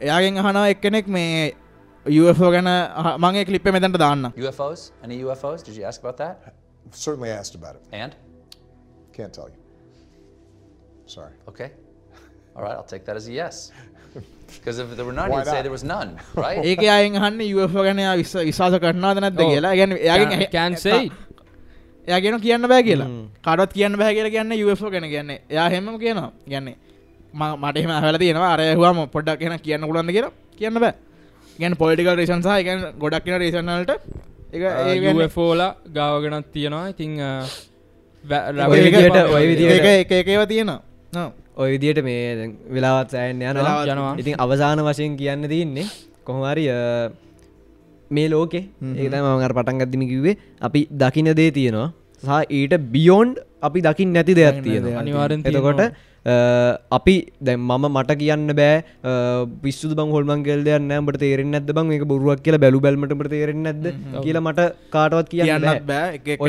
එයාගෙන් 0.00 0.42
අහනවා 0.42 0.66
එක්කෙනෙක් 0.74 1.06
මේ 1.08 1.54
UFO 2.06 2.50
ගැන 2.50 2.68
මගේ 3.18 3.44
කලිප්ප 3.44 3.68
මෙතැට 3.68 3.98
දාන්න 3.98 4.32
UFOs? 4.46 4.80
Any 5.04 5.16
UFOs? 5.24 5.62
Did 5.62 5.76
you 5.76 5.84
ask 5.84 6.00
about 6.00 6.18
that? 6.18 6.54
Certainly 6.92 7.30
asked 7.30 7.54
about 7.54 7.74
it. 7.74 7.82
And? 7.92 8.12
Can't 9.12 9.32
tell 9.32 9.48
you. 9.48 9.60
Sorry. 11.06 11.32
Okay. 11.48 11.70
All 12.56 12.62
right, 12.62 12.76
I'll 12.78 12.84
take 12.84 13.04
that 13.04 13.16
as 13.16 13.28
a 13.28 13.32
yes. 13.32 13.72
Because 14.56 14.78
if 14.78 14.96
there 14.96 15.04
were 15.04 15.12
none, 15.12 15.32
you'd 15.32 15.46
say 15.46 15.60
there 15.62 15.70
was 15.70 15.84
none, 15.84 16.10
right? 16.44 16.64
ඒක 16.64 16.82
අයෙන් 16.88 17.16
හන්න 17.16 17.40
UFO 17.56 17.82
ගැන 17.82 18.00
විශ්වාස 18.20 18.76
කරනවාද 18.84 19.18
නැද්ද 19.24 19.40
ඔව්. 19.40 19.50
කියලා 19.52 19.74
ගැන 19.76 19.92
එයාගෙන් 19.98 20.44
කැන්සේ 20.54 20.98
එයාගෙන 22.08 22.40
කියන්න 22.40 22.68
බෑ 22.72 22.82
කියලා 22.82 23.08
කාඩත් 23.42 23.72
කියන්න 23.72 23.98
බෑ 23.98 24.12
කියලා 24.14 24.34
කියන්න 24.36 24.56
UFO 24.66 24.90
ගැන 24.90 25.08
කියන්න 25.14 25.30
එයා 25.34 25.68
හෙම 25.74 25.90
කියනවා 26.04 26.30
ගැන්නේ 26.52 26.76
මට 27.34 27.76
එම 27.84 27.92
හල 28.04 28.18
තියෙනවා 28.24 28.52
අරයහවාම 28.54 29.02
පොඩ්ඩක් 29.16 29.38
කියෙන 29.42 29.58
කියන්න 29.66 29.88
පුලන්ද 29.90 30.12
කියලා 30.16 30.32
කියන්න 30.58 30.80
බෑ 30.84 30.94
ගැන 31.60 31.74
පොලිටිකල් 31.82 32.16
රේෂන් 32.20 32.42
සහ 32.46 32.64
ගැන 32.66 32.80
ගොඩක් 33.02 33.24
කියන 33.26 33.38
රේෂනල්ට 33.42 33.90
එක 34.56 35.30
ෆෝල 35.36 35.60
ගාවගෙනත් 35.96 36.46
තියෙනවා. 36.54 36.84
ඉතිං 36.92 37.12
ඔය 38.72 38.80
විදියට 38.86 39.18
ඔය 39.36 39.44
විදියට 39.50 39.86
එක 40.20 40.28
ඒව 40.28 40.42
තියෙනවා. 40.52 41.26
ඔය 41.56 41.68
විදියට 41.74 42.00
මේ 42.08 42.24
දැන් 42.38 42.52
වෙලාවත් 42.74 43.08
සෑන් 43.14 43.42
යනවා. 43.42 43.76
යනවා. 43.84 44.14
ඉතින් 44.22 44.34
අවසාන 44.44 44.82
වශයෙන් 44.88 45.16
කියන්න 45.20 45.48
තියන්නේ 45.52 45.86
කොහොමරි 46.24 46.64
මේ 48.10 48.28
ලෝකෙ. 48.32 48.60
ඒතම 49.02 49.22
මඟර 49.26 49.52
පටන් 49.58 49.78
ගත්තිම 49.82 50.02
කිව්වේ. 50.12 50.36
අපි 50.68 50.80
දකින 51.02 51.28
දේ 51.40 51.50
තියෙනවා. 51.58 51.88
සහ 52.22 52.30
ඊට 52.58 52.74
බියෝන්් 52.92 53.28
අපි 53.68 53.78
දකිින් 53.86 54.12
නැති 54.16 54.34
දෙයක් 54.40 54.60
තියෙනවා. 54.66 55.00
අනිවාරෙන් 55.00 55.40
එතකොට 55.48 55.80
අපි 56.26 57.16
දැ 57.46 57.56
මම 57.56 57.84
මට 57.94 58.18
කියන්න 58.22 58.50
බෑ 58.60 58.76
පිස්සු 59.64 59.94
බං 59.94 60.10
හොල්මන් 60.16 60.42
කෙල් 60.46 60.64
දෙයන්න 60.66 60.90
බට 61.06 61.20
තේරෙන් 61.24 61.50
නැද 61.54 61.70
බං? 61.78 61.92
එක 61.96 62.04
බොරුවක් 62.12 62.42
කියලා 62.46 62.62
බැලු 62.64 62.80
බැල්මට 62.86 63.28
තේරෙන් 63.34 63.62
නැද 63.66 63.84
කියලා 64.24 64.42
මට 64.46 64.60
කාටවත් 64.94 65.28
කියන්න 65.34 65.66
බෑ. 65.90 66.18
එක 66.18 66.42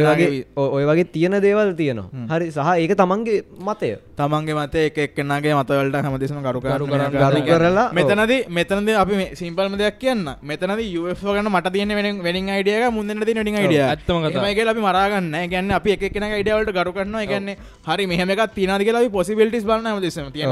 ඔය 0.57 0.84
වගේ 0.89 1.07
තියෙන 1.15 1.38
දේවල් 1.45 1.73
තියෙනවා. 1.82 2.25
හරි 2.32 2.49
සහ 2.55 2.69
ඒක 2.84 2.93
තමන්ගේ 3.01 3.43
මතය. 3.67 3.91
තමන්ගේ 4.17 4.57
මත 4.61 4.75
එක 4.88 4.97
එක්කෙනගේ 5.05 5.53
මතවලට 5.59 6.01
හැමතිසම 6.07 6.41
කරු 6.47 6.59
කරු 6.65 6.86
කරන්න, 6.89 7.11
කරු 7.13 7.41
කරලා. 7.49 7.88
මෙතනද 7.99 8.34
මෙතනද 8.57 8.89
අපි 9.03 9.13
මේ 9.21 9.36
සිම්පල්ම 9.41 9.78
දෙයක් 9.84 9.99
කියන්න. 10.01 10.25
මෙතනද 10.41 10.82
UFO 11.01 11.38
ගන්න 11.38 11.51
මට 11.53 11.73
තියෙන 11.75 11.93
වෙන 11.99 12.23
වෙනින් 12.25 12.49
අයිඩියක 12.55 12.89
මුන්දට 12.97 13.25
තින 13.30 13.41
ඩින් 13.43 13.59
අයිඩිය 13.61 13.84
ඇත්තම 13.86 14.25
කතාව. 14.25 14.41
ඒමයිගේ 14.41 14.67
අපි 14.73 14.82
මරාගන්න 14.88 15.32
ගැන්න 15.53 15.71
අපි 15.80 15.97
එකන 16.09 16.28
අයිඩවලට 16.32 16.73
කරු 16.80 16.91
කරන්න 16.97 17.30
ගැන්න 17.32 17.49
හරි 17.88 18.09
මෙහමක් 18.13 18.43
තිනද 18.57 18.84
කියලා 18.88 19.05
පොසිබිලිස් 19.17 19.66
බලන්න 19.70 19.95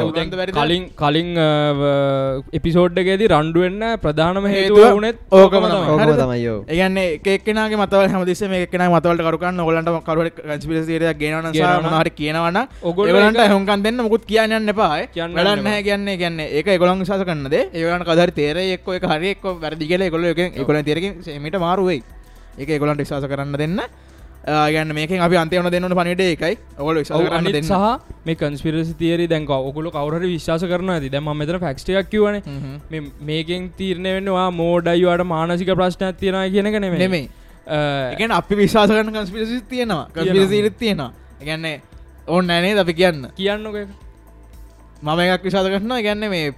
උදන්ත 0.05 0.35
වැරදි 0.35 0.55
කලින් 0.57 0.83
කලින් 0.95 1.29
එපිසෝඩ්ඩගේදී 2.53 3.29
රණ්ඩුවෙන්න 3.29 3.83
ප්‍රධානම 4.01 4.47
හේතුව 4.47 4.77
වුණෙත් 4.91 5.17
ඕකම 5.31 5.63
තමයි. 5.65 6.43
ඒගන්නේ 6.69 7.05
එකක්නගේ 7.27 7.77
මතවල් 7.77 8.07
හමදිස 8.13 8.41
මේ 8.47 8.61
එකන 8.67 8.83
මතවලට 8.87 9.25
කරුකන්න 9.27 9.59
ඔලන්ට 9.61 9.89
කන්ස්පිරසිරයක් 10.45 11.17
ගෙනවන 11.17 11.51
ගෙනවන. 11.53 11.89
හරි 11.95 12.11
කියනවන 12.11 12.57
ඒක- 13.37 13.51
හොකන් 13.55 13.83
දෙන්න 13.83 13.97
මුකුත් 13.99 14.25
කියන්න 14.25 14.69
එපායි 14.69 15.07
කියන්න 15.09 15.33
වැඩන්න 15.33 15.65
එපා. 15.65 15.83
කියන්නේ 15.83 16.17
කියන්නේ 16.17 16.47
ඒක 16.53 16.67
ගොලන් 16.77 16.99
විශස 16.99 17.23
කරන්නද 17.23 17.53
ඒගලන් 17.53 18.03
කදර 18.03 18.31
තේර 18.33 18.57
එක්ක 18.57 18.87
එක 18.95 19.05
හරි 19.05 19.29
එක්ක 19.35 19.45
වැරදි 19.57 19.85
කියල 19.87 20.09
ගොල 20.09 20.25
එක 20.25 20.39
එකල 20.55 20.81
තේරක 20.83 21.05
මට 21.37 21.59
මාරුවයි 21.59 21.99
ඒක 22.57 22.79
ගොලන්ට 22.79 22.99
විශවාස 22.99 23.25
කරන්න 23.25 23.57
දෙන්න 23.57 23.79
ගැන්න 24.45 24.93
මේක 24.93 25.11
අපි 25.27 25.35
අන්තයවන 25.35 25.69
දෙන්නට 25.71 25.95
පනිට 25.99 26.19
එකයි 26.19 26.57
විශස 26.97 27.11
දෙන්න. 27.55 27.63
සහ 27.63 28.25
මේ 28.25 28.35
කන්ස්පිරසි 28.35 28.93
තේරි 28.99 29.25
දැන්ක 29.27 29.49
ඔකුල 29.49 29.89
කවර 29.89 30.21
විශ්වාස 30.25 30.63
කරන 30.63 30.89
ඇති. 30.89 31.09
දැම 31.09 31.31
මෙතන 31.39 31.57
ෆක්ස්ටයක් 31.57 32.09
කිවන 32.11 32.41
හ්ම්. 32.41 33.09
මේකෙන් 33.21 33.71
තීරණය 33.77 34.15
වෙන්නවා 34.17 34.51
මෝඩයිවාට 34.51 35.25
මානසික 35.25 35.73
ප්‍රශ්නයක් 35.73 36.21
තියෙනවා 36.21 36.49
කියනක 36.49 36.79
නෙමේ 36.85 36.99
නෙමෙයි. 36.99 37.29
එකන 38.13 38.31
අපි 38.31 38.55
විශවාස 38.55 38.89
කරන්න 38.89 39.13
කන්ස්පිරසි 39.17 39.61
තියෙනවා. 39.69 40.07
කන්ස්පිරසිරිත් 40.13 40.77
තියෙනවා. 40.77 41.11
ගැන්නේ 41.41 41.81
ඕන්න 42.27 42.49
ඇනේ 42.49 42.79
අපි 42.79 42.93
කියන්න? 42.93 43.29
කියන්නක 43.35 43.75
මම 45.01 45.19
එකක් 45.19 45.43
විශාද 45.43 45.67
කරන 45.73 45.95
ගැන්න 46.03 46.29
මේ 46.29 46.53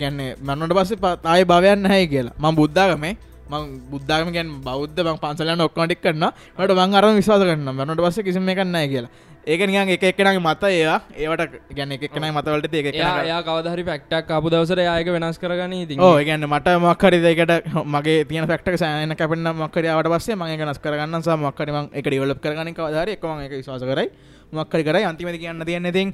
ගැන්නේ 0.00 0.36
මන්නට 0.40 0.74
පස්සේ 0.76 1.00
පතායි 1.02 1.44
භවයන්න 1.44 1.86
හැයි 1.86 2.08
කියලා. 2.08 2.36
ම 2.38 2.56
බුද්ධාගමේ 2.56 3.16
මං 3.50 3.64
බුද්ධාගම 3.90 4.32
ගැන් 4.32 4.50
බෞද්ධ 4.64 4.96
බං 4.96 5.18
පන්සලන්න 5.20 5.64
ඔක්කොටික් 5.66 6.00
කරන්න 6.00 6.32
ට 6.56 6.72
බං 6.72 6.94
අරම 6.94 7.16
විශවාස 7.16 7.42
කරන්න 7.42 7.70
මනට 7.74 8.00
පස්ස 8.00 8.24
කිසිම 8.24 8.48
එකන්නෑ 8.48 8.88
කියලා. 8.88 9.12
ඒක 9.46 9.60
නිකන් 9.68 9.90
එක 9.94 10.04
එක්කනගේ 10.10 10.40
මත 10.40 10.62
ඒවා. 10.72 11.00
ඒවට 11.22 11.56
ගැන 11.76 11.92
එකක්නයි 11.92 12.30
මතවලට 12.32 12.74
ඒක 12.74 12.86
එයා 12.96 13.40
කවදහරි 13.48 13.84
පැක්ටක් 13.88 14.30
අපපු 14.36 14.52
දවසර 14.54 14.80
යායක 14.88 15.08
වෙනස් 15.16 15.38
කරගන 15.42 15.72
ඉති 15.78 15.98
ඕ 16.00 16.16
ගැන්න 16.28 16.46
මට 16.48 16.76
මක්කරි 16.84 17.18
දෙකට 17.26 17.52
මගේ 17.94 18.24
තියන 18.30 18.46
ෆක්ට 18.48 18.80
සෑන 18.82 19.16
කැපෙන්න්න 19.16 19.52
මක්කරයාවට 19.64 20.08
පස්සේ 20.14 20.38
මගේ 20.42 20.60
වෙනස් 20.62 20.80
කරගන්න 20.80 21.20
මක්කරම 21.44 21.90
එක 21.92 22.06
ඩිවලප් 22.08 22.40
කරගන 22.40 22.72
කවදර 22.72 23.16
එකම 23.16 23.44
එක 23.44 23.52
විශවාස 23.60 23.84
කරයි. 23.84 24.08
මක්කරි 24.54 24.82
කරයි. 24.84 25.04
අන්තිමති 25.04 25.38
කියන්න 25.38 25.64
තියන්න 25.66 25.86
ඉතින් 25.92 26.12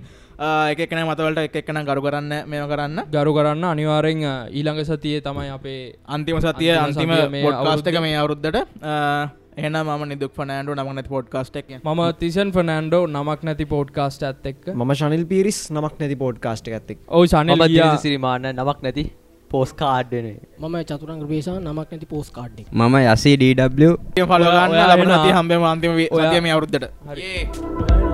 එකන 0.75 1.03
මතවලට 1.07 1.43
එක 1.47 1.57
එක්කන 1.63 1.83
ගරු 1.87 2.03
කරන්න 2.03 2.33
මෙම 2.51 2.69
කරන්න. 2.69 2.99
ගරු 3.15 3.35
කරන්න 3.37 3.65
අනිවාරෙන් 3.65 4.23
ඊළඟ 4.51 4.81
සතියේ 4.85 5.21
තමයි 5.23 5.51
අපේ 5.55 5.95
අන්තිම 6.09 6.41
සතිය 6.41 6.73
අන්තිම 6.75 7.15
මේ 7.31 7.45
අවුරුද්දේ. 7.47 8.01
මේ 8.01 8.17
අවුරුද්ධට 8.17 9.39
එහන 9.57 9.77
ම 9.79 10.03
නිදුක් 10.07 10.33
පනෑන්ඩු 10.35 10.75
නමනත් 10.77 11.09
පොඩ්කාස්ටක් 11.09 11.71
මම 11.79 12.03
තිසන් 12.19 12.53
ෆනෑන්ඩෝ 12.53 13.07
නමක් 13.09 13.43
නැති 13.43 13.65
පෝඩ්කාස්ට 13.67 14.23
ඇත් 14.23 14.47
එක්ක 14.47 14.69
මම 14.75 14.93
ශනිල් 14.95 15.25
පිරිස් 15.27 15.59
නමක් 15.71 15.95
නැති 16.01 16.17
පෝඩ්කාස්ට 16.17 16.69
ඇත්තෙක් 16.71 16.99
ඔවු 17.09 17.27
සනිල් 17.27 17.67
ගියා. 17.67 17.97
සිරිමාන්න 17.99 18.47
නමක් 18.53 18.79
නැති 18.83 19.05
පෝස් 19.51 19.73
කාඩ්ඩන 19.75 20.29
මම 20.61 20.77
චතුරංග 20.85 21.25
ප්‍රේෂා 21.27 21.59
නමක් 21.61 21.89
නැති 21.91 22.07
පෝස් 22.07 22.31
කාඩ්ඩි 22.31 22.67
මම 22.73 22.97
යසේ 23.07 23.37
ඩW 23.39 23.97
පලගන්න. 24.15 25.17
ති 25.19 25.33
හම්බේ 25.33 25.65
අන්තිම 25.67 25.93
ඔයා- 25.97 26.31
සතියම 26.31 26.47
අවුරුද්ධට 26.47 28.10